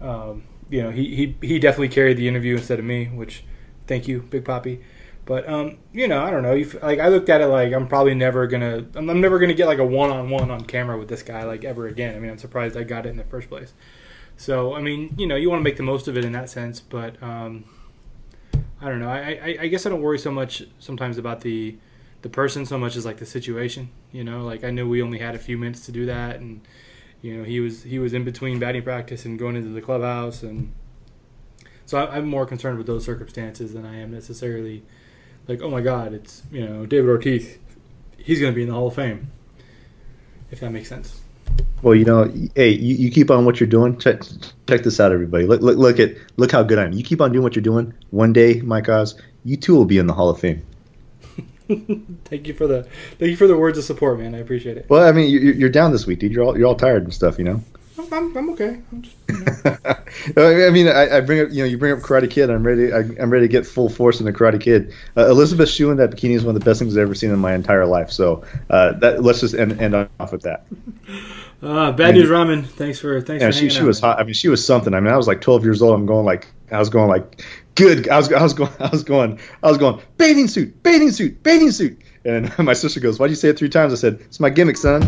um, 0.00 0.44
you 0.70 0.82
know, 0.82 0.90
he 0.90 1.14
he 1.14 1.46
he 1.46 1.58
definitely 1.58 1.88
carried 1.88 2.16
the 2.16 2.28
interview 2.28 2.56
instead 2.56 2.78
of 2.78 2.84
me, 2.84 3.06
which 3.06 3.44
thank 3.86 4.06
you, 4.06 4.22
Big 4.22 4.44
Poppy. 4.44 4.80
But 5.28 5.46
um, 5.46 5.76
you 5.92 6.08
know, 6.08 6.24
I 6.24 6.30
don't 6.30 6.42
know. 6.42 6.54
You 6.54 6.66
like 6.82 7.00
I 7.00 7.08
looked 7.08 7.28
at 7.28 7.42
it 7.42 7.48
like 7.48 7.74
I'm 7.74 7.86
probably 7.86 8.14
never 8.14 8.46
gonna. 8.46 8.86
I'm, 8.94 9.10
I'm 9.10 9.20
never 9.20 9.38
gonna 9.38 9.52
get 9.52 9.66
like 9.66 9.78
a 9.78 9.84
one-on-one 9.84 10.50
on 10.50 10.62
camera 10.62 10.98
with 10.98 11.08
this 11.08 11.22
guy 11.22 11.44
like 11.44 11.66
ever 11.66 11.86
again. 11.86 12.16
I 12.16 12.18
mean, 12.18 12.30
I'm 12.30 12.38
surprised 12.38 12.78
I 12.78 12.82
got 12.82 13.04
it 13.04 13.10
in 13.10 13.18
the 13.18 13.24
first 13.24 13.50
place. 13.50 13.74
So 14.38 14.74
I 14.74 14.80
mean, 14.80 15.14
you 15.18 15.26
know, 15.26 15.36
you 15.36 15.50
want 15.50 15.60
to 15.60 15.64
make 15.64 15.76
the 15.76 15.82
most 15.82 16.08
of 16.08 16.16
it 16.16 16.24
in 16.24 16.32
that 16.32 16.48
sense. 16.48 16.80
But 16.80 17.22
um, 17.22 17.66
I 18.80 18.88
don't 18.88 19.00
know. 19.00 19.10
I, 19.10 19.18
I 19.18 19.56
I 19.60 19.66
guess 19.68 19.84
I 19.84 19.90
don't 19.90 20.00
worry 20.00 20.18
so 20.18 20.30
much 20.30 20.62
sometimes 20.78 21.18
about 21.18 21.42
the 21.42 21.76
the 22.22 22.30
person 22.30 22.64
so 22.64 22.78
much 22.78 22.96
as 22.96 23.04
like 23.04 23.18
the 23.18 23.26
situation. 23.26 23.90
You 24.12 24.24
know, 24.24 24.46
like 24.46 24.64
I 24.64 24.70
knew 24.70 24.88
we 24.88 25.02
only 25.02 25.18
had 25.18 25.34
a 25.34 25.38
few 25.38 25.58
minutes 25.58 25.84
to 25.84 25.92
do 25.92 26.06
that, 26.06 26.36
and 26.36 26.62
you 27.20 27.36
know 27.36 27.44
he 27.44 27.60
was 27.60 27.82
he 27.82 27.98
was 27.98 28.14
in 28.14 28.24
between 28.24 28.58
batting 28.58 28.82
practice 28.82 29.26
and 29.26 29.38
going 29.38 29.56
into 29.56 29.74
the 29.74 29.82
clubhouse, 29.82 30.42
and 30.42 30.72
so 31.84 31.98
I, 31.98 32.16
I'm 32.16 32.26
more 32.26 32.46
concerned 32.46 32.78
with 32.78 32.86
those 32.86 33.04
circumstances 33.04 33.74
than 33.74 33.84
I 33.84 33.98
am 33.98 34.10
necessarily 34.10 34.84
like, 35.48 35.62
oh 35.62 35.70
my 35.70 35.80
God, 35.80 36.12
it's 36.12 36.42
you 36.52 36.66
know 36.66 36.86
David 36.86 37.08
Ortiz, 37.08 37.56
he's 38.18 38.40
going 38.40 38.52
to 38.52 38.54
be 38.54 38.62
in 38.62 38.68
the 38.68 38.74
Hall 38.74 38.88
of 38.88 38.94
Fame, 38.94 39.30
if 40.50 40.60
that 40.60 40.70
makes 40.70 40.88
sense. 40.88 41.20
Well, 41.82 41.94
you 41.94 42.04
know, 42.04 42.24
hey, 42.54 42.70
you, 42.70 42.94
you 42.94 43.10
keep 43.10 43.30
on 43.30 43.44
what 43.44 43.58
you're 43.58 43.68
doing. 43.68 43.98
Check 43.98 44.22
check 44.66 44.82
this 44.82 45.00
out, 45.00 45.12
everybody. 45.12 45.46
Look 45.46 45.62
look 45.62 45.78
look 45.78 45.98
at 45.98 46.14
look 46.36 46.52
how 46.52 46.62
good 46.62 46.78
I 46.78 46.84
am. 46.84 46.92
You 46.92 47.02
keep 47.02 47.20
on 47.20 47.32
doing 47.32 47.42
what 47.42 47.56
you're 47.56 47.62
doing. 47.62 47.94
One 48.10 48.32
day, 48.32 48.60
Mike 48.60 48.88
Oz, 48.88 49.20
you 49.44 49.56
too 49.56 49.74
will 49.74 49.84
be 49.84 49.98
in 49.98 50.06
the 50.06 50.12
Hall 50.12 50.28
of 50.28 50.38
Fame. 50.38 50.62
thank 52.24 52.46
you 52.46 52.54
for 52.54 52.66
the 52.66 52.84
thank 53.18 53.30
you 53.30 53.36
for 53.36 53.46
the 53.46 53.56
words 53.56 53.78
of 53.78 53.84
support, 53.84 54.18
man. 54.18 54.34
I 54.34 54.38
appreciate 54.38 54.76
it. 54.76 54.86
Well, 54.88 55.06
I 55.06 55.12
mean, 55.12 55.30
you, 55.30 55.38
you're 55.38 55.68
down 55.68 55.92
this 55.92 56.06
week, 56.06 56.18
dude. 56.18 56.32
You're 56.32 56.44
all 56.44 56.58
you're 56.58 56.66
all 56.66 56.74
tired 56.74 57.04
and 57.04 57.14
stuff, 57.14 57.38
you 57.38 57.44
know. 57.44 57.62
I'm, 57.98 58.12
I'm, 58.12 58.36
I'm 58.36 58.50
okay. 58.50 58.80
I'm 58.92 59.02
just, 59.02 59.16
you 59.28 59.38
know. 60.36 60.66
I 60.66 60.70
mean, 60.70 60.88
I, 60.88 61.16
I 61.16 61.20
bring 61.20 61.40
up, 61.40 61.48
you 61.50 61.62
know, 61.62 61.64
you 61.64 61.78
bring 61.78 61.92
up 61.92 61.98
Karate 61.98 62.30
Kid. 62.30 62.50
I'm 62.50 62.64
ready. 62.64 62.92
I, 62.92 62.98
I'm 62.98 63.30
ready 63.30 63.44
to 63.44 63.52
get 63.52 63.66
full 63.66 63.88
force 63.88 64.20
into 64.20 64.32
Karate 64.32 64.60
Kid. 64.60 64.94
Uh, 65.16 65.28
Elizabeth 65.28 65.68
Shue 65.68 65.90
in 65.90 65.96
that 65.96 66.10
bikini 66.10 66.36
is 66.36 66.44
one 66.44 66.54
of 66.54 66.60
the 66.60 66.64
best 66.64 66.78
things 66.78 66.96
I've 66.96 67.02
ever 67.02 67.14
seen 67.14 67.30
in 67.30 67.38
my 67.38 67.54
entire 67.54 67.86
life. 67.86 68.10
So 68.12 68.44
uh, 68.70 68.92
that 69.00 69.22
let's 69.22 69.40
just 69.40 69.54
end, 69.54 69.80
end 69.80 69.94
off 69.94 70.32
with 70.32 70.42
that. 70.42 70.66
uh, 71.62 71.92
bad 71.92 72.14
news 72.14 72.28
ramen. 72.28 72.66
Thanks 72.66 73.00
for 73.00 73.20
thanks 73.20 73.42
Yeah, 73.42 73.48
for 73.48 73.52
she 73.52 73.68
she 73.68 73.80
out, 73.80 73.86
was 73.86 74.00
hot. 74.00 74.20
I 74.20 74.24
mean, 74.24 74.34
she 74.34 74.48
was 74.48 74.64
something. 74.64 74.94
I 74.94 75.00
mean, 75.00 75.12
I 75.12 75.16
was 75.16 75.26
like 75.26 75.40
12 75.40 75.64
years 75.64 75.82
old. 75.82 75.94
I'm 75.94 76.06
going 76.06 76.24
like 76.24 76.46
I 76.70 76.78
was 76.78 76.90
going 76.90 77.08
like 77.08 77.42
good. 77.74 78.08
I 78.08 78.16
was 78.16 78.32
I 78.32 78.42
was 78.42 78.54
going 78.54 78.70
I 78.80 78.88
was 78.88 79.02
going 79.02 79.40
I 79.62 79.68
was 79.68 79.78
going 79.78 80.00
bathing 80.16 80.48
suit, 80.48 80.82
bathing 80.82 81.10
suit, 81.10 81.42
bathing 81.42 81.72
suit. 81.72 82.00
And 82.24 82.56
my 82.58 82.74
sister 82.74 83.00
goes, 83.00 83.18
"Why'd 83.18 83.30
you 83.30 83.36
say 83.36 83.48
it 83.48 83.58
three 83.58 83.70
times?" 83.70 83.92
I 83.92 83.96
said, 83.96 84.20
"It's 84.20 84.40
my 84.40 84.50
gimmick, 84.50 84.76
son." 84.76 85.02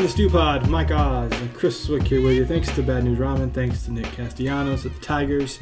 The 0.00 0.08
Stew 0.08 0.30
Pod. 0.30 0.66
Mike 0.70 0.90
Oz 0.92 1.30
and 1.30 1.52
Chris 1.52 1.86
Cwik 1.86 2.04
here 2.04 2.22
with 2.22 2.34
you. 2.34 2.46
Thanks 2.46 2.74
to 2.74 2.82
Bad 2.82 3.04
News 3.04 3.18
Ramen. 3.18 3.52
Thanks 3.52 3.84
to 3.84 3.92
Nick 3.92 4.06
Castellanos 4.12 4.86
at 4.86 4.94
the 4.94 5.00
Tigers. 5.00 5.58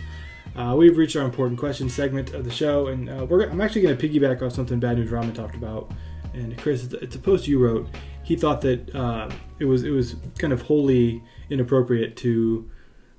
Uh, 0.55 0.77
we've 0.79 0.97
reached 0.97 1.17
our 1.17 1.25
important 1.25 1.59
question 1.59 1.89
segment 1.89 2.33
of 2.35 2.45
the 2.45 2.51
show, 2.51 2.87
and 2.87 3.11
uh, 3.11 3.27
I'm 3.27 3.61
actually 3.61 3.81
going 3.83 3.99
to 3.99 4.09
piggyback 4.09 4.41
off 4.41 4.53
something 4.53 4.79
Bad 4.79 4.99
News 4.99 5.11
Ramen 5.11 5.35
talked 5.35 5.57
about. 5.57 5.91
And 6.35 6.57
Chris, 6.57 6.85
it's- 6.93 7.17
a 7.17 7.19
post 7.19 7.49
you 7.49 7.59
wrote. 7.59 7.89
He 8.23 8.37
thought 8.37 8.61
that 8.61 8.95
uh, 8.95 9.29
it 9.59 9.65
was 9.65 9.83
it 9.83 9.91
was 9.91 10.15
kind 10.39 10.53
of 10.53 10.63
wholly 10.63 11.21
inappropriate 11.51 12.17
to 12.19 12.71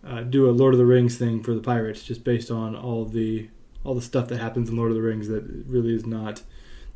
uh, 0.08 0.22
do 0.22 0.50
a 0.50 0.52
Lord 0.52 0.74
of 0.74 0.78
the 0.78 0.86
Rings 0.86 1.18
thing 1.18 1.44
for 1.44 1.54
the 1.54 1.62
Pirates, 1.62 2.02
just 2.02 2.24
based 2.24 2.50
on 2.50 2.78
all 2.78 3.04
the 3.04 3.50
all 3.84 3.94
the 3.94 4.02
stuff 4.02 4.30
that 4.30 4.38
happens 4.38 4.70
in 4.70 4.78
Lord 4.78 4.92
of 4.92 4.96
the 4.96 5.04
Rings 5.04 5.28
that 5.28 5.44
really 5.68 5.94
is 5.94 6.06
not 6.06 6.44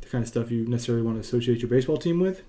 the 0.00 0.08
kind 0.08 0.22
of 0.22 0.28
stuff 0.28 0.50
you 0.50 0.66
necessarily 0.66 1.04
want 1.04 1.16
to 1.16 1.20
associate 1.20 1.58
your 1.60 1.68
baseball 1.68 1.98
team 1.98 2.20
with. 2.20 2.42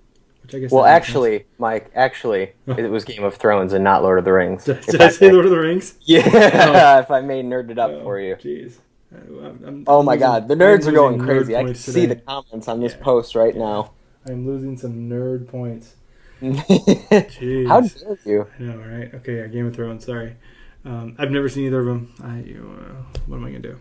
Which 0.45 0.55
I 0.55 0.59
guess 0.59 0.71
Well, 0.71 0.83
makes 0.83 0.91
sense. 0.91 1.07
actually, 1.09 1.45
Mike, 1.57 1.91
actually, 1.95 2.51
it 2.67 2.89
was 2.91 3.03
Game 3.03 3.23
of 3.23 3.35
Thrones 3.35 3.73
and 3.73 3.83
not 3.83 4.03
Lord 4.03 4.19
of 4.19 4.25
the 4.25 4.31
Rings. 4.33 4.65
Did, 4.65 4.81
did 4.81 5.01
I 5.01 5.09
say 5.09 5.27
may- 5.27 5.33
Lord 5.33 5.45
of 5.45 5.51
the 5.51 5.59
Rings? 5.59 5.95
Yeah, 6.05 6.99
if 6.99 7.09
I 7.09 7.21
may 7.21 7.41
nerd 7.41 7.69
it 7.71 7.79
up 7.79 7.91
Oh, 7.91 8.01
for 8.03 8.19
you. 8.19 8.35
Jeez. 8.35 8.77
I'm- 9.13 9.59
I'm- 9.65 9.83
Oh 9.87 10.03
my 10.03 10.13
losing- 10.13 10.19
God, 10.27 10.47
the 10.47 10.55
nerds 10.55 10.85
are 10.87 10.91
going 10.91 11.17
nerd 11.19 11.25
crazy. 11.25 11.55
I 11.55 11.63
can 11.63 11.73
see 11.75 12.05
the 12.05 12.15
comments 12.17 12.67
on 12.67 12.79
this 12.79 12.93
Yeah. 12.93 13.03
post 13.03 13.33
right 13.35 13.55
now. 13.55 13.91
I'm 14.27 14.45
losing 14.45 14.77
some 14.77 15.09
nerd 15.09 15.47
points. 15.47 15.95
Jeez. 16.41 17.67
How 17.67 17.81
dare 17.81 18.17
you? 18.25 18.47
I 18.59 18.63
know, 18.63 18.77
right? 18.77 19.13
Okay, 19.15 19.37
yeah, 19.37 19.47
Game 19.47 19.67
of 19.67 19.75
Thrones. 19.75 20.05
Sorry, 20.05 20.35
um, 20.83 21.15
I've 21.17 21.31
never 21.31 21.47
seen 21.49 21.65
either 21.65 21.79
of 21.79 21.85
them. 21.85 22.13
I, 22.21 22.39
uh, 22.59 23.19
what 23.25 23.37
am 23.37 23.45
I 23.45 23.49
gonna 23.49 23.59
do? 23.59 23.79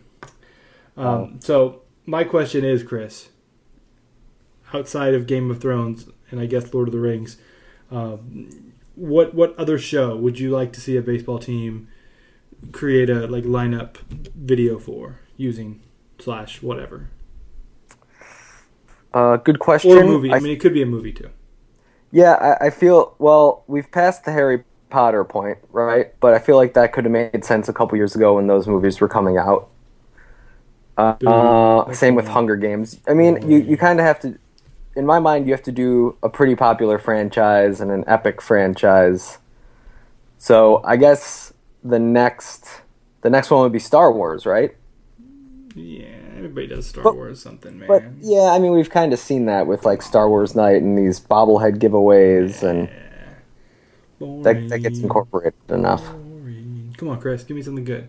Um, 0.97 1.07
Oh. 1.07 1.31
So 1.41 1.83
my 2.07 2.25
question 2.25 2.65
is, 2.65 2.83
Chris, 2.83 3.29
outside 4.73 5.15
of 5.15 5.27
Game 5.27 5.51
of 5.51 5.61
Thrones 5.61 6.07
and 6.31 6.41
I 6.41 6.47
guess 6.47 6.73
Lord 6.75 6.89
of 6.89 6.93
the 6.93 7.01
Rings, 7.01 7.37
um, 7.91 8.73
what 8.95 9.35
what 9.35 9.57
other 9.59 9.79
show 9.79 10.17
would 10.17 10.39
you 10.39 10.51
like 10.51 10.73
to 10.73 10.81
see 10.81 10.97
a 10.97 11.03
baseball 11.03 11.39
team 11.39 11.89
create 12.73 13.11
a 13.11 13.27
like 13.27 13.45
lineup 13.45 13.97
video 14.35 14.79
for 14.79 15.21
using 15.37 15.81
slash 16.19 16.63
whatever 16.63 17.09
Uh, 19.13 19.37
good 19.37 19.59
question. 19.59 19.91
or 19.93 20.03
a 20.03 20.07
movie? 20.07 20.31
I, 20.33 20.37
I- 20.37 20.41
mean, 20.41 20.53
it 20.53 20.61
could 20.61 20.75
be 20.75 20.83
a 20.83 20.87
movie 20.87 21.13
too. 21.13 21.31
Yeah, 22.11 22.33
I, 22.61 22.67
I 22.67 22.71
feel 22.71 23.15
well. 23.19 23.65
We've 23.67 23.91
passed 23.91 24.25
the 24.25 24.31
Harry 24.33 24.63
Potter 24.89 25.25
point, 25.25 25.59
right? 25.73 26.15
But 26.21 26.35
I 26.35 26.39
feel 26.39 26.57
like 26.57 26.75
that 26.75 26.93
could 26.93 27.05
have 27.05 27.13
made 27.13 27.45
sense 27.45 27.69
a 27.69 27.73
couple 27.73 27.97
years 27.97 28.15
ago 28.15 28.35
when 28.37 28.47
those 28.47 28.69
movies 28.69 29.01
were 29.01 29.09
coming 29.09 29.37
out. 29.37 29.69
Uh, 30.97 31.15
uh, 31.27 31.93
same 31.93 32.15
with 32.15 32.29
Hunger 32.29 32.55
Games. 32.55 33.01
I 33.09 33.15
mean, 33.15 33.51
you, 33.51 33.59
you 33.59 33.77
kind 33.77 33.99
of 33.99 34.07
have 34.07 34.21
to, 34.21 34.39
in 34.97 35.07
my 35.07 35.19
mind, 35.19 35.47
you 35.47 35.53
have 35.53 35.63
to 35.65 35.73
do 35.73 36.17
a 36.23 36.29
pretty 36.29 36.55
popular 36.55 36.99
franchise 36.99 37.81
and 37.81 37.91
an 37.91 38.05
epic 38.07 38.41
franchise. 38.41 39.39
So 40.39 40.83
I 40.85 40.97
guess 40.97 41.53
the 41.83 41.99
next 41.99 42.69
the 43.23 43.31
next 43.31 43.51
one 43.51 43.63
would 43.63 43.73
be 43.73 43.79
Star 43.79 44.13
Wars, 44.13 44.45
right? 44.47 44.75
Yeah, 45.75 46.05
everybody 46.37 46.67
does 46.69 46.87
Star 46.87 47.03
But- 47.03 47.17
Wars 47.17 47.41
something, 47.43 47.79
man. 47.79 47.89
But 47.89 48.03
yeah, 48.21 48.51
I 48.53 48.59
mean, 48.59 48.73
we've 48.73 48.91
kind 48.91 49.13
of 49.13 49.19
seen 49.19 49.47
that 49.47 49.67
with 49.67 49.85
like 49.85 50.03
Star 50.03 50.29
Wars 50.29 50.55
Night 50.55 50.83
and 50.83 50.97
these 50.97 51.19
bobblehead 51.21 51.79
giveaways, 51.79 52.63
and 52.63 52.89
that, 54.45 54.69
that 54.69 54.79
gets 54.81 55.01
incorporated 55.01 55.55
enough. 55.69 56.05
Boring. 56.13 56.95
Come 56.97 57.09
on, 57.09 57.21
Chris, 57.21 57.43
give 57.43 57.57
me 57.57 57.63
something 57.63 57.85
good. 57.85 58.09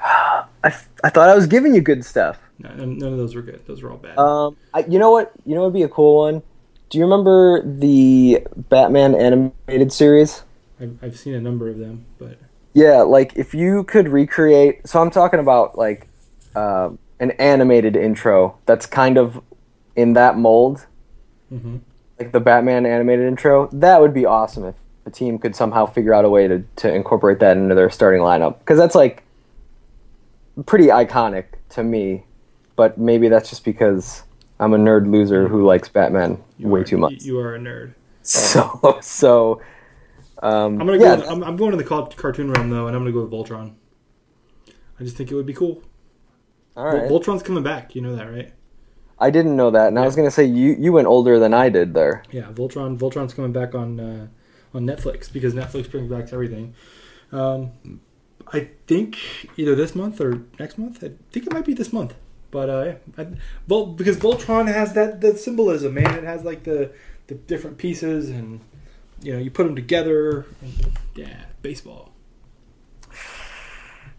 I, 0.02 0.74
I 1.04 1.10
thought 1.10 1.28
I 1.28 1.34
was 1.34 1.46
giving 1.46 1.74
you 1.74 1.80
good 1.80 2.04
stuff. 2.04 2.38
No, 2.62 2.70
none 2.74 2.98
none 2.98 3.12
of 3.12 3.18
those 3.18 3.34
were 3.34 3.42
good. 3.42 3.62
Those 3.66 3.82
were 3.82 3.90
all 3.90 3.98
bad. 3.98 4.18
Um, 4.18 4.56
I, 4.74 4.84
you 4.88 4.98
know 4.98 5.10
what? 5.10 5.32
You 5.46 5.54
know 5.54 5.62
what 5.62 5.68
would 5.68 5.78
be 5.78 5.82
a 5.82 5.88
cool 5.88 6.16
one? 6.22 6.42
Do 6.90 6.98
you 6.98 7.04
remember 7.04 7.62
the 7.64 8.46
Batman 8.56 9.14
animated 9.14 9.92
series? 9.92 10.42
I've, 10.80 10.98
I've 11.02 11.18
seen 11.18 11.34
a 11.34 11.40
number 11.40 11.68
of 11.68 11.78
them, 11.78 12.06
but 12.18 12.38
Yeah, 12.74 13.02
like 13.02 13.32
if 13.36 13.54
you 13.54 13.84
could 13.84 14.08
recreate. 14.08 14.86
So 14.86 15.00
I'm 15.00 15.10
talking 15.10 15.40
about 15.40 15.76
like 15.78 16.08
uh, 16.54 16.90
an 17.18 17.32
animated 17.32 17.96
intro 17.96 18.58
that's 18.66 18.86
kind 18.86 19.18
of 19.18 19.42
in 19.96 20.14
that 20.14 20.36
mold, 20.38 20.86
hmm 21.48 21.78
like 22.18 22.32
the 22.32 22.40
Batman 22.40 22.84
animated 22.84 23.26
intro. 23.26 23.68
That 23.72 24.00
would 24.02 24.12
be 24.12 24.26
awesome 24.26 24.64
if 24.66 24.74
the 25.04 25.10
team 25.10 25.38
could 25.38 25.56
somehow 25.56 25.86
figure 25.86 26.12
out 26.12 26.24
a 26.26 26.28
way 26.30 26.46
to, 26.48 26.62
to 26.76 26.92
incorporate 26.94 27.38
that 27.40 27.56
into 27.56 27.74
their 27.74 27.88
starting 27.90 28.20
lineup 28.20 28.58
because 28.58 28.78
that's 28.78 28.94
like 28.94 29.24
pretty 30.66 30.86
iconic 30.88 31.46
to 31.70 31.82
me. 31.82 32.24
But 32.76 32.98
maybe 32.98 33.28
that's 33.28 33.50
just 33.50 33.64
because 33.64 34.22
I'm 34.58 34.74
a 34.74 34.78
nerd 34.78 35.10
loser 35.10 35.48
who 35.48 35.64
likes 35.64 35.88
Batman 35.88 36.42
you 36.58 36.68
way 36.68 36.80
are- 36.80 36.84
too 36.84 36.98
much. 36.98 37.22
You, 37.22 37.38
are 37.38 37.54
a 37.54 37.58
nerd. 37.58 37.94
So 38.22 38.98
so. 39.02 39.60
Um, 40.42 40.80
I'm 40.80 40.86
gonna 40.86 40.98
yeah, 40.98 41.16
go. 41.16 41.28
I'm, 41.28 41.44
I'm 41.44 41.56
going 41.56 41.72
in 41.72 41.78
the 41.78 41.84
cartoon 41.84 42.50
realm 42.50 42.70
though, 42.70 42.86
and 42.86 42.96
I'm 42.96 43.02
gonna 43.02 43.12
go 43.12 43.22
with 43.24 43.30
Voltron. 43.30 43.74
I 44.98 45.04
just 45.04 45.16
think 45.16 45.30
it 45.30 45.34
would 45.34 45.46
be 45.46 45.52
cool. 45.52 45.82
all 46.76 46.86
right. 46.86 47.08
Vol- 47.08 47.20
Voltron's 47.20 47.42
coming 47.42 47.62
back. 47.62 47.94
You 47.94 48.00
know 48.00 48.16
that, 48.16 48.30
right? 48.30 48.52
I 49.18 49.28
didn't 49.28 49.54
know 49.54 49.70
that, 49.70 49.88
and 49.88 49.98
I 49.98 50.06
was 50.06 50.16
gonna 50.16 50.30
say 50.30 50.44
you 50.44 50.74
you 50.78 50.92
went 50.92 51.06
older 51.06 51.38
than 51.38 51.52
I 51.52 51.68
did 51.68 51.92
there. 51.92 52.22
Yeah, 52.30 52.44
Voltron. 52.52 52.98
Voltron's 52.98 53.34
coming 53.34 53.52
back 53.52 53.74
on 53.74 54.00
uh, 54.00 54.26
on 54.72 54.86
Netflix 54.86 55.30
because 55.30 55.52
Netflix 55.52 55.90
brings 55.90 56.10
back 56.10 56.32
everything. 56.32 56.74
Um, 57.32 58.00
I 58.52 58.70
think 58.86 59.18
either 59.56 59.74
this 59.74 59.94
month 59.94 60.20
or 60.20 60.42
next 60.58 60.78
month. 60.78 61.04
I 61.04 61.10
think 61.30 61.46
it 61.46 61.52
might 61.52 61.66
be 61.66 61.74
this 61.74 61.92
month. 61.92 62.14
But 62.50 62.68
uh, 62.70 62.84
yeah, 62.84 62.94
I, 63.24 63.26
Vol- 63.68 63.86
because 63.86 64.16
Voltron 64.16 64.66
has 64.66 64.92
that 64.94 65.20
the 65.20 65.36
symbolism, 65.36 65.94
man. 65.94 66.14
It 66.16 66.24
has 66.24 66.44
like 66.44 66.64
the 66.64 66.90
the 67.28 67.34
different 67.34 67.78
pieces, 67.78 68.28
and 68.28 68.60
you 69.22 69.32
know 69.32 69.38
you 69.38 69.50
put 69.50 69.64
them 69.64 69.76
together. 69.76 70.46
And, 70.62 70.92
yeah, 71.14 71.44
baseball. 71.62 72.12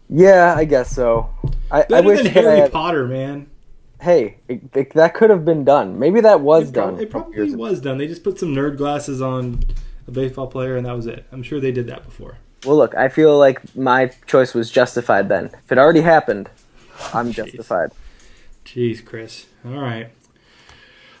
Yeah, 0.08 0.54
I 0.56 0.64
guess 0.64 0.94
so. 0.94 1.30
I, 1.70 1.80
I 1.80 1.84
Better 1.84 2.06
wish 2.06 2.22
than 2.22 2.32
that 2.34 2.36
I 2.44 2.48
Harry 2.48 2.60
had- 2.60 2.72
Potter, 2.72 3.06
man. 3.06 3.48
hey, 4.00 4.38
it, 4.48 4.60
it- 4.74 4.90
that 4.94 5.14
could 5.14 5.30
have 5.30 5.44
been 5.44 5.64
done. 5.64 5.98
Maybe 5.98 6.20
that 6.20 6.40
was 6.40 6.68
it, 6.68 6.74
prob- 6.74 6.90
done. 6.96 7.00
it 7.00 7.10
probably 7.10 7.36
years 7.36 7.52
ago. 7.54 7.62
was 7.62 7.80
done. 7.80 7.98
They 7.98 8.06
just 8.06 8.22
put 8.24 8.38
some 8.38 8.50
nerd 8.54 8.76
glasses 8.76 9.22
on 9.22 9.60
a 10.06 10.10
baseball 10.10 10.46
player, 10.48 10.76
and 10.76 10.84
that 10.86 10.94
was 10.96 11.06
it. 11.06 11.24
I'm 11.32 11.42
sure 11.42 11.60
they 11.60 11.72
did 11.72 11.86
that 11.86 12.04
before. 12.04 12.36
Well, 12.66 12.76
look, 12.76 12.94
I 12.94 13.08
feel 13.08 13.38
like 13.38 13.74
my 13.76 14.06
choice 14.26 14.54
was 14.54 14.70
justified 14.70 15.28
then. 15.28 15.46
If 15.64 15.72
it 15.72 15.78
already 15.78 16.02
happened, 16.02 16.50
I'm 17.14 17.30
Jeez. 17.32 17.36
justified. 17.36 17.92
Jeez, 18.64 19.04
Chris. 19.04 19.46
All 19.64 19.80
right. 19.80 20.10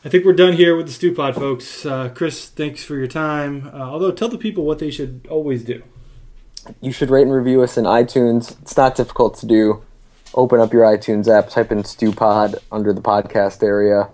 I 0.04 0.08
think 0.08 0.24
we're 0.24 0.32
done 0.32 0.54
here 0.54 0.76
with 0.76 0.86
the 0.86 0.92
stew 0.92 1.14
pod, 1.14 1.34
folks. 1.36 1.86
Uh, 1.86 2.08
Chris, 2.08 2.48
thanks 2.48 2.82
for 2.84 2.96
your 2.96 3.06
time. 3.06 3.68
Uh, 3.72 3.78
although, 3.82 4.10
tell 4.10 4.28
the 4.28 4.38
people 4.38 4.64
what 4.64 4.78
they 4.80 4.90
should 4.90 5.26
always 5.30 5.64
do. 5.64 5.82
You 6.80 6.92
should 6.92 7.10
rate 7.10 7.22
and 7.22 7.32
review 7.32 7.62
us 7.62 7.76
in 7.76 7.84
iTunes. 7.84 8.60
It's 8.62 8.76
not 8.76 8.96
difficult 8.96 9.36
to 9.38 9.46
do. 9.46 9.82
Open 10.34 10.60
up 10.60 10.72
your 10.72 10.84
iTunes 10.84 11.28
app, 11.28 11.50
type 11.50 11.70
in 11.70 11.82
StewPod 11.82 12.58
under 12.72 12.92
the 12.92 13.00
podcast 13.02 13.62
area. 13.62 14.08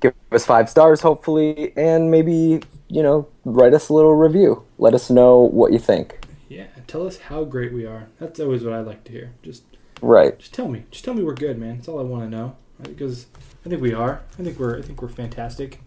Give 0.00 0.14
us 0.30 0.46
five 0.46 0.70
stars, 0.70 1.00
hopefully, 1.00 1.72
and 1.76 2.10
maybe, 2.10 2.62
you 2.88 3.02
know, 3.02 3.26
write 3.44 3.74
us 3.74 3.88
a 3.88 3.94
little 3.94 4.14
review. 4.14 4.62
Let 4.78 4.94
us 4.94 5.10
know 5.10 5.38
what 5.40 5.72
you 5.72 5.78
think. 5.78 6.20
Yeah, 6.48 6.66
tell 6.86 7.06
us 7.06 7.18
how 7.18 7.44
great 7.44 7.72
we 7.72 7.84
are. 7.84 8.08
That's 8.20 8.38
always 8.38 8.62
what 8.62 8.72
I 8.72 8.80
like 8.80 9.04
to 9.04 9.12
hear. 9.12 9.32
Just, 9.42 9.64
Right. 10.00 10.38
just 10.38 10.54
tell 10.54 10.68
me. 10.68 10.84
Just 10.90 11.04
tell 11.04 11.14
me 11.14 11.24
we're 11.24 11.34
good, 11.34 11.58
man. 11.58 11.76
That's 11.76 11.88
all 11.88 11.98
I 11.98 12.04
want 12.04 12.24
to 12.24 12.30
know. 12.30 12.56
Because 12.82 13.26
I 13.64 13.68
think 13.68 13.80
we 13.82 13.92
are. 13.94 14.20
I 14.38 14.42
think 14.42 14.58
we're. 14.58 14.78
I 14.78 14.82
think 14.82 15.00
we're 15.02 15.08
fantastic. 15.08 15.80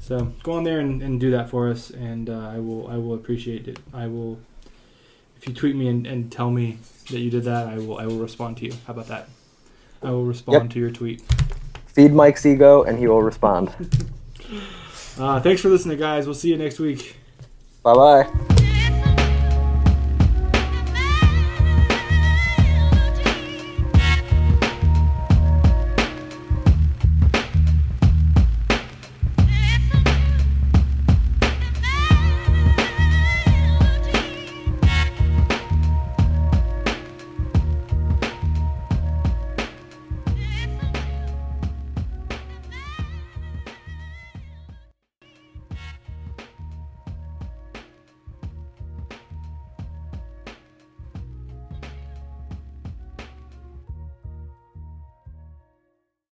So 0.00 0.32
go 0.42 0.52
on 0.52 0.64
there 0.64 0.80
and, 0.80 1.02
and 1.02 1.18
do 1.18 1.30
that 1.30 1.48
for 1.48 1.68
us, 1.70 1.90
and 1.90 2.28
uh, 2.28 2.50
I 2.54 2.58
will. 2.58 2.88
I 2.88 2.96
will 2.96 3.14
appreciate 3.14 3.68
it. 3.68 3.78
I 3.92 4.06
will. 4.06 4.38
If 5.36 5.48
you 5.48 5.54
tweet 5.54 5.76
me 5.76 5.88
and, 5.88 6.06
and 6.06 6.30
tell 6.32 6.50
me 6.50 6.78
that 7.10 7.18
you 7.20 7.30
did 7.30 7.44
that, 7.44 7.66
I 7.68 7.78
will. 7.78 7.98
I 7.98 8.06
will 8.06 8.18
respond 8.18 8.56
to 8.58 8.64
you. 8.66 8.72
How 8.86 8.92
about 8.92 9.08
that? 9.08 9.28
I 10.02 10.10
will 10.10 10.24
respond 10.24 10.64
Yep. 10.64 10.70
to 10.72 10.78
your 10.80 10.90
tweet. 10.90 11.22
Feed 11.86 12.12
Mike's 12.12 12.44
ego, 12.44 12.82
and 12.82 12.98
he 12.98 13.06
will 13.06 13.22
respond. 13.22 13.70
Uh, 15.16 15.40
thanks 15.40 15.62
for 15.62 15.68
listening, 15.68 15.96
guys. 15.96 16.26
We'll 16.26 16.34
see 16.34 16.48
you 16.50 16.56
next 16.56 16.80
week. 16.80 17.14
bye 17.84 17.94
bye. 17.94 18.53